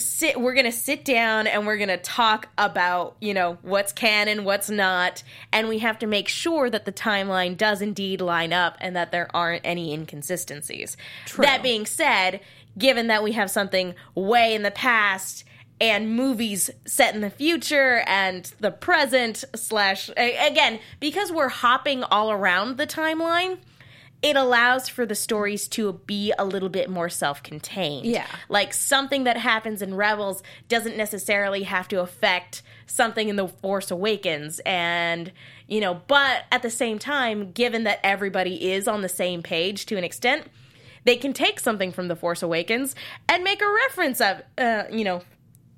sit 0.00 0.40
we're 0.40 0.54
gonna 0.54 0.72
sit 0.72 1.04
down 1.04 1.46
and 1.46 1.66
we're 1.66 1.76
gonna 1.76 1.96
talk 1.96 2.48
about 2.58 3.16
you 3.20 3.34
know 3.34 3.58
what's 3.62 3.92
canon 3.92 4.44
what's 4.44 4.70
not. 4.70 5.22
And 5.52 5.68
we 5.68 5.78
have 5.78 5.98
to 6.00 6.06
make 6.06 6.28
sure 6.28 6.70
that 6.70 6.84
the 6.84 6.92
timeline 6.92 7.56
does 7.56 7.82
indeed 7.82 8.20
line 8.20 8.52
up 8.52 8.76
and 8.80 8.96
that 8.96 9.12
there 9.12 9.28
aren't 9.34 9.62
any 9.64 9.92
inconsistencies. 9.92 10.96
That 11.38 11.62
being 11.62 11.86
said 11.86 12.40
given 12.78 13.08
that 13.08 13.22
we 13.22 13.32
have 13.32 13.50
something 13.50 13.94
way 14.14 14.54
in 14.54 14.62
the 14.62 14.70
past 14.70 15.44
and 15.80 16.14
movies 16.14 16.70
set 16.84 17.14
in 17.14 17.20
the 17.20 17.30
future 17.30 18.02
and 18.06 18.52
the 18.60 18.70
present 18.70 19.44
slash 19.54 20.10
again 20.16 20.78
because 21.00 21.32
we're 21.32 21.48
hopping 21.48 22.04
all 22.04 22.30
around 22.30 22.76
the 22.76 22.86
timeline 22.86 23.58
it 24.22 24.36
allows 24.36 24.88
for 24.88 25.06
the 25.06 25.14
stories 25.14 25.66
to 25.68 25.94
be 26.06 26.32
a 26.38 26.44
little 26.44 26.68
bit 26.68 26.90
more 26.90 27.08
self-contained. 27.08 28.06
Yeah. 28.06 28.26
Like 28.48 28.74
something 28.74 29.24
that 29.24 29.38
happens 29.38 29.80
in 29.80 29.94
Rebels 29.94 30.42
doesn't 30.68 30.96
necessarily 30.96 31.62
have 31.62 31.88
to 31.88 32.00
affect 32.00 32.62
something 32.86 33.28
in 33.28 33.36
The 33.36 33.48
Force 33.48 33.90
Awakens 33.90 34.60
and 34.66 35.32
you 35.68 35.80
know, 35.80 36.02
but 36.08 36.44
at 36.50 36.62
the 36.62 36.70
same 36.70 36.98
time, 36.98 37.52
given 37.52 37.84
that 37.84 38.00
everybody 38.02 38.72
is 38.72 38.88
on 38.88 39.02
the 39.02 39.08
same 39.08 39.42
page 39.42 39.86
to 39.86 39.96
an 39.96 40.02
extent, 40.02 40.48
they 41.04 41.16
can 41.16 41.32
take 41.32 41.60
something 41.60 41.92
from 41.92 42.08
The 42.08 42.16
Force 42.16 42.42
Awakens 42.42 42.94
and 43.28 43.44
make 43.44 43.62
a 43.62 43.72
reference 43.86 44.20
of 44.20 44.42
uh, 44.58 44.84
you 44.90 45.04
know, 45.04 45.22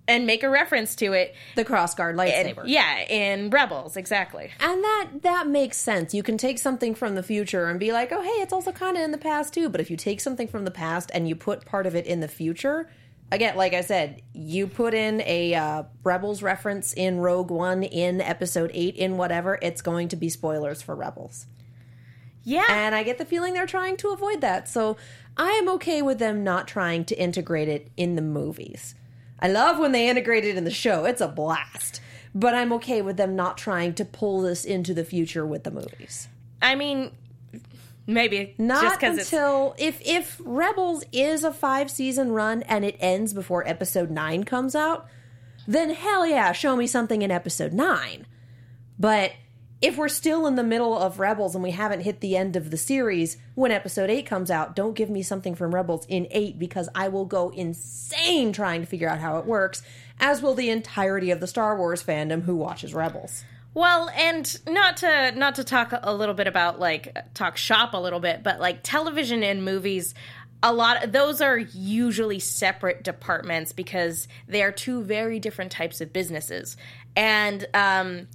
and 0.08 0.26
make 0.26 0.42
a 0.42 0.48
reference 0.50 0.96
to 0.96 1.12
it. 1.12 1.34
The 1.54 1.64
crossguard 1.64 2.10
And, 2.10 2.18
lightsaber. 2.18 2.64
yeah, 2.66 3.00
in 3.08 3.50
Rebels, 3.50 3.96
exactly. 3.96 4.50
And 4.60 4.82
that 4.82 5.08
that 5.22 5.46
makes 5.46 5.76
sense. 5.76 6.12
You 6.12 6.22
can 6.22 6.36
take 6.38 6.58
something 6.58 6.94
from 6.94 7.14
the 7.14 7.22
future 7.22 7.66
and 7.66 7.78
be 7.78 7.92
like, 7.92 8.10
"Oh, 8.12 8.20
hey, 8.22 8.40
it's 8.42 8.52
also 8.52 8.72
kind 8.72 8.96
of 8.96 9.02
in 9.04 9.12
the 9.12 9.18
past 9.18 9.54
too." 9.54 9.68
But 9.68 9.80
if 9.80 9.90
you 9.90 9.96
take 9.96 10.20
something 10.20 10.48
from 10.48 10.64
the 10.64 10.70
past 10.70 11.10
and 11.14 11.28
you 11.28 11.34
put 11.36 11.64
part 11.64 11.86
of 11.86 11.94
it 11.94 12.06
in 12.06 12.20
the 12.20 12.28
future, 12.28 12.90
again, 13.30 13.56
like 13.56 13.74
I 13.74 13.80
said, 13.80 14.22
you 14.34 14.66
put 14.66 14.92
in 14.92 15.22
a 15.22 15.54
uh, 15.54 15.82
Rebels 16.02 16.42
reference 16.42 16.92
in 16.92 17.18
Rogue 17.20 17.50
One 17.50 17.82
in 17.82 18.20
Episode 18.20 18.70
Eight 18.74 18.96
in 18.96 19.16
whatever, 19.16 19.58
it's 19.62 19.82
going 19.82 20.08
to 20.08 20.16
be 20.16 20.28
spoilers 20.28 20.82
for 20.82 20.94
Rebels. 20.96 21.46
Yeah. 22.44 22.66
And 22.68 22.92
I 22.94 23.04
get 23.04 23.18
the 23.18 23.24
feeling 23.24 23.54
they're 23.54 23.66
trying 23.66 23.96
to 23.98 24.08
avoid 24.08 24.40
that. 24.40 24.68
So 24.68 24.96
I 25.36 25.50
am 25.52 25.68
okay 25.70 26.02
with 26.02 26.18
them 26.18 26.42
not 26.42 26.66
trying 26.66 27.04
to 27.04 27.14
integrate 27.14 27.68
it 27.68 27.92
in 27.96 28.16
the 28.16 28.22
movies. 28.22 28.96
I 29.42 29.48
love 29.48 29.78
when 29.78 29.90
they 29.90 30.08
integrate 30.08 30.44
it 30.44 30.56
in 30.56 30.64
the 30.64 30.70
show. 30.70 31.04
It's 31.04 31.20
a 31.20 31.28
blast. 31.28 32.00
But 32.34 32.54
I'm 32.54 32.72
okay 32.74 33.02
with 33.02 33.18
them 33.18 33.36
not 33.36 33.58
trying 33.58 33.92
to 33.94 34.04
pull 34.04 34.40
this 34.40 34.64
into 34.64 34.94
the 34.94 35.04
future 35.04 35.44
with 35.44 35.64
the 35.64 35.70
movies. 35.70 36.28
I 36.62 36.76
mean, 36.76 37.10
maybe 38.06 38.54
Not 38.56 38.82
just 38.82 39.00
because 39.00 39.18
it's 39.18 39.32
until 39.32 39.74
if 39.76 40.00
if 40.06 40.40
Rebels 40.42 41.04
is 41.12 41.44
a 41.44 41.52
five 41.52 41.90
season 41.90 42.30
run 42.32 42.62
and 42.62 42.84
it 42.84 42.96
ends 43.00 43.34
before 43.34 43.68
episode 43.68 44.10
nine 44.10 44.44
comes 44.44 44.74
out, 44.74 45.06
then 45.66 45.90
hell 45.90 46.26
yeah, 46.26 46.52
show 46.52 46.76
me 46.76 46.86
something 46.86 47.20
in 47.20 47.30
episode 47.30 47.72
nine. 47.72 48.26
But 48.98 49.32
if 49.82 49.96
we're 49.96 50.08
still 50.08 50.46
in 50.46 50.54
the 50.54 50.62
middle 50.62 50.96
of 50.96 51.18
Rebels 51.18 51.56
and 51.56 51.62
we 51.62 51.72
haven't 51.72 52.02
hit 52.02 52.20
the 52.20 52.36
end 52.36 52.54
of 52.54 52.70
the 52.70 52.76
series 52.76 53.36
when 53.56 53.72
episode 53.72 54.10
eight 54.10 54.26
comes 54.26 54.48
out, 54.48 54.76
don't 54.76 54.94
give 54.94 55.10
me 55.10 55.22
something 55.22 55.56
from 55.56 55.74
Rebels 55.74 56.06
in 56.08 56.28
eight 56.30 56.56
because 56.56 56.88
I 56.94 57.08
will 57.08 57.24
go 57.24 57.50
insane 57.50 58.52
trying 58.52 58.82
to 58.82 58.86
figure 58.86 59.08
out 59.08 59.18
how 59.18 59.38
it 59.38 59.44
works, 59.44 59.82
as 60.20 60.40
will 60.40 60.54
the 60.54 60.70
entirety 60.70 61.32
of 61.32 61.40
the 61.40 61.48
Star 61.48 61.76
Wars 61.76 62.02
fandom 62.02 62.42
who 62.42 62.54
watches 62.54 62.94
Rebels. 62.94 63.44
Well, 63.74 64.10
and 64.10 64.60
not 64.68 64.98
to 64.98 65.32
not 65.32 65.56
to 65.56 65.64
talk 65.64 65.92
a 66.00 66.14
little 66.14 66.34
bit 66.34 66.46
about 66.46 66.78
like 66.78 67.16
talk 67.34 67.56
shop 67.56 67.94
a 67.94 67.96
little 67.96 68.20
bit, 68.20 68.42
but 68.42 68.60
like 68.60 68.80
television 68.82 69.42
and 69.42 69.64
movies 69.64 70.14
a 70.62 70.72
lot 70.72 71.02
of 71.02 71.12
those 71.12 71.40
are 71.40 71.58
usually 71.58 72.38
separate 72.38 73.02
departments 73.02 73.72
because 73.72 74.28
they 74.46 74.62
are 74.62 74.70
two 74.70 75.02
very 75.02 75.40
different 75.40 75.72
types 75.72 76.00
of 76.00 76.12
businesses. 76.12 76.76
And 77.16 77.66
um 77.74 78.28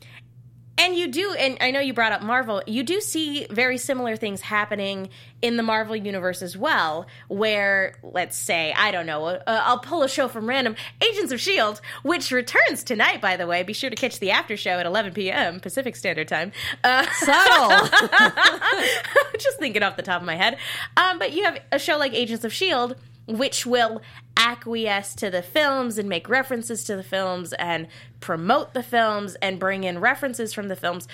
and 0.78 0.96
you 0.96 1.08
do 1.08 1.34
and 1.34 1.58
i 1.62 1.72
know 1.72 1.80
you 1.80 1.94
brought 1.94 2.12
up 2.12 2.22
marvel 2.22 2.62
you 2.66 2.84
do 2.84 3.00
see 3.02 3.46
very 3.50 3.78
similar 3.78 4.16
things 4.16 4.42
happening 4.42 5.10
in 5.42 5.58
the 5.58 5.64
marvel 5.64 5.96
universe 5.96 6.42
as 6.42 6.58
well 6.58 7.06
where 7.28 7.96
let's 8.04 8.38
say 8.38 8.74
i 8.78 8.92
don't 8.92 9.06
know 9.06 9.26
uh, 9.26 9.42
i'll 9.48 9.80
pull 9.80 10.04
a 10.04 10.10
show 10.10 10.28
from 10.28 10.48
random 10.48 10.76
agents 11.02 11.32
of 11.32 11.40
shield 11.40 11.82
which 12.04 12.32
returns 12.32 12.84
tonight 12.84 13.22
by 13.22 13.38
the 13.38 13.48
way. 13.48 13.64
Be 13.64 13.74
sure 13.74 13.90
to 13.90 13.96
catch 13.96 14.20
the 14.20 14.32
after 14.32 14.58
show 14.58 14.72
at 14.72 14.86
11 14.86 15.14
p.m 15.14 15.60
pacific 15.60 15.96
standard 15.96 16.28
time. 16.28 16.52
Uh, 16.84 17.06
Subtle. 17.12 17.88
just 19.40 19.60
thinking 19.60 19.84
off 19.84 19.96
the 19.96 20.04
top 20.04 20.22
of 20.22 20.26
my 20.26 20.36
head. 20.36 20.58
Um, 20.96 21.20
but 21.20 21.34
you 21.34 21.44
have 21.44 21.60
a 21.72 21.80
show 21.80 21.98
like 21.98 22.14
agents 22.14 22.44
of 22.44 22.54
shield 22.54 22.96
which 23.28 23.66
will 23.66 24.02
acquiesce 24.38 25.14
to 25.16 25.30
the 25.30 25.42
films 25.42 25.98
and 25.98 26.08
make 26.08 26.30
references 26.30 26.84
to 26.86 26.96
the 26.96 27.04
films 27.04 27.54
and 27.54 27.88
promote 28.20 28.74
the 28.74 28.84
films 28.84 29.36
and 29.42 29.60
bring 29.60 29.84
in 29.84 30.00
references 30.00 30.54
from 30.54 30.68
the 30.70 30.76
films 30.76 31.08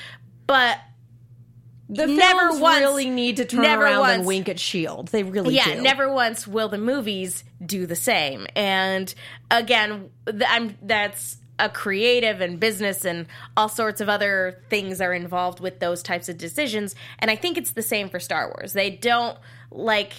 but 0.48 0.78
The 1.90 2.08
Never 2.08 2.50
films 2.50 2.60
once- 2.62 2.80
really 2.82 3.10
need 3.10 3.38
to 3.38 3.46
turn 3.46 3.66
around 3.66 4.10
and 4.10 4.26
wink 4.26 4.48
at 4.50 4.60
Shield. 4.60 5.08
They 5.10 5.24
really 5.24 5.56
yeah 5.56 5.76
do. 5.76 5.82
never 5.82 6.12
once 6.14 6.48
will 6.48 6.70
the 6.70 6.78
movies 6.78 7.44
do 7.66 7.86
the 7.86 7.96
same 7.96 8.46
and 8.56 9.14
again 9.52 10.10
th- 10.28 10.44
i'm 10.48 10.78
that's 10.82 11.38
a 11.60 11.70
creative 11.70 12.42
and 12.42 12.60
business 12.60 13.06
and 13.06 13.28
all 13.56 13.70
sorts 13.70 14.02
of 14.02 14.10
other 14.10 14.62
things 14.70 15.00
are 15.00 15.14
involved 15.14 15.60
with 15.60 15.80
those 15.80 16.02
types 16.04 16.28
of 16.28 16.38
decisions 16.38 16.96
and 17.20 17.30
i 17.32 17.36
think 17.36 17.58
it's 17.58 17.72
the 17.72 17.82
same 17.82 18.10
for 18.10 18.20
star 18.20 18.48
wars 18.48 18.74
they 18.74 18.90
don't 18.90 19.38
like 19.72 20.14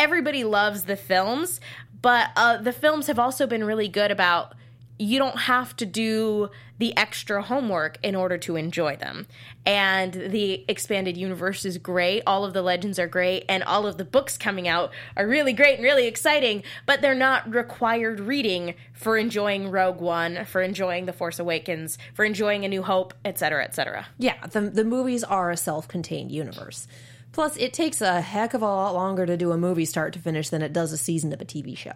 everybody 0.00 0.44
loves 0.44 0.84
the 0.84 0.96
films, 0.96 1.60
but 2.00 2.30
uh, 2.34 2.56
the 2.56 2.72
films 2.72 3.06
have 3.06 3.18
also 3.18 3.46
been 3.46 3.62
really 3.62 3.86
good 3.86 4.10
about 4.10 4.54
you 4.98 5.18
don't 5.18 5.40
have 5.40 5.76
to 5.76 5.86
do 5.86 6.50
the 6.78 6.96
extra 6.96 7.42
homework 7.42 7.98
in 8.02 8.14
order 8.14 8.36
to 8.38 8.56
enjoy 8.56 8.96
them. 8.96 9.26
And 9.64 10.12
the 10.12 10.64
expanded 10.68 11.16
universe 11.16 11.64
is 11.64 11.76
great. 11.78 12.22
All 12.26 12.44
of 12.44 12.52
the 12.54 12.62
legends 12.62 12.98
are 12.98 13.06
great. 13.06 13.44
And 13.48 13.62
all 13.62 13.86
of 13.86 13.98
the 13.98 14.04
books 14.04 14.36
coming 14.36 14.68
out 14.68 14.90
are 15.16 15.26
really 15.26 15.52
great 15.52 15.74
and 15.74 15.82
really 15.82 16.06
exciting, 16.06 16.62
but 16.86 17.00
they're 17.00 17.14
not 17.14 17.50
required 17.52 18.20
reading 18.20 18.74
for 18.92 19.16
enjoying 19.18 19.70
Rogue 19.70 20.00
One, 20.00 20.44
for 20.46 20.62
enjoying 20.62 21.06
The 21.06 21.12
Force 21.14 21.38
Awakens, 21.38 21.98
for 22.14 22.24
enjoying 22.24 22.64
A 22.64 22.68
New 22.68 22.82
Hope, 22.82 23.14
etc., 23.24 23.64
etc. 23.64 24.06
Yeah, 24.18 24.46
the, 24.46 24.62
the 24.62 24.84
movies 24.84 25.24
are 25.24 25.50
a 25.50 25.56
self 25.56 25.88
contained 25.88 26.32
universe. 26.32 26.86
Plus, 27.32 27.56
it 27.56 27.72
takes 27.72 28.00
a 28.00 28.20
heck 28.20 28.54
of 28.54 28.62
a 28.62 28.64
lot 28.66 28.92
longer 28.94 29.24
to 29.26 29.36
do 29.36 29.52
a 29.52 29.56
movie 29.58 29.84
start 29.84 30.12
to 30.14 30.18
finish 30.18 30.48
than 30.48 30.62
it 30.62 30.72
does 30.72 30.92
a 30.92 30.98
season 30.98 31.32
of 31.32 31.40
a 31.40 31.44
TV 31.44 31.76
show. 31.76 31.92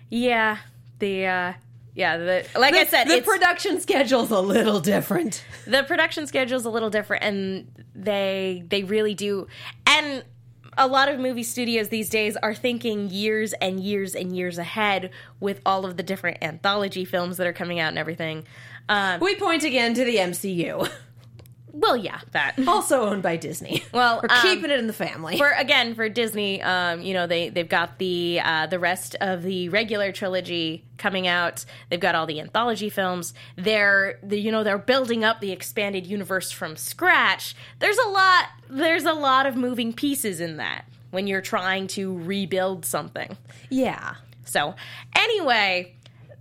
Yeah, 0.09 0.57
the 0.99 1.25
uh 1.25 1.53
yeah, 1.95 2.17
the 2.17 2.45
like 2.57 2.73
I 2.75 2.85
said, 2.85 3.05
the 3.07 3.21
production 3.21 3.79
schedule's 3.81 4.31
a 4.31 4.39
little 4.39 4.79
different. 4.79 5.43
the 5.65 5.83
production 5.83 6.27
schedule's 6.27 6.65
a 6.65 6.69
little 6.69 6.89
different 6.89 7.23
and 7.23 7.85
they 7.95 8.63
they 8.67 8.83
really 8.83 9.13
do 9.15 9.47
and 9.87 10.23
a 10.77 10.87
lot 10.87 11.07
of 11.09 11.19
movie 11.19 11.43
studios 11.43 11.89
these 11.89 12.09
days 12.09 12.35
are 12.37 12.53
thinking 12.55 13.09
years 13.09 13.53
and 13.53 13.79
years 13.79 14.15
and 14.15 14.35
years 14.35 14.57
ahead 14.57 15.11
with 15.39 15.61
all 15.65 15.85
of 15.85 15.97
the 15.97 16.03
different 16.03 16.37
anthology 16.43 17.05
films 17.05 17.37
that 17.37 17.45
are 17.45 17.53
coming 17.53 17.79
out 17.79 17.89
and 17.89 17.99
everything. 17.99 18.43
Um, 18.89 19.19
We 19.19 19.35
point 19.35 19.63
again 19.63 19.93
to 19.93 20.03
the 20.03 20.15
MCU, 20.17 20.89
well, 21.73 21.97
yeah, 21.97 22.19
that. 22.31 22.53
also 22.67 23.09
owned 23.09 23.23
by 23.23 23.35
Disney. 23.35 23.83
Well, 23.91 24.21
we're 24.21 24.35
um, 24.35 24.41
keeping 24.43 24.69
it 24.69 24.79
in 24.79 24.85
the 24.85 24.93
family. 24.93 25.37
for 25.37 25.49
again 25.49 25.95
for 25.95 26.07
Disney, 26.07 26.61
um, 26.61 27.01
you 27.01 27.13
know 27.13 27.25
they 27.25 27.49
they've 27.49 27.67
got 27.67 27.97
the 27.97 28.39
uh, 28.43 28.67
the 28.67 28.77
rest 28.79 29.15
of 29.19 29.41
the 29.41 29.69
regular 29.69 30.11
trilogy 30.11 30.85
coming 30.97 31.27
out. 31.27 31.65
They've 31.89 31.99
got 31.99 32.13
all 32.13 32.27
the 32.27 32.39
anthology 32.39 32.89
films. 32.89 33.33
They're, 33.55 34.19
they 34.21 34.37
you 34.37 34.51
know 34.51 34.63
they're 34.63 34.77
building 34.77 35.23
up 35.23 35.41
the 35.41 35.51
expanded 35.51 36.05
universe 36.05 36.51
from 36.51 36.75
scratch. 36.75 37.55
There's 37.79 37.97
a 37.97 38.09
lot. 38.09 38.45
There's 38.69 39.05
a 39.05 39.13
lot 39.13 39.47
of 39.47 39.55
moving 39.55 39.93
pieces 39.93 40.39
in 40.39 40.57
that 40.57 40.85
when 41.09 41.25
you're 41.27 41.41
trying 41.41 41.87
to 41.87 42.17
rebuild 42.19 42.85
something. 42.85 43.35
yeah. 43.69 44.15
So 44.45 44.75
anyway. 45.15 45.95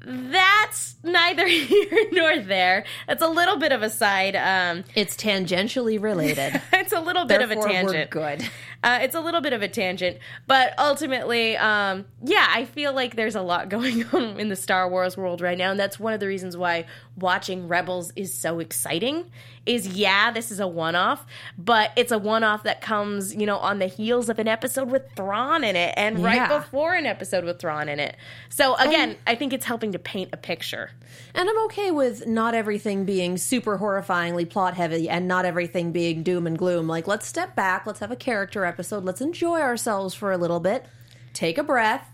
That's 0.04 0.96
neither 1.02 1.46
here 1.48 2.06
nor 2.12 2.38
there. 2.38 2.84
That's 3.06 3.22
a 3.22 3.28
little 3.28 3.56
bit 3.56 3.72
of 3.72 3.82
a 3.82 3.90
side. 3.90 4.34
Um, 4.36 4.84
It's 4.94 5.16
tangentially 5.16 6.00
related. 6.02 6.60
it's 6.72 6.92
a 6.92 7.00
little 7.00 7.24
bit 7.24 7.40
of 7.42 7.50
a 7.50 7.54
Therefore, 7.54 7.68
we're 7.68 7.72
tangent. 7.92 8.10
good. 8.10 8.50
Uh, 8.82 8.98
it's 9.02 9.14
a 9.14 9.20
little 9.20 9.40
bit 9.40 9.52
of 9.52 9.62
a 9.62 9.68
tangent, 9.68 10.18
but 10.46 10.74
ultimately, 10.78 11.56
um, 11.56 12.04
yeah, 12.24 12.46
I 12.50 12.64
feel 12.64 12.92
like 12.92 13.14
there's 13.16 13.36
a 13.36 13.42
lot 13.42 13.68
going 13.68 14.04
on 14.12 14.40
in 14.40 14.48
the 14.48 14.56
Star 14.56 14.88
Wars 14.88 15.16
world 15.16 15.40
right 15.40 15.56
now, 15.58 15.70
and 15.70 15.78
that's 15.80 16.00
one 16.00 16.12
of 16.12 16.20
the 16.20 16.26
reasons 16.26 16.56
why 16.56 16.86
watching 17.16 17.68
Rebels 17.68 18.12
is 18.16 18.34
so 18.34 18.58
exciting. 18.58 19.30
Is 19.64 19.86
yeah, 19.86 20.32
this 20.32 20.50
is 20.50 20.58
a 20.58 20.66
one-off, 20.66 21.24
but 21.56 21.92
it's 21.94 22.10
a 22.10 22.18
one-off 22.18 22.64
that 22.64 22.80
comes, 22.80 23.32
you 23.32 23.46
know, 23.46 23.58
on 23.58 23.78
the 23.78 23.86
heels 23.86 24.28
of 24.28 24.40
an 24.40 24.48
episode 24.48 24.90
with 24.90 25.04
Thrawn 25.14 25.62
in 25.62 25.76
it, 25.76 25.94
and 25.96 26.18
right 26.24 26.34
Yeah. 26.34 26.58
before 26.58 26.94
an 26.94 27.06
episode 27.06 27.44
with 27.44 27.60
Thrawn 27.60 27.88
in 27.88 28.00
it. 28.00 28.16
So 28.48 28.74
again, 28.74 29.14
I 29.24 29.36
think 29.36 29.52
it's 29.52 29.64
helping 29.64 29.92
to 29.92 30.00
paint 30.00 30.30
a 30.32 30.36
picture. 30.36 30.90
And 31.32 31.48
I'm 31.48 31.64
okay 31.66 31.92
with 31.92 32.26
not 32.26 32.54
everything 32.56 33.04
being 33.04 33.36
super 33.36 33.78
horrifyingly 33.78 34.50
plot 34.50 34.74
heavy 34.74 35.08
and 35.08 35.28
not 35.28 35.44
everything 35.44 35.92
being 35.92 36.24
doom 36.24 36.48
and 36.48 36.58
gloom. 36.58 36.88
Like, 36.88 37.06
let's 37.06 37.28
step 37.28 37.54
back, 37.54 37.86
let's 37.86 38.00
have 38.00 38.10
a 38.10 38.16
character 38.16 38.64
episode, 38.72 39.04
let's 39.04 39.20
enjoy 39.20 39.60
ourselves 39.60 40.14
for 40.14 40.32
a 40.32 40.38
little 40.38 40.60
bit, 40.60 40.86
take 41.34 41.58
a 41.58 41.62
breath. 41.62 42.08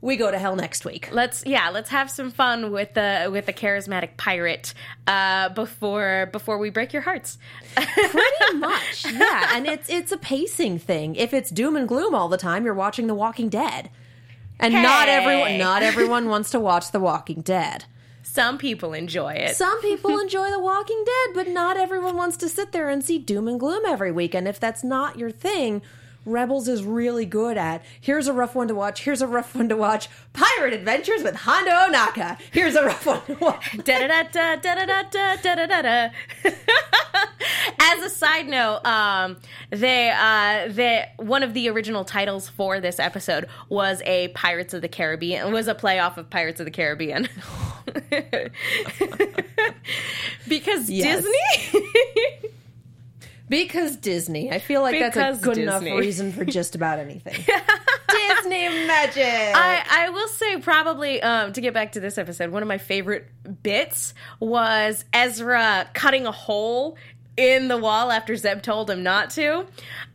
We 0.00 0.16
go 0.16 0.30
to 0.32 0.38
hell 0.38 0.56
next 0.56 0.84
week. 0.84 1.10
let's 1.12 1.44
yeah 1.46 1.68
let's 1.70 1.90
have 1.90 2.10
some 2.10 2.32
fun 2.32 2.72
with 2.72 2.92
the 2.94 3.28
with 3.30 3.46
the 3.46 3.52
charismatic 3.52 4.16
pirate 4.16 4.74
uh 5.06 5.48
before 5.50 6.28
before 6.32 6.58
we 6.58 6.70
break 6.70 6.92
your 6.92 7.02
hearts 7.02 7.38
Pretty 7.76 8.56
much, 8.56 9.06
yeah. 9.12 9.50
And 9.54 9.66
it's 9.68 9.88
it's 9.88 10.10
a 10.10 10.16
pacing 10.16 10.80
thing. 10.80 11.14
If 11.14 11.32
it's 11.32 11.50
doom 11.50 11.76
and 11.76 11.86
gloom 11.86 12.16
all 12.16 12.28
the 12.28 12.36
time, 12.36 12.64
you're 12.64 12.74
watching 12.74 13.06
The 13.06 13.14
Walking 13.14 13.48
Dead, 13.48 13.90
and 14.58 14.74
not 14.74 15.08
everyone 15.08 15.56
not 15.58 15.82
everyone 15.84 16.28
wants 16.28 16.50
to 16.50 16.58
watch 16.58 16.90
The 16.90 16.98
Walking 16.98 17.40
Dead. 17.42 17.84
Some 18.32 18.56
people 18.56 18.94
enjoy 18.94 19.34
it 19.34 19.54
Some 19.56 19.82
people 19.82 20.18
enjoy 20.24 20.50
The 20.50 20.58
Walking 20.58 21.04
Dead, 21.04 21.34
but 21.34 21.48
not 21.48 21.76
everyone 21.76 22.16
wants 22.16 22.38
to 22.38 22.48
sit 22.48 22.72
there 22.72 22.88
and 22.88 23.04
see 23.04 23.18
doom 23.18 23.46
and 23.46 23.60
gloom 23.60 23.82
every 23.86 24.10
week. 24.10 24.34
And 24.34 24.48
if 24.48 24.58
that's 24.58 24.82
not 24.82 25.18
your 25.18 25.30
thing, 25.30 25.82
Rebels 26.24 26.68
is 26.68 26.84
really 26.84 27.26
good 27.26 27.56
at 27.56 27.82
here's 28.00 28.28
a 28.28 28.32
rough 28.32 28.54
one 28.54 28.68
to 28.68 28.74
watch, 28.74 29.02
here's 29.04 29.20
a 29.22 29.26
rough 29.26 29.54
one 29.54 29.68
to 29.68 29.76
watch. 29.76 30.08
Pirate 30.32 30.72
Adventures 30.72 31.22
with 31.22 31.34
Hondo 31.34 31.70
Ohnaka. 31.70 32.38
Here's 32.52 32.74
a 32.76 32.84
rough 32.84 33.04
one 33.06 33.22
to 33.26 33.34
watch. 33.34 33.76
Da-da-da-da, 33.84 34.56
da-da-da-da, 34.56 35.36
da-da-da-da. 35.42 36.08
As 37.80 38.02
a 38.04 38.10
side 38.10 38.48
note, 38.48 38.84
um, 38.86 39.36
they, 39.70 40.10
uh, 40.10 40.68
they, 40.72 41.10
one 41.16 41.42
of 41.42 41.54
the 41.54 41.68
original 41.68 42.04
titles 42.04 42.48
for 42.48 42.80
this 42.80 42.98
episode 43.00 43.46
was 43.68 44.00
a 44.06 44.28
Pirates 44.28 44.72
of 44.74 44.82
the 44.82 44.88
Caribbean, 44.88 45.48
It 45.48 45.52
was 45.52 45.66
a 45.68 45.74
playoff 45.74 46.16
of 46.16 46.30
Pirates 46.30 46.60
of 46.60 46.66
the 46.66 46.70
Caribbean. 46.70 47.28
because 50.48 50.88
Yes. 50.90 51.24
Disney? 51.24 52.50
Because 53.52 53.96
Disney. 53.96 54.50
I 54.50 54.58
feel 54.60 54.80
like 54.80 54.94
Because 54.94 55.12
that's 55.12 55.38
a 55.40 55.42
good 55.42 55.58
enough 55.58 55.82
reason 55.82 56.32
for 56.32 56.42
just 56.58 56.74
about 56.74 56.98
anything. 56.98 57.34
Disney 58.08 58.68
magic. 58.86 59.24
I, 59.54 59.84
I 59.90 60.08
will 60.08 60.28
say 60.28 60.56
probably 60.56 61.22
um, 61.22 61.52
to 61.52 61.60
get 61.60 61.74
back 61.74 61.92
to 61.92 62.00
this 62.00 62.16
episode, 62.16 62.50
one 62.50 62.62
of 62.62 62.68
my 62.68 62.78
favorite 62.78 63.26
bits 63.62 64.14
was 64.40 65.04
Ezra 65.12 65.86
cutting 65.92 66.26
a 66.26 66.32
hole 66.32 66.96
in 67.36 67.68
the 67.68 67.76
wall 67.76 68.10
after 68.10 68.36
Zeb 68.36 68.62
told 68.62 68.88
him 68.88 69.02
not 69.02 69.30
to. 69.30 69.66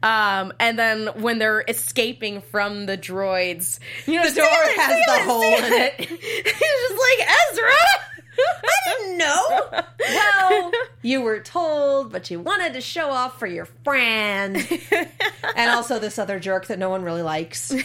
Um, 0.02 0.52
and 0.60 0.78
then 0.78 1.08
when 1.22 1.38
they're 1.38 1.64
escaping 1.68 2.42
from 2.42 2.88
the 2.88 2.98
droids, 2.98 3.80
you 4.08 4.16
know, 4.16 4.28
The 4.28 4.36
door 4.36 4.48
has 4.48 5.06
the 5.06 5.24
hole 5.32 5.42
in 5.44 5.74
it. 5.74 5.94
He's 6.00 6.10
just 6.10 6.96
like 7.20 7.30
Ezra. 7.52 8.07
I 8.64 8.98
didn't 9.00 9.18
know. 9.18 9.84
Well, 10.00 10.72
you 11.02 11.22
were 11.22 11.40
told, 11.40 12.12
but 12.12 12.30
you 12.32 12.40
wanted 12.40 12.74
to 12.74 12.82
show 12.82 13.10
off 13.12 13.40
for 13.40 13.48
your 13.48 13.66
friend. 13.84 14.56
and 15.56 15.72
also 15.72 16.00
this 16.00 16.18
other 16.20 16.40
jerk 16.40 16.68
that 16.68 16.80
no 16.80 16.90
one 16.90 17.04
really 17.04 17.22
likes. 17.22 17.74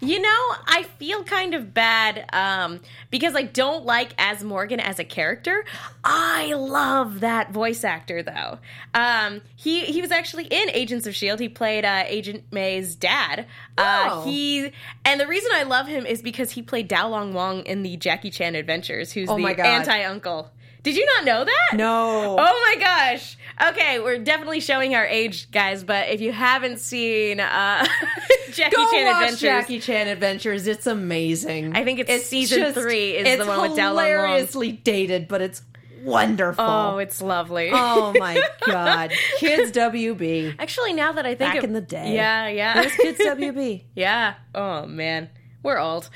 You 0.00 0.20
know, 0.20 0.54
I 0.66 0.84
feel 0.98 1.24
kind 1.24 1.54
of 1.54 1.72
bad 1.72 2.26
um, 2.32 2.80
because 3.10 3.34
I 3.34 3.42
don't 3.42 3.84
like 3.86 4.14
Azmorigan 4.18 4.78
as 4.78 4.98
a 4.98 5.04
character. 5.04 5.64
I 6.02 6.52
love 6.54 7.20
that 7.20 7.52
voice 7.52 7.84
actor 7.84 8.22
though. 8.22 8.58
Um, 8.92 9.40
he 9.56 9.80
he 9.86 10.02
was 10.02 10.10
actually 10.10 10.44
in 10.46 10.70
Agents 10.70 11.06
of 11.06 11.14
Shield. 11.14 11.40
He 11.40 11.48
played 11.48 11.84
uh, 11.84 12.04
Agent 12.06 12.44
May's 12.50 12.94
dad. 12.94 13.46
Uh, 13.78 13.92
Oh. 14.10 14.24
he 14.24 14.72
and 15.04 15.18
the 15.20 15.26
reason 15.26 15.50
I 15.54 15.62
love 15.62 15.86
him 15.86 16.04
is 16.04 16.20
because 16.20 16.50
he 16.50 16.60
played 16.62 16.88
Dao 16.90 17.08
Long 17.10 17.32
Wong 17.32 17.60
in 17.64 17.82
the 17.82 17.96
Jackie 17.96 18.30
Chan 18.30 18.54
Adventures, 18.54 19.12
who's 19.12 19.30
Oh 19.30 19.36
the 19.36 19.42
my 19.42 19.54
God. 19.54 19.64
Anti 19.88 20.04
uncle. 20.04 20.50
Did 20.82 20.96
you 20.96 21.06
not 21.16 21.24
know 21.24 21.44
that? 21.46 21.76
No. 21.76 22.36
Oh 22.38 22.74
my 22.76 22.76
gosh. 22.78 23.38
Okay, 23.70 24.00
we're 24.00 24.18
definitely 24.18 24.60
showing 24.60 24.94
our 24.94 25.06
age, 25.06 25.50
guys. 25.50 25.82
But 25.82 26.10
if 26.10 26.20
you 26.20 26.30
haven't 26.30 26.78
seen 26.78 27.40
uh, 27.40 27.86
Jackie 28.52 28.76
Go 28.76 28.90
Chan 28.90 29.06
watch 29.06 29.14
Adventures, 29.14 29.40
Jackie 29.40 29.80
Chan 29.80 30.08
Adventures. 30.08 30.66
It's 30.66 30.86
amazing. 30.86 31.74
I 31.74 31.84
think 31.84 32.00
it's 32.00 32.26
season 32.26 32.74
three 32.74 33.16
is 33.16 33.26
it's 33.26 33.42
the 33.42 33.48
one 33.48 33.62
with 33.62 33.78
Dao 33.78 33.94
Long 33.94 34.04
hilariously 34.04 34.72
dated, 34.72 35.26
but 35.26 35.40
it's 35.40 35.62
wonderful. 36.02 36.62
Oh, 36.62 36.98
it's 36.98 37.22
lovely. 37.22 37.70
Oh 37.72 38.12
my 38.18 38.42
god, 38.66 39.10
kids 39.38 39.72
WB. 39.72 40.56
Actually, 40.58 40.92
now 40.92 41.12
that 41.12 41.24
I 41.24 41.34
think 41.34 41.54
Back 41.54 41.64
in 41.64 41.72
the 41.72 41.80
day. 41.80 42.14
yeah, 42.14 42.48
yeah, 42.48 42.74
There's 42.82 42.96
kids 42.96 43.20
WB. 43.20 43.84
yeah. 43.94 44.34
Oh 44.54 44.84
man, 44.84 45.30
we're 45.62 45.78
old. 45.78 46.10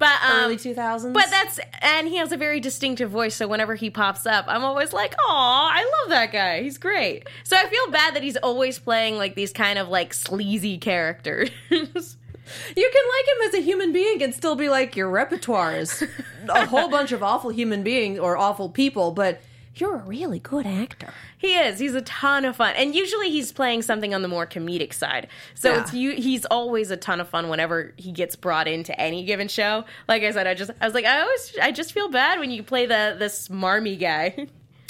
But 0.00 0.20
um, 0.24 0.44
Early 0.44 0.56
2000s. 0.56 1.12
But 1.12 1.26
that's 1.30 1.60
and 1.82 2.08
he 2.08 2.16
has 2.16 2.32
a 2.32 2.36
very 2.36 2.58
distinctive 2.58 3.10
voice, 3.10 3.36
so 3.36 3.46
whenever 3.46 3.76
he 3.76 3.90
pops 3.90 4.26
up, 4.26 4.46
I'm 4.48 4.64
always 4.64 4.92
like, 4.92 5.14
"Oh, 5.20 5.68
I 5.72 5.84
love 5.84 6.10
that 6.10 6.32
guy. 6.32 6.62
He's 6.62 6.78
great." 6.78 7.28
So 7.44 7.56
I 7.56 7.66
feel 7.66 7.90
bad 7.92 8.16
that 8.16 8.22
he's 8.22 8.38
always 8.38 8.78
playing 8.78 9.16
like 9.16 9.36
these 9.36 9.52
kind 9.52 9.78
of 9.78 9.88
like 9.88 10.12
sleazy 10.12 10.78
characters. 10.78 11.50
You 12.76 12.90
can 12.92 13.04
like 13.16 13.28
him 13.28 13.48
as 13.48 13.54
a 13.60 13.64
human 13.64 13.92
being 13.92 14.24
and 14.24 14.34
still 14.34 14.56
be 14.56 14.68
like 14.68 14.96
your 14.96 15.08
repertoire 15.08 15.76
is 15.76 16.02
a 16.48 16.66
whole 16.66 16.88
bunch 16.96 17.12
of 17.12 17.22
awful 17.22 17.50
human 17.50 17.84
beings 17.84 18.18
or 18.18 18.36
awful 18.36 18.68
people, 18.68 19.12
but 19.12 19.40
you're 19.76 19.94
a 19.94 20.02
really 20.02 20.40
good 20.40 20.66
actor. 20.66 21.14
He 21.40 21.54
is. 21.54 21.78
He's 21.78 21.94
a 21.94 22.02
ton 22.02 22.44
of 22.44 22.54
fun, 22.56 22.74
and 22.76 22.94
usually 22.94 23.30
he's 23.30 23.50
playing 23.50 23.82
something 23.82 24.14
on 24.14 24.22
the 24.22 24.28
more 24.28 24.46
comedic 24.46 24.92
side. 24.92 25.26
So 25.54 25.72
Yeah. 25.72 25.80
it's 25.80 25.94
you. 25.94 26.12
He's 26.12 26.44
always 26.44 26.90
a 26.90 26.96
ton 26.96 27.20
of 27.20 27.28
fun 27.28 27.48
whenever 27.48 27.92
he 27.96 28.12
gets 28.12 28.36
brought 28.36 28.68
into 28.68 28.98
any 29.00 29.24
given 29.24 29.48
show. 29.48 29.84
Like 30.06 30.22
I 30.22 30.30
said, 30.32 30.46
I 30.46 30.54
just 30.54 30.70
I 30.80 30.84
was 30.84 30.94
like, 30.94 31.06
I 31.06 31.22
always 31.22 31.56
I 31.62 31.72
just 31.72 31.92
feel 31.92 32.08
bad 32.08 32.38
when 32.38 32.50
you 32.50 32.62
play 32.62 32.84
the 32.86 33.16
the 33.18 33.24
smarmy 33.26 33.98
guy. 33.98 34.46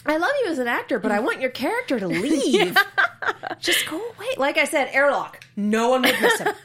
I 0.06 0.16
love 0.16 0.30
you 0.44 0.50
as 0.50 0.58
an 0.58 0.66
actor, 0.66 0.98
but 0.98 1.12
I 1.12 1.20
want 1.20 1.40
your 1.40 1.50
character 1.50 2.00
to 2.00 2.08
leave. 2.24 2.76
Just 3.60 3.86
go 3.86 3.96
away. 3.96 4.26
Like 4.38 4.56
I 4.56 4.64
said, 4.64 4.88
airlock. 4.92 5.44
No 5.56 5.90
one 5.90 6.02
would 6.02 6.20
miss 6.20 6.38
him. 6.38 6.48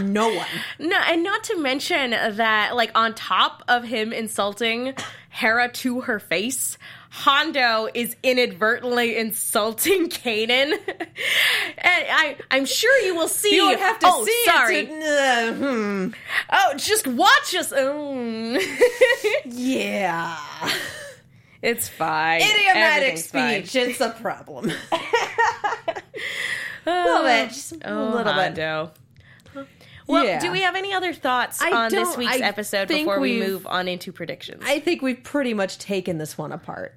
No 0.00 0.32
one. 0.32 0.46
No, 0.78 0.96
and 0.96 1.24
not 1.24 1.42
to 1.44 1.56
mention 1.60 2.10
that, 2.12 2.76
like, 2.76 2.92
on 2.94 3.14
top 3.14 3.64
of 3.66 3.82
him 3.82 4.12
insulting 4.12 4.94
Hera 5.28 5.68
to 5.70 6.02
her 6.02 6.20
face, 6.20 6.78
Hondo 7.18 7.88
is 7.92 8.14
inadvertently 8.22 9.16
insulting 9.16 10.08
Kanan. 10.18 10.72
and 10.72 10.78
I, 11.78 12.36
I'm 12.50 12.64
sure 12.64 12.96
you 13.04 13.16
will 13.16 13.26
see. 13.28 13.54
You 13.56 13.62
don't 13.62 13.78
have 13.80 13.98
to 13.98 14.06
oh, 14.08 14.24
see 14.24 14.44
sorry. 14.44 14.76
it. 14.76 14.88
to- 14.88 15.04
uh, 15.04 15.52
hmm. 15.54 16.08
Oh, 16.50 16.74
just 16.76 17.06
watch 17.08 17.54
us. 17.56 17.72
Mm. 17.72 18.62
Yeah. 19.46 20.36
it's 21.62 21.88
fine. 21.88 22.40
Idiomatic 22.40 22.76
Everything's 22.76 23.26
fine. 23.30 23.66
speech. 23.66 23.88
It's 23.88 24.00
a 24.00 24.10
problem. 24.10 24.70
a 24.92 24.98
little 26.86 27.22
bit. 27.24 27.48
Just 27.48 27.72
a 27.72 27.90
Oh, 27.90 28.04
little 28.10 28.24
bit. 28.24 28.32
Hondo. 28.34 28.92
Well, 30.06 30.24
Yeah. 30.24 30.38
do 30.40 30.50
we 30.52 30.62
have 30.62 30.74
any 30.76 30.92
other 30.94 31.12
thoughts 31.12 31.60
I 31.60 31.70
on 31.72 31.90
this 31.90 32.16
week's 32.16 32.36
I 32.40 32.46
episode 32.46 32.88
before 32.88 33.18
we 33.20 33.38
move 33.40 33.66
on 33.66 33.88
into 33.88 34.10
predictions? 34.12 34.62
I 34.64 34.78
think 34.80 35.02
we've 35.02 35.22
pretty 35.22 35.52
much 35.52 35.78
taken 35.78 36.16
this 36.18 36.38
one 36.38 36.52
apart. 36.52 36.94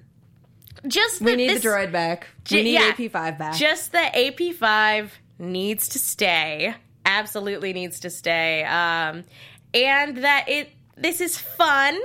Just 0.86 1.20
We 1.20 1.36
need 1.36 1.50
this- 1.50 1.62
the 1.62 1.68
droid 1.68 1.92
back. 1.92 2.28
J- 2.44 2.56
We 2.56 2.62
need 2.64 2.72
yeah. 2.74 2.92
AP5 2.92 3.38
back. 3.38 3.56
Just 3.56 3.92
the 3.92 3.98
AP5 3.98 5.10
needs 5.38 5.88
to 5.90 5.98
stay. 5.98 6.74
Absolutely 7.04 7.72
needs 7.72 8.00
to 8.00 8.10
stay. 8.10 8.64
Um, 8.64 9.24
and 9.74 10.18
that 10.18 10.44
it 10.48 10.70
this 10.96 11.20
is 11.20 11.38
fun. 11.38 11.98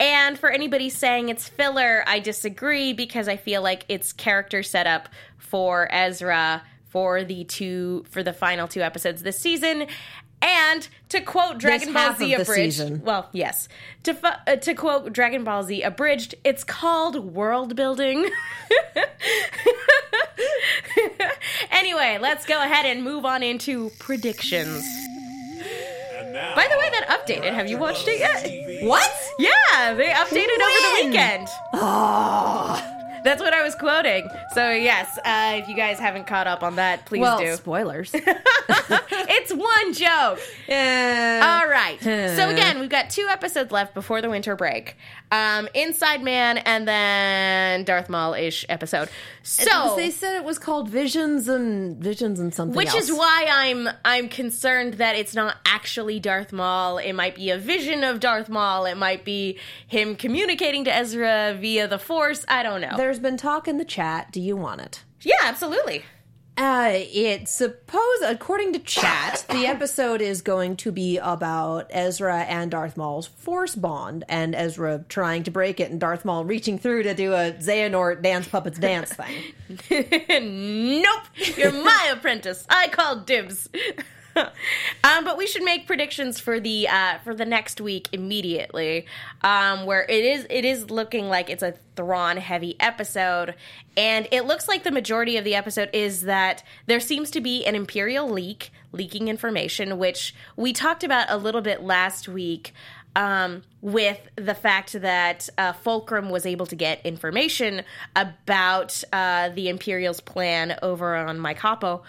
And 0.00 0.36
for 0.38 0.50
anybody 0.50 0.88
saying 0.90 1.28
it's 1.28 1.48
filler, 1.48 2.02
I 2.08 2.18
disagree 2.18 2.92
because 2.92 3.28
I 3.28 3.36
feel 3.36 3.62
like 3.62 3.84
it's 3.88 4.12
character 4.12 4.62
setup 4.64 5.08
for 5.38 5.86
Ezra 5.92 6.62
for 6.88 7.22
the 7.24 7.44
two 7.44 8.04
for 8.10 8.22
the 8.22 8.32
final 8.32 8.66
two 8.66 8.80
episodes 8.82 9.22
this 9.22 9.38
season. 9.38 9.86
And 10.42 10.88
to 11.10 11.20
quote 11.20 11.58
Dragon 11.58 11.92
Ball 11.92 12.02
half 12.02 12.18
Z 12.18 12.34
of 12.34 12.38
the 12.38 12.42
abridged, 12.42 12.76
season. 12.76 13.02
well, 13.04 13.28
yes, 13.32 13.68
to 14.02 14.12
fu- 14.12 14.26
uh, 14.26 14.56
to 14.56 14.74
quote 14.74 15.12
Dragon 15.12 15.44
Ball 15.44 15.62
Z 15.62 15.82
abridged, 15.82 16.34
it's 16.42 16.64
called 16.64 17.32
world 17.32 17.76
building. 17.76 18.28
anyway, 21.70 22.18
let's 22.20 22.44
go 22.44 22.60
ahead 22.60 22.86
and 22.86 23.04
move 23.04 23.24
on 23.24 23.42
into 23.42 23.90
predictions. 23.98 24.84
By 26.54 26.66
the 26.68 26.78
way, 26.78 26.90
that 26.90 27.06
updated. 27.08 27.52
Have 27.54 27.68
you 27.68 27.78
watched 27.78 28.06
it 28.08 28.18
yet? 28.18 28.84
what? 28.86 29.12
Yeah, 29.38 29.94
they 29.94 30.08
updated 30.08 30.60
over 30.60 30.80
the 30.80 30.92
weekend. 31.04 31.48
Oh. 31.74 32.98
That's 33.24 33.40
what 33.40 33.54
I 33.54 33.62
was 33.62 33.74
quoting. 33.74 34.28
So 34.54 34.70
yes, 34.70 35.18
uh, 35.18 35.60
if 35.62 35.68
you 35.68 35.74
guys 35.76 35.98
haven't 35.98 36.26
caught 36.26 36.46
up 36.46 36.62
on 36.62 36.76
that, 36.76 37.06
please 37.06 37.20
Well, 37.20 37.38
do. 37.38 37.54
spoilers. 37.56 38.10
it's 38.14 39.52
one 39.52 39.92
joke. 39.94 40.40
yeah. 40.68 41.60
All 41.62 41.68
right. 41.68 42.00
So 42.02 42.48
again, 42.48 42.80
we've 42.80 42.88
got 42.88 43.10
two 43.10 43.26
episodes 43.30 43.70
left 43.70 43.94
before 43.94 44.22
the 44.22 44.30
winter 44.30 44.56
break. 44.56 44.96
Um, 45.30 45.68
Inside 45.74 46.22
Man 46.22 46.58
and 46.58 46.86
then 46.86 47.84
Darth 47.84 48.08
Maul 48.08 48.34
ish 48.34 48.66
episode. 48.68 49.08
So 49.42 49.96
they 49.96 50.10
said 50.10 50.36
it 50.36 50.44
was 50.44 50.58
called 50.58 50.88
Visions 50.88 51.48
and 51.48 51.96
Visions 52.02 52.38
and 52.38 52.54
something 52.54 52.76
which 52.76 52.88
else. 52.88 53.04
is 53.04 53.12
why 53.12 53.46
I'm 53.50 53.88
I'm 54.04 54.28
concerned 54.28 54.94
that 54.94 55.16
it's 55.16 55.34
not 55.34 55.56
actually 55.66 56.20
Darth 56.20 56.52
Maul. 56.52 56.98
It 56.98 57.12
might 57.12 57.34
be 57.34 57.50
a 57.50 57.58
vision 57.58 58.04
of 58.04 58.20
Darth 58.20 58.48
Maul. 58.48 58.86
It 58.86 58.96
might 58.96 59.24
be 59.24 59.58
him 59.86 60.16
communicating 60.16 60.84
to 60.84 60.94
Ezra 60.94 61.56
via 61.60 61.88
the 61.88 61.98
Force. 61.98 62.44
I 62.48 62.62
don't 62.62 62.80
know. 62.80 62.96
There's 62.96 63.18
been 63.18 63.36
talk 63.36 63.66
in 63.66 63.78
the 63.78 63.84
chat. 63.84 64.32
Do 64.32 64.40
you 64.40 64.56
want 64.56 64.80
it? 64.80 65.02
yeah, 65.22 65.34
absolutely. 65.42 66.04
Uh, 66.54 66.90
it's 66.92 67.50
supposed, 67.50 68.22
according 68.22 68.74
to 68.74 68.78
chat, 68.78 69.46
the 69.48 69.66
episode 69.66 70.20
is 70.20 70.42
going 70.42 70.76
to 70.76 70.92
be 70.92 71.16
about 71.16 71.86
Ezra 71.88 72.40
and 72.42 72.70
Darth 72.70 72.96
Maul's 72.96 73.26
force 73.26 73.74
bond, 73.74 74.24
and 74.28 74.54
Ezra 74.54 75.02
trying 75.08 75.44
to 75.44 75.50
break 75.50 75.80
it, 75.80 75.90
and 75.90 75.98
Darth 75.98 76.26
Maul 76.26 76.44
reaching 76.44 76.78
through 76.78 77.04
to 77.04 77.14
do 77.14 77.32
a 77.32 77.52
Xehanort 77.52 78.22
dance 78.22 78.48
puppets 78.48 78.78
dance 78.78 79.14
thing. 79.14 79.54
nope, 81.02 81.56
you're 81.56 81.72
my 81.72 82.10
apprentice. 82.12 82.66
I 82.68 82.88
call 82.88 83.20
dibs. 83.20 83.70
um, 85.04 85.24
but 85.24 85.36
we 85.36 85.46
should 85.46 85.62
make 85.62 85.86
predictions 85.86 86.40
for 86.40 86.58
the 86.60 86.88
uh, 86.88 87.18
for 87.18 87.34
the 87.34 87.44
next 87.44 87.80
week 87.80 88.08
immediately, 88.12 89.06
um, 89.42 89.86
where 89.86 90.04
it 90.08 90.24
is 90.24 90.46
it 90.48 90.64
is 90.64 90.90
looking 90.90 91.28
like 91.28 91.50
it's 91.50 91.62
a 91.62 91.74
Thrawn 91.94 92.38
heavy 92.38 92.76
episode, 92.80 93.54
and 93.96 94.26
it 94.32 94.46
looks 94.46 94.68
like 94.68 94.82
the 94.84 94.90
majority 94.90 95.36
of 95.36 95.44
the 95.44 95.54
episode 95.54 95.90
is 95.92 96.22
that 96.22 96.62
there 96.86 97.00
seems 97.00 97.30
to 97.32 97.40
be 97.40 97.64
an 97.66 97.74
Imperial 97.74 98.28
leak 98.28 98.70
leaking 98.92 99.28
information, 99.28 99.98
which 99.98 100.34
we 100.56 100.72
talked 100.72 101.04
about 101.04 101.26
a 101.30 101.36
little 101.36 101.62
bit 101.62 101.82
last 101.82 102.28
week 102.28 102.72
um, 103.16 103.62
with 103.80 104.20
the 104.36 104.54
fact 104.54 104.92
that 105.00 105.48
uh, 105.58 105.72
Fulcrum 105.72 106.30
was 106.30 106.46
able 106.46 106.66
to 106.66 106.76
get 106.76 107.04
information 107.04 107.82
about 108.16 109.02
uh, 109.12 109.50
the 109.50 109.68
Imperial's 109.68 110.20
plan 110.20 110.78
over 110.82 111.14
on 111.16 111.38
Hoppo. 111.38 112.02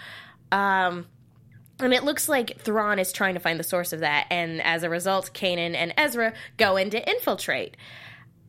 Um, 0.52 1.08
and 1.80 1.94
it 1.94 2.04
looks 2.04 2.30
like 2.30 2.60
Thrawn 2.60 3.00
is 3.00 3.12
trying 3.12 3.34
to 3.34 3.40
find 3.40 3.60
the 3.60 3.64
source 3.64 3.94
of 3.94 4.00
that, 4.02 4.28
and 4.30 4.62
as 4.62 4.84
a 4.84 4.90
result, 4.90 5.32
Kanan 5.34 5.76
and 5.76 5.94
Ezra 5.98 6.34
go 6.58 6.78
in 6.78 6.90
to 6.92 7.10
infiltrate. 7.10 7.78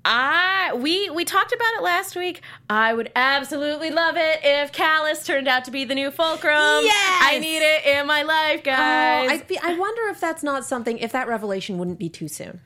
I 0.05 0.73
we 0.77 1.09
we 1.09 1.25
talked 1.25 1.53
about 1.53 1.75
it 1.77 1.83
last 1.83 2.15
week. 2.15 2.43
I 2.69 2.93
would 2.93 3.11
absolutely 3.17 3.91
love 3.91 4.17
it 4.19 4.41
if 4.43 4.71
Kallus 4.73 5.25
turned 5.25 5.49
out 5.49 5.65
to 5.65 5.71
be 5.71 5.85
the 5.85 5.95
new 5.95 6.11
Fulcrum. 6.11 6.85
Yes! 6.85 7.23
I 7.25 7.39
need 7.39 7.63
it 7.63 7.87
in 7.87 8.07
my 8.07 8.23
life, 8.23 8.61
oh, 8.61 8.65
guys. 8.65 9.43
Oh, 9.51 9.57
I, 9.63 9.73
I 9.73 9.79
wonder 9.79 10.03
if 10.09 10.21
that's 10.21 10.43
not 10.43 10.67
something, 10.67 10.99
if 10.99 11.13
that 11.13 11.27
revelation 11.27 11.79
wouldn't 11.79 11.99
be 11.99 12.11
too 12.11 12.29
soon. 12.29 12.61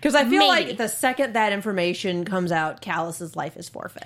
Because 0.00 0.14
I 0.14 0.22
feel 0.22 0.40
Maybe. 0.48 0.68
like 0.68 0.78
the 0.78 0.88
second 0.88 1.34
that 1.34 1.52
information 1.52 2.24
comes 2.24 2.50
out, 2.50 2.80
Kallus's 2.80 3.36
life 3.36 3.56
is 3.56 3.68
forfeit. 3.68 4.04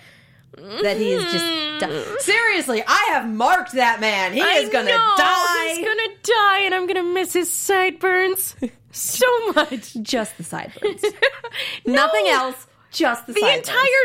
That 0.83 0.97
he 0.97 1.13
is 1.13 1.23
just 1.25 1.45
done. 1.81 1.91
Mm-hmm. 1.91 2.15
Seriously, 2.21 2.83
I 2.87 3.09
have 3.13 3.29
marked 3.29 3.73
that 3.73 4.01
man. 4.01 4.33
He 4.33 4.41
I 4.41 4.55
is 4.59 4.69
gonna 4.71 4.91
know, 4.91 5.15
die. 5.17 5.75
He's 5.75 5.85
gonna 5.85 6.15
die, 6.23 6.59
and 6.61 6.75
I'm 6.75 6.87
gonna 6.87 7.03
miss 7.03 7.33
his 7.33 7.51
sideburns 7.53 8.55
so 8.93 9.27
much. 9.53 9.95
just 10.03 10.37
the 10.37 10.45
sideburns. 10.45 11.03
Nothing 11.87 12.29
else. 12.29 12.67
Just 12.93 13.27
the, 13.27 13.33
sideburns. 13.33 13.67
The 13.67 13.67
sideburns. 13.67 13.69
entire 13.69 14.05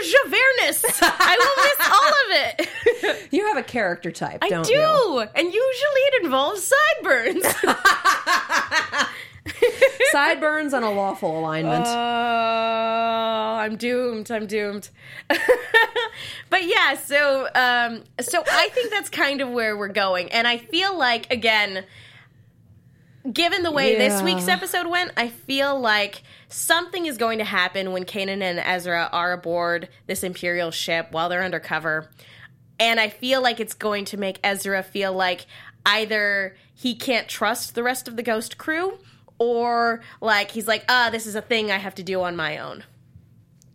Javernus. 0.72 1.00
I 1.04 1.38
will 1.40 1.64
miss 1.66 1.80
all 1.90 2.10
of 2.10 2.32
it. 2.32 2.70
You 3.32 3.46
have 3.48 3.58
a 3.58 3.64
character 3.64 4.12
type, 4.12 4.40
I 4.44 4.50
do, 4.50 4.72
you? 4.72 5.20
and 5.36 5.46
usually 5.46 6.02
it 6.12 6.24
involves 6.24 6.64
sideburns. 7.04 7.46
Sideburns 10.12 10.74
on 10.74 10.84
a 10.84 10.92
lawful 10.92 11.40
alignment. 11.40 11.86
Oh, 11.88 13.56
I'm 13.60 13.76
doomed. 13.76 14.32
I'm 14.32 14.48
doomed. 14.48 14.90
but 16.50 16.64
yeah, 16.64 16.96
so 16.96 17.48
um 17.56 18.04
so 18.20 18.44
I 18.48 18.70
think 18.70 18.92
that's 18.92 19.10
kind 19.10 19.42
of 19.42 19.50
where 19.50 19.78
we're 19.78 19.88
going. 19.90 20.32
And 20.32 20.48
I 20.48 20.58
feel 20.58 20.98
like 20.98 21.32
again 21.32 21.86
given 23.32 23.64
the 23.64 23.72
way 23.72 23.96
this 23.96 24.22
week's 24.22 24.48
episode 24.48 24.88
went, 24.88 25.12
I 25.18 25.28
feel 25.28 25.80
like 25.80 26.24
something 26.48 27.06
is 27.06 27.18
going 27.18 27.40
to 27.40 27.44
happen 27.44 27.92
when 27.92 28.06
Kanan 28.06 28.42
and 28.42 28.60
Ezra 28.60 29.10
are 29.12 29.34
aboard 29.34 29.90
this 30.08 30.24
Imperial 30.24 30.72
ship 30.72 31.10
while 31.12 31.30
they're 31.30 31.44
undercover. 31.44 32.10
And 32.80 33.00
I 33.00 33.10
feel 33.10 33.42
like 33.42 33.60
it's 33.60 33.74
going 33.74 34.06
to 34.06 34.18
make 34.18 34.40
Ezra 34.44 34.82
feel 34.84 35.14
like 35.14 35.46
either 35.86 36.56
he 36.74 36.96
can't 36.96 37.28
trust 37.28 37.76
the 37.76 37.84
rest 37.84 38.08
of 38.08 38.16
the 38.16 38.24
Ghost 38.24 38.58
crew 38.58 38.98
or 39.40 40.02
like 40.22 40.52
he's 40.52 40.68
like, 40.68 40.86
ah, 40.88 41.10
this 41.12 41.26
is 41.26 41.36
a 41.36 41.42
thing 41.42 41.72
I 41.72 41.78
have 41.78 41.96
to 41.96 42.04
do 42.04 42.22
on 42.22 42.36
my 42.36 42.60
own. 42.60 42.84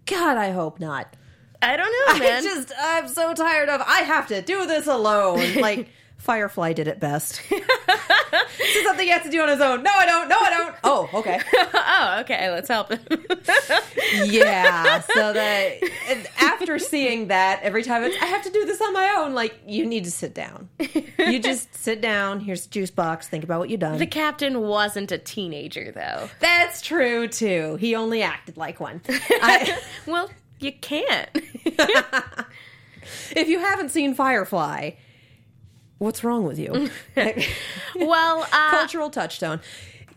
God, 0.06 0.36
I 0.36 0.50
hope 0.50 0.78
not. 0.78 1.16
I 1.62 1.76
don't 1.76 1.90
know, 1.90 2.18
man. 2.24 2.38
I 2.38 2.42
just, 2.42 2.72
I'm 2.78 3.08
so 3.08 3.32
tired 3.34 3.68
of, 3.68 3.80
I 3.80 4.00
have 4.00 4.28
to 4.28 4.42
do 4.42 4.66
this 4.66 4.86
alone. 4.86 5.42
Like, 5.64 5.88
Firefly 6.18 6.72
did 6.72 6.88
it 6.88 7.00
best. 7.00 7.42
this 7.50 8.76
is 8.76 8.84
something 8.84 9.04
he 9.04 9.10
has 9.10 9.22
to 9.24 9.30
do 9.30 9.42
on 9.42 9.48
his 9.48 9.60
own. 9.60 9.82
No, 9.82 9.90
I 9.94 10.06
don't. 10.06 10.28
No, 10.28 10.36
I 10.38 10.50
don't. 10.50 10.74
Oh, 10.82 11.10
okay. 11.12 11.38
oh, 11.74 12.16
okay, 12.20 12.50
let's 12.50 12.68
help 12.68 12.90
him. 12.90 13.00
Yeah. 14.24 15.00
So 15.00 15.34
that 15.34 15.80
after 16.74 16.86
seeing 16.88 17.28
that, 17.28 17.60
every 17.62 17.82
time 17.82 18.02
it's, 18.04 18.16
I 18.22 18.26
have 18.26 18.42
to 18.44 18.50
do 18.50 18.64
this 18.64 18.80
on 18.80 18.92
my 18.92 19.14
own, 19.18 19.34
like, 19.34 19.54
you 19.66 19.86
need 19.86 20.04
to 20.04 20.10
sit 20.10 20.34
down. 20.34 20.68
You 21.18 21.38
just 21.40 21.74
sit 21.74 22.00
down. 22.00 22.40
Here's 22.40 22.66
a 22.66 22.68
juice 22.68 22.90
box. 22.90 23.28
Think 23.28 23.44
about 23.44 23.60
what 23.60 23.70
you've 23.70 23.80
done. 23.80 23.98
the 23.98 24.06
captain 24.06 24.60
wasn't 24.62 25.12
a 25.12 25.18
teenager, 25.18 25.92
though. 25.92 26.28
That's 26.40 26.80
true, 26.82 27.28
too. 27.28 27.76
He 27.76 27.94
only 27.94 28.22
acted 28.22 28.56
like 28.56 28.80
one. 28.80 29.00
I, 29.08 29.78
Well, 30.06 30.30
you 30.60 30.72
can't. 30.72 31.28
if 33.30 33.48
you 33.48 33.58
haven't 33.58 33.90
seen 33.90 34.14
Firefly, 34.14 34.90
what's 35.98 36.24
wrong 36.24 36.44
with 36.44 36.58
you? 36.58 36.90
well, 37.96 38.46
uh, 38.52 38.70
Cultural 38.70 39.10
touchstone. 39.10 39.60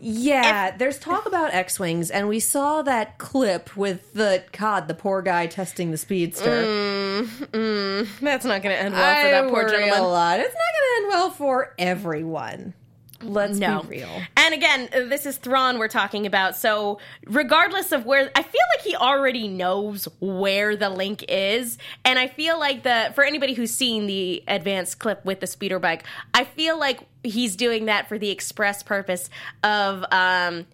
Yeah, 0.00 0.76
there's 0.76 0.98
talk 0.98 1.26
about 1.26 1.52
X-wings, 1.52 2.10
and 2.10 2.28
we 2.28 2.40
saw 2.40 2.82
that 2.82 3.18
clip 3.18 3.76
with 3.76 4.12
the 4.12 4.44
God, 4.52 4.88
the 4.88 4.94
poor 4.94 5.22
guy 5.22 5.46
testing 5.46 5.90
the 5.90 5.98
speedster. 5.98 6.64
Mm, 6.64 7.26
mm. 7.26 8.08
That's 8.20 8.44
not 8.44 8.62
going 8.62 8.76
to 8.76 8.82
end 8.82 8.94
well 8.94 9.22
for 9.24 9.30
that 9.30 9.44
poor 9.44 9.64
worry 9.64 9.70
gentleman. 9.70 9.98
A 9.98 10.08
lot. 10.08 10.40
It's 10.40 10.54
not 10.54 10.54
going 10.54 10.88
to 10.88 10.96
end 10.96 11.08
well 11.08 11.30
for 11.30 11.74
everyone. 11.78 12.74
Let's 13.22 13.58
No. 13.58 13.82
be 13.82 13.98
real. 13.98 14.22
And 14.36 14.54
again, 14.54 14.88
this 14.92 15.26
is 15.26 15.36
Thrawn 15.38 15.78
we're 15.78 15.88
talking 15.88 16.24
about. 16.26 16.56
So, 16.56 17.00
regardless 17.26 17.90
of 17.92 18.06
where, 18.06 18.30
I 18.34 18.42
feel 18.42 18.60
like 18.76 18.84
he 18.86 18.94
already 18.94 19.48
knows 19.48 20.06
where 20.20 20.76
the 20.76 20.88
link 20.88 21.24
is. 21.28 21.78
And 22.04 22.18
I 22.18 22.28
feel 22.28 22.58
like 22.58 22.84
the, 22.84 23.10
for 23.14 23.24
anybody 23.24 23.54
who's 23.54 23.72
seen 23.74 24.06
the 24.06 24.44
advanced 24.46 24.98
clip 25.00 25.24
with 25.24 25.40
the 25.40 25.46
speeder 25.46 25.78
bike, 25.78 26.04
I 26.32 26.44
feel 26.44 26.78
like 26.78 27.00
he's 27.24 27.56
doing 27.56 27.86
that 27.86 28.08
for 28.08 28.18
the 28.18 28.30
express 28.30 28.82
purpose 28.82 29.30
of, 29.64 30.04
um, 30.12 30.66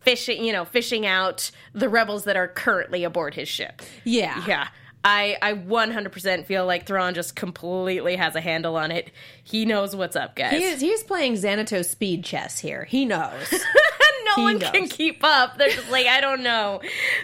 fishing, 0.00 0.42
you 0.42 0.52
know, 0.52 0.64
fishing 0.64 1.04
out 1.06 1.50
the 1.74 1.88
rebels 1.88 2.24
that 2.24 2.36
are 2.36 2.48
currently 2.48 3.04
aboard 3.04 3.34
his 3.34 3.48
ship. 3.48 3.82
Yeah. 4.04 4.42
Yeah. 4.46 4.68
I, 5.02 5.36
I 5.40 5.54
100% 5.54 6.44
feel 6.44 6.66
like 6.66 6.86
Thrawn 6.86 7.14
just 7.14 7.34
completely 7.34 8.16
has 8.16 8.34
a 8.36 8.40
handle 8.40 8.76
on 8.76 8.90
it. 8.90 9.10
He 9.42 9.64
knows 9.64 9.96
what's 9.96 10.14
up, 10.16 10.36
guys. 10.36 10.52
He 10.52 10.62
is, 10.64 10.80
he's 10.80 11.02
playing 11.02 11.34
Xanatos 11.34 11.86
speed 11.86 12.22
chess 12.24 12.58
here. 12.58 12.84
He 12.84 13.06
knows. 13.06 13.50
no 14.24 14.34
He 14.36 14.42
one 14.42 14.58
knows. 14.58 14.70
can 14.72 14.88
keep 14.88 15.24
up. 15.24 15.56
They're 15.56 15.70
just 15.70 15.90
like, 15.90 16.06
I 16.06 16.20
don't 16.20 16.42
know. 16.42 16.80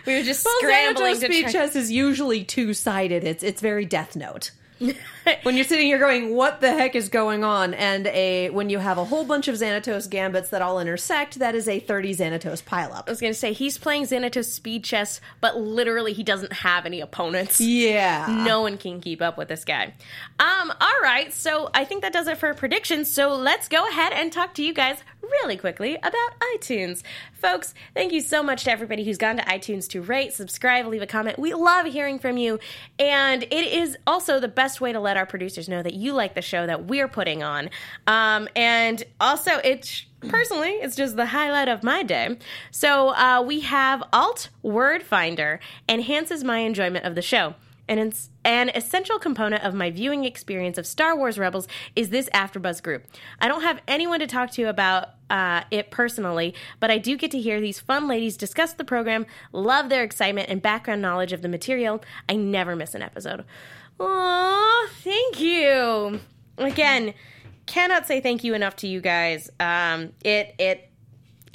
We 0.07 0.15
were 0.17 0.23
just 0.23 0.45
Well, 0.45 0.55
scrambling 0.61 1.17
Xanatos 1.17 1.21
to 1.21 1.27
speed 1.27 1.43
try. 1.43 1.53
chess 1.53 1.77
is 1.77 1.93
usually 1.93 2.45
two 2.45 2.73
sided. 2.73 3.25
It's 3.25 3.43
it's 3.43 3.61
very 3.61 3.85
Death 3.85 4.17
Note. 4.17 4.53
when 5.43 5.57
you're 5.57 5.65
sitting 5.65 5.87
here 5.87 5.99
going, 5.99 6.35
"What 6.35 6.61
the 6.61 6.73
heck 6.73 6.95
is 6.95 7.09
going 7.09 7.45
on?" 7.45 7.75
and 7.75 8.07
a 8.09 8.51
when 8.51 8.71
you 8.71 8.79
have 8.79 8.99
a 8.99 9.05
whole 9.05 9.25
bunch 9.25 9.49
of 9.49 9.57
Xanatos 9.57 10.09
gambits 10.09 10.51
that 10.51 10.63
all 10.63 10.81
intersect, 10.81 11.39
that 11.39 11.55
is 11.55 11.69
a 11.69 11.79
30 11.79 12.15
Xanatos 12.15 12.63
pileup. 12.63 13.05
I 13.07 13.11
was 13.11 13.21
gonna 13.21 13.35
say 13.35 13.53
he's 13.53 13.79
playing 13.79 14.05
Xanatos 14.05 14.47
speed 14.47 14.85
chess, 14.85 15.21
but 15.41 15.57
literally 15.57 16.13
he 16.13 16.23
doesn't 16.23 16.53
have 16.53 16.87
any 16.87 17.01
opponents. 17.01 17.61
Yeah. 17.61 18.27
No 18.47 18.63
one 18.63 18.79
can 18.79 19.01
keep 19.01 19.23
up 19.23 19.39
with 19.39 19.49
this 19.49 19.65
guy. 19.65 19.95
Um, 20.39 20.73
all 20.81 21.01
right, 21.03 21.33
so 21.33 21.71
I 21.75 21.85
think 21.85 22.03
that 22.03 22.13
does 22.13 22.29
it 22.29 22.39
for 22.39 22.53
predictions. 22.55 23.11
So 23.11 23.35
let's 23.35 23.69
go 23.69 23.87
ahead 23.89 24.13
and 24.13 24.33
talk 24.33 24.55
to 24.55 24.63
you 24.63 24.73
guys 24.73 24.99
really 25.23 25.57
quickly 25.57 25.97
about 25.97 26.41
iTunes. 26.55 27.03
Folks, 27.33 27.75
thank 27.95 28.13
you 28.13 28.21
so 28.21 28.43
much 28.43 28.65
to 28.65 28.71
everybody 28.71 29.05
who's 29.05 29.19
gone 29.19 29.37
to 29.37 29.43
iTunes 29.43 29.89
to 29.91 30.01
rate, 30.01 30.33
subscribe, 30.33 30.87
leave 30.87 31.03
a 31.03 31.07
comment. 31.07 31.39
We 31.39 31.55
love 31.55 31.87
hearing 31.87 32.19
from 32.19 32.37
you. 32.37 32.59
And 32.99 33.43
it 33.43 33.53
is 33.53 33.97
also 34.07 34.41
the 34.41 34.49
best 34.49 34.81
way 34.81 34.93
to 34.93 35.01
let 35.01 35.16
our 35.17 35.27
producers 35.27 35.69
know 35.69 35.83
that 35.83 35.95
you 35.95 36.13
like 36.13 36.35
the 36.35 36.43
show 36.43 36.67
that 36.67 36.87
we're 36.87 37.09
putting 37.09 37.43
on. 37.43 37.71
Um, 38.07 38.49
and 38.55 39.03
also, 39.21 39.53
it's 39.65 40.07
personally, 40.29 40.71
it's 40.71 40.97
just 40.97 41.17
the 41.17 41.27
highlight 41.27 41.69
of 41.69 41.83
my 41.83 42.03
day. 42.03 42.39
So 42.71 43.11
uh, 43.11 43.43
we 43.47 43.61
have 43.61 44.03
Alt 44.13 44.49
Word 44.63 45.03
Finder 45.03 45.61
enhances 45.89 46.45
my 46.45 46.59
enjoyment 46.59 47.05
of 47.05 47.15
the 47.15 47.23
show. 47.23 47.55
And 47.89 48.01
it's 48.01 48.31
an 48.45 48.71
essential 48.71 49.19
component 49.19 49.63
of 49.63 49.75
my 49.75 49.91
viewing 49.91 50.25
experience 50.25 50.77
of 50.77 50.87
Star 50.87 51.17
Wars 51.17 51.39
Rebels 51.39 51.69
is 51.95 52.11
this 52.11 52.29
AfterBuzz 52.31 52.83
group. 52.83 53.05
I 53.41 53.49
don't 53.49 53.63
have 53.63 53.81
anyone 53.87 54.21
to 54.21 54.27
talk 54.27 54.51
to 54.53 54.65
about 54.65 55.11
uh, 55.31 55.63
it 55.71 55.91
personally, 55.91 56.55
but 56.81 56.91
I 56.91 56.99
do 56.99 57.17
get 57.17 57.31
to 57.33 57.41
hear 57.41 57.61
these 57.61 57.79
fun 57.79 58.09
ladies 58.09 58.37
discuss 58.37 58.73
the 58.73 58.85
program, 58.85 59.27
love 59.53 59.89
their 59.89 60.03
excitement 60.03 60.49
and 60.49 60.61
background 60.61 61.03
knowledge 61.03 61.33
of 61.33 61.43
the 61.43 61.49
material. 61.49 62.03
I 62.29 62.35
never 62.37 62.75
miss 62.75 62.95
an 62.95 63.03
episode. 63.03 63.45
Aw, 63.99 64.89
thank 65.03 65.41
you. 65.41 66.21
Again, 66.59 67.15
cannot 67.67 68.07
say 68.07 68.21
thank 68.21 68.45
you 68.45 68.55
enough 68.55 68.77
to 68.77 68.89
you 68.89 69.01
guys. 69.01 69.51
Um, 69.61 70.13
it 70.25 70.55
it 70.59 70.91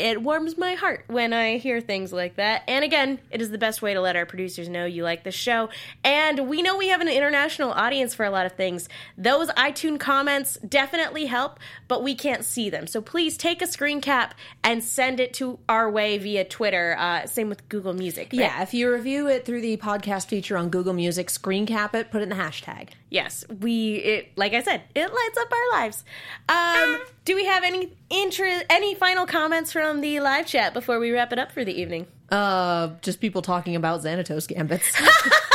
it 0.01 0.21
warms 0.21 0.57
my 0.57 0.73
heart 0.73 1.05
when 1.07 1.31
I 1.31 1.57
hear 1.57 1.79
things 1.79 2.11
like 2.11 2.35
that. 2.35 2.63
And 2.67 2.83
again, 2.83 3.19
it 3.29 3.41
is 3.41 3.51
the 3.51 3.57
best 3.57 3.81
way 3.81 3.93
to 3.93 4.01
let 4.01 4.15
our 4.15 4.25
producers 4.25 4.67
know 4.67 4.85
you 4.85 5.03
like 5.03 5.23
the 5.23 5.31
show. 5.31 5.69
And 6.03 6.49
we 6.49 6.61
know 6.61 6.77
we 6.77 6.87
have 6.87 7.01
an 7.01 7.07
international 7.07 7.71
audience 7.71 8.15
for 8.15 8.25
a 8.25 8.31
lot 8.31 8.45
of 8.45 8.53
things. 8.53 8.89
Those 9.17 9.49
iTunes 9.51 9.99
comments 9.99 10.57
definitely 10.67 11.27
help, 11.27 11.59
but 11.87 12.03
we 12.03 12.15
can't 12.15 12.43
see 12.43 12.69
them. 12.69 12.87
So 12.87 13.01
please 13.01 13.37
take 13.37 13.61
a 13.61 13.67
screen 13.67 14.01
cap 14.01 14.33
and 14.63 14.83
send 14.83 15.19
it 15.19 15.33
to 15.35 15.59
our 15.69 15.89
way 15.89 16.17
via 16.17 16.43
Twitter. 16.45 16.95
Uh, 16.97 17.27
same 17.27 17.47
with 17.49 17.69
Google 17.69 17.93
Music. 17.93 18.29
right? 18.33 18.41
Yeah, 18.41 18.61
if 18.63 18.73
you 18.73 18.91
review 18.91 19.27
it 19.27 19.45
through 19.45 19.61
the 19.61 19.77
podcast 19.77 20.27
feature 20.27 20.57
on 20.57 20.69
Google 20.69 20.93
Music, 20.93 21.29
screen 21.29 21.65
cap 21.65 21.93
it, 21.93 22.09
put 22.09 22.21
it 22.21 22.23
in 22.23 22.29
the 22.29 22.35
hashtag. 22.35 22.89
Yes, 23.09 23.43
we 23.59 23.95
it 23.95 24.37
like 24.37 24.53
I 24.53 24.61
said, 24.63 24.81
it 24.95 25.13
lights 25.13 25.37
up 25.37 25.51
our 25.51 25.79
lives. 25.79 26.03
Um, 26.49 27.01
do 27.25 27.35
we 27.35 27.45
have 27.45 27.63
any 27.63 27.91
interest, 28.11 28.65
any 28.69 28.93
final 28.95 29.25
comments 29.25 29.71
from 29.71 30.01
the 30.01 30.19
live 30.19 30.45
chat 30.45 30.73
before 30.73 30.99
we 30.99 31.11
wrap 31.11 31.31
it 31.33 31.39
up 31.39 31.51
for 31.51 31.63
the 31.65 31.73
evening? 31.73 32.07
Uh, 32.29 32.89
just 33.01 33.19
people 33.19 33.41
talking 33.41 33.75
about 33.75 34.01
Xanatos 34.01 34.47
gambits. 34.47 34.91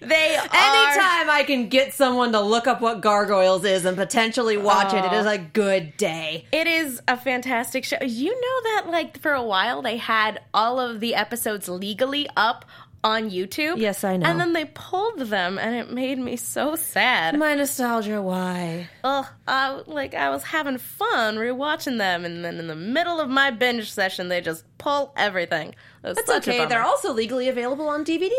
They 0.00 0.36
are 0.36 0.42
Anytime 0.42 1.30
I 1.30 1.44
can 1.46 1.68
get 1.68 1.94
someone 1.94 2.32
to 2.32 2.40
look 2.40 2.66
up 2.66 2.80
what 2.80 3.00
Gargoyles 3.00 3.64
is 3.64 3.84
and 3.84 3.96
potentially 3.96 4.56
watch 4.56 4.92
it, 4.92 5.04
it 5.04 5.12
is 5.12 5.26
a 5.26 5.38
good 5.38 5.96
day. 5.96 6.44
It 6.52 6.66
is 6.66 7.00
a 7.08 7.16
fantastic 7.16 7.84
show. 7.84 7.96
You 8.02 8.30
know 8.30 8.62
that 8.64 8.84
like 8.90 9.20
for 9.20 9.32
a 9.32 9.42
while 9.42 9.80
they 9.82 9.96
had 9.96 10.40
all 10.52 10.78
of 10.78 11.00
the 11.00 11.14
episodes 11.14 11.68
legally 11.68 12.28
up 12.36 12.64
on 13.04 13.30
YouTube. 13.30 13.76
Yes, 13.76 14.02
I 14.02 14.16
know. 14.16 14.26
And 14.26 14.40
then 14.40 14.54
they 14.54 14.64
pulled 14.64 15.20
them, 15.20 15.58
and 15.58 15.76
it 15.76 15.92
made 15.92 16.18
me 16.18 16.36
so 16.36 16.74
sad. 16.74 17.38
My 17.38 17.54
nostalgia, 17.54 18.22
why? 18.22 18.88
Ugh, 19.04 19.26
I, 19.46 19.82
like 19.86 20.14
I 20.14 20.30
was 20.30 20.42
having 20.42 20.78
fun 20.78 21.36
rewatching 21.36 21.98
them, 21.98 22.24
and 22.24 22.44
then 22.44 22.58
in 22.58 22.66
the 22.66 22.74
middle 22.74 23.20
of 23.20 23.28
my 23.28 23.50
binge 23.50 23.92
session, 23.92 24.28
they 24.28 24.40
just 24.40 24.64
pull 24.78 25.12
everything. 25.16 25.74
That's 26.02 26.28
okay. 26.28 26.64
They're 26.64 26.82
also 26.82 27.12
legally 27.12 27.48
available 27.48 27.88
on 27.88 28.04
DVD. 28.04 28.30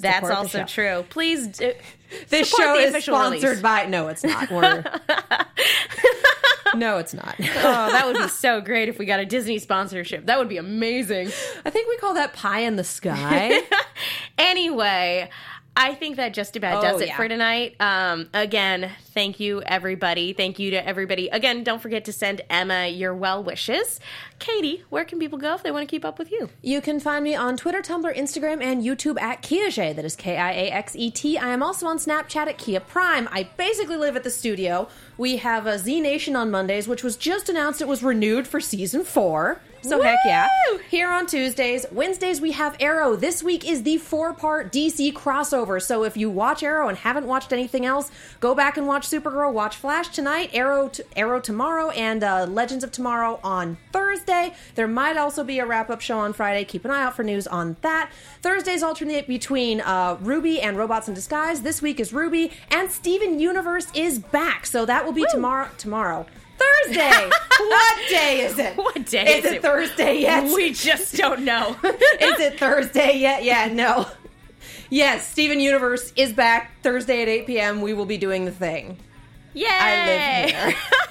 That's 0.00 0.16
Support 0.16 0.32
also 0.32 0.64
true. 0.64 1.04
Please, 1.10 1.46
do, 1.48 1.72
This 2.28 2.48
show 2.48 2.78
is 2.78 3.04
sponsored 3.04 3.42
release. 3.42 3.60
by. 3.60 3.86
No, 3.86 4.08
it's 4.08 4.24
not. 4.24 4.50
We're... 4.50 4.82
no, 6.74 6.98
it's 6.98 7.14
not. 7.14 7.34
Oh, 7.38 7.42
that 7.92 8.06
would 8.06 8.16
be 8.16 8.28
so 8.28 8.60
great 8.60 8.88
if 8.88 8.98
we 8.98 9.06
got 9.06 9.20
a 9.20 9.26
Disney 9.26 9.58
sponsorship. 9.58 10.26
That 10.26 10.38
would 10.38 10.48
be 10.48 10.56
amazing. 10.56 11.28
I 11.64 11.70
think 11.70 11.88
we 11.88 11.96
call 11.98 12.14
that 12.14 12.32
pie 12.32 12.60
in 12.60 12.76
the 12.76 12.84
sky. 12.84 13.62
anyway, 14.38 15.30
I 15.76 15.94
think 15.94 16.16
that 16.16 16.32
just 16.34 16.54
about 16.54 16.82
does 16.82 16.94
Oh, 16.94 16.98
it 17.02 17.08
yeah. 17.08 17.16
for 17.16 17.26
tonight. 17.28 17.74
Um, 17.80 18.28
again, 18.32 18.92
thank 19.12 19.40
you, 19.40 19.60
everybody. 19.62 20.32
Thank 20.32 20.60
you 20.60 20.70
to 20.70 20.86
everybody. 20.86 21.28
Again, 21.28 21.64
don't 21.64 21.82
forget 21.82 22.04
to 22.04 22.12
send 22.12 22.42
Emma 22.48 22.86
your 22.86 23.12
well 23.12 23.42
wishes. 23.42 23.98
Katie, 24.38 24.84
where 24.90 25.04
can 25.04 25.18
people 25.18 25.36
go 25.36 25.54
if 25.54 25.64
they 25.64 25.72
want 25.72 25.88
to 25.88 25.90
keep 25.90 26.04
up 26.04 26.16
with 26.16 26.30
you? 26.30 26.48
You 26.62 26.80
can 26.80 27.00
find 27.00 27.24
me 27.24 27.34
on 27.34 27.56
Twitter, 27.56 27.82
Tumblr, 27.82 28.16
Instagram, 28.16 28.62
and 28.62 28.84
YouTube 28.84 29.20
at 29.20 29.42
Kiaxet. 29.42 29.96
That 29.96 30.04
is 30.04 30.14
K 30.14 30.36
I 30.36 30.52
A 30.52 30.70
X 30.70 30.94
E 30.94 31.10
T. 31.10 31.36
I 31.38 31.48
am 31.48 31.60
also 31.62 31.86
on 31.86 31.98
Snapchat 31.98 32.46
at 32.46 32.56
Kia 32.58 32.78
Prime. 32.80 33.28
I 33.32 33.48
basically 33.56 33.96
live 33.96 34.14
at 34.14 34.22
the 34.22 34.30
studio. 34.30 34.88
We 35.18 35.38
have 35.38 35.66
a 35.66 35.78
Z 35.78 36.00
Nation 36.00 36.36
on 36.36 36.52
Mondays, 36.52 36.86
which 36.86 37.02
was 37.02 37.16
just 37.16 37.48
announced 37.48 37.80
it 37.80 37.88
was 37.88 38.02
renewed 38.02 38.46
for 38.46 38.60
season 38.60 39.02
four. 39.02 39.60
So 39.84 40.00
heck 40.00 40.18
yeah. 40.24 40.48
Here 40.90 41.10
on 41.10 41.26
Tuesdays. 41.26 41.84
Wednesdays 41.92 42.40
we 42.40 42.52
have 42.52 42.76
Arrow. 42.80 43.16
This 43.16 43.42
week 43.42 43.68
is 43.68 43.82
the 43.82 43.98
four-part 43.98 44.72
DC 44.72 45.12
crossover. 45.12 45.80
So 45.82 46.04
if 46.04 46.16
you 46.16 46.30
watch 46.30 46.62
Arrow 46.62 46.88
and 46.88 46.96
haven't 46.96 47.26
watched 47.26 47.52
anything 47.52 47.84
else, 47.84 48.10
go 48.40 48.54
back 48.54 48.76
and 48.76 48.86
watch 48.86 49.06
Supergirl, 49.08 49.52
watch 49.52 49.76
Flash 49.76 50.08
tonight, 50.08 50.50
Arrow 50.52 50.88
t- 50.88 51.02
Arrow 51.16 51.38
tomorrow, 51.40 51.90
and 51.90 52.24
uh, 52.24 52.46
Legends 52.46 52.82
of 52.82 52.92
Tomorrow 52.92 53.40
on 53.44 53.76
Thursday. 53.92 54.54
There 54.74 54.88
might 54.88 55.16
also 55.16 55.44
be 55.44 55.58
a 55.58 55.66
wrap-up 55.66 56.00
show 56.00 56.18
on 56.18 56.32
Friday. 56.32 56.64
Keep 56.64 56.84
an 56.86 56.90
eye 56.90 57.02
out 57.02 57.14
for 57.14 57.22
news 57.22 57.46
on 57.46 57.76
that. 57.82 58.10
Thursdays 58.40 58.82
alternate 58.82 59.26
between 59.26 59.80
uh, 59.82 60.16
RWBY 60.16 60.62
and 60.62 60.76
Robots 60.76 61.08
in 61.08 61.14
Disguise. 61.14 61.62
This 61.62 61.82
week 61.82 62.00
is 62.00 62.12
RWBY, 62.12 62.52
and 62.70 62.90
Steven 62.90 63.38
Universe 63.38 63.88
is 63.94 64.18
back. 64.18 64.66
So 64.66 64.86
that 64.86 65.04
will 65.04 65.12
be 65.12 65.26
tomorrow. 65.30 65.68
Tomorrow. 65.76 66.26
Thursday. 66.58 67.30
what 67.58 68.08
day 68.08 68.40
is 68.40 68.58
it? 68.58 68.76
What 68.76 69.06
day 69.06 69.38
is 69.38 69.44
is 69.44 69.52
it? 69.52 69.56
it? 69.56 69.62
Thursday 69.62 70.20
yet? 70.20 70.44
We 70.44 70.72
just 70.72 71.16
don't 71.16 71.44
know. 71.44 71.76
is 71.84 72.40
it 72.40 72.58
Thursday 72.58 73.18
yet? 73.18 73.44
Yeah, 73.44 73.72
no. 73.72 74.06
Yes, 74.90 75.26
Steven 75.26 75.60
Universe 75.60 76.12
is 76.16 76.32
back 76.32 76.72
Thursday 76.82 77.22
at 77.22 77.28
8 77.28 77.46
p.m. 77.46 77.80
We 77.82 77.94
will 77.94 78.06
be 78.06 78.18
doing 78.18 78.44
the 78.44 78.52
thing. 78.52 78.98
Yay! 79.54 79.66
I 79.70 80.06
live 80.06 80.50
here. 80.50 80.76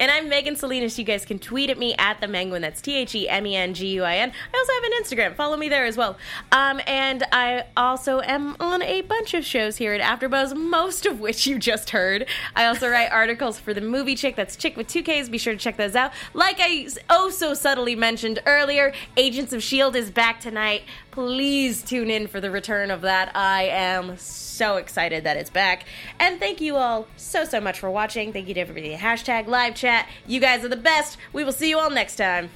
and 0.00 0.10
I'm 0.10 0.28
Megan 0.28 0.56
Salinas. 0.56 0.98
You 0.98 1.04
guys 1.04 1.24
can 1.24 1.38
tweet 1.38 1.70
at 1.70 1.78
me 1.78 1.94
at 1.98 2.20
the 2.20 2.26
Menguin. 2.26 2.60
That's 2.60 2.80
T 2.80 2.96
H 2.96 3.14
E 3.14 3.28
M 3.28 3.46
E 3.46 3.56
N 3.56 3.74
G 3.74 3.88
U 3.88 4.02
I 4.04 4.16
N. 4.16 4.32
I 4.52 4.56
also 4.56 4.72
have 4.72 4.84
an 4.84 5.02
Instagram. 5.02 5.36
Follow 5.36 5.56
me 5.56 5.68
there 5.68 5.84
as 5.84 5.96
well. 5.96 6.18
Um, 6.50 6.80
and 6.86 7.24
I 7.32 7.64
also 7.76 8.20
am 8.20 8.56
on 8.60 8.82
a 8.82 9.02
bunch 9.02 9.34
of 9.34 9.44
shows 9.44 9.76
here 9.76 9.92
at 9.94 10.00
AfterBuzz, 10.00 10.56
most 10.56 11.06
of 11.06 11.20
which 11.20 11.46
you 11.46 11.58
just 11.58 11.90
heard. 11.90 12.26
I 12.54 12.66
also 12.66 12.88
write 12.88 13.08
articles 13.12 13.58
for 13.58 13.74
the 13.74 13.80
Movie 13.80 14.14
Chick. 14.14 14.36
That's 14.36 14.56
Chick 14.56 14.76
with 14.76 14.88
two 14.88 15.02
Ks. 15.02 15.28
Be 15.28 15.38
sure 15.38 15.52
to 15.52 15.58
check 15.58 15.76
those 15.76 15.94
out. 15.94 16.12
Like 16.34 16.56
I 16.58 16.88
oh 17.10 17.30
so 17.30 17.54
subtly 17.54 17.94
mentioned 17.94 18.40
earlier, 18.46 18.92
Agents 19.16 19.52
of 19.52 19.62
Shield 19.62 19.96
is 19.96 20.10
back 20.10 20.40
tonight. 20.40 20.82
Please 21.12 21.82
tune 21.82 22.10
in 22.10 22.26
for 22.26 22.40
the 22.40 22.50
return 22.50 22.90
of 22.90 23.02
that. 23.02 23.36
I 23.36 23.64
am 23.64 24.16
so 24.16 24.76
excited 24.76 25.24
that 25.24 25.36
it's 25.36 25.50
back. 25.50 25.84
And 26.18 26.40
thank 26.40 26.62
you 26.62 26.76
all 26.76 27.06
so, 27.18 27.44
so 27.44 27.60
much 27.60 27.78
for 27.78 27.90
watching. 27.90 28.32
Thank 28.32 28.48
you 28.48 28.54
to 28.54 28.60
everybody. 28.60 28.96
Hashtag 28.96 29.46
live 29.46 29.74
chat. 29.74 30.08
You 30.26 30.40
guys 30.40 30.64
are 30.64 30.68
the 30.68 30.76
best. 30.76 31.18
We 31.34 31.44
will 31.44 31.52
see 31.52 31.68
you 31.68 31.78
all 31.78 31.90
next 31.90 32.16
time. 32.16 32.48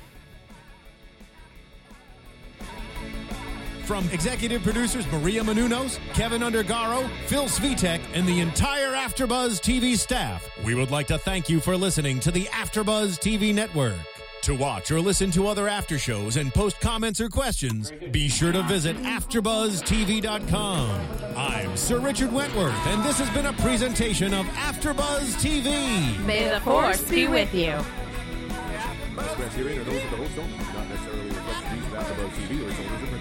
From 3.84 4.09
executive 4.09 4.62
producers 4.62 5.07
Maria 5.12 5.42
Menounos, 5.42 6.00
Kevin 6.14 6.40
Undergaro, 6.40 7.09
Phil 7.26 7.44
Svitek, 7.44 8.00
and 8.14 8.26
the 8.26 8.40
entire 8.40 8.92
AfterBuzz 8.92 9.61
TV 9.61 9.96
staff, 9.96 10.44
we 10.64 10.74
would 10.74 10.90
like 10.90 11.07
to 11.09 11.18
thank 11.18 11.48
you 11.48 11.61
for 11.61 11.76
listening 11.76 12.18
to 12.20 12.30
the 12.30 12.46
AfterBuzz 12.46 13.20
TV 13.20 13.54
network. 13.54 14.15
To 14.47 14.55
watch 14.55 14.90
or 14.92 15.01
listen 15.01 15.32
to 15.32 15.49
other 15.49 15.66
after 15.66 15.99
shows 15.99 16.36
and 16.36 16.55
post 16.55 16.78
comments 16.78 17.20
or 17.20 17.28
questions, 17.28 17.92
be 18.12 18.28
sure 18.28 18.53
to 18.53 18.62
visit 18.62 18.97
AfterBuzzTV.com. 18.99 21.01
I'm 21.36 21.76
Sir 21.76 21.99
Richard 21.99 22.32
Wentworth, 22.32 22.86
and 22.86 23.03
this 23.03 23.18
has 23.18 23.28
been 23.30 23.47
a 23.47 23.53
presentation 23.55 24.32
of 24.32 24.47
AfterBuzz 24.47 25.34
TV. 25.42 26.24
May 26.26 26.49
the 26.49 26.61
force 26.61 27.03
be 27.11 27.26
with 27.26 27.53
you. 27.53 27.74
Express 29.18 29.53
hearing 29.57 29.80
are 29.80 29.84
those 29.84 30.05
of 30.05 30.11
the 30.12 30.16
host 30.16 30.38
only, 30.38 30.59
not 30.59 30.88
necessarily 30.90 31.26
reflect 31.26 31.62
the 31.62 31.68
views 31.74 31.86
of 31.86 31.92
AfterBuzz 31.94 32.30
TV 32.30 32.64
or 32.64 32.68
its 32.70 32.78
owners 32.78 33.03
or 33.03 33.07
principals. 33.09 33.15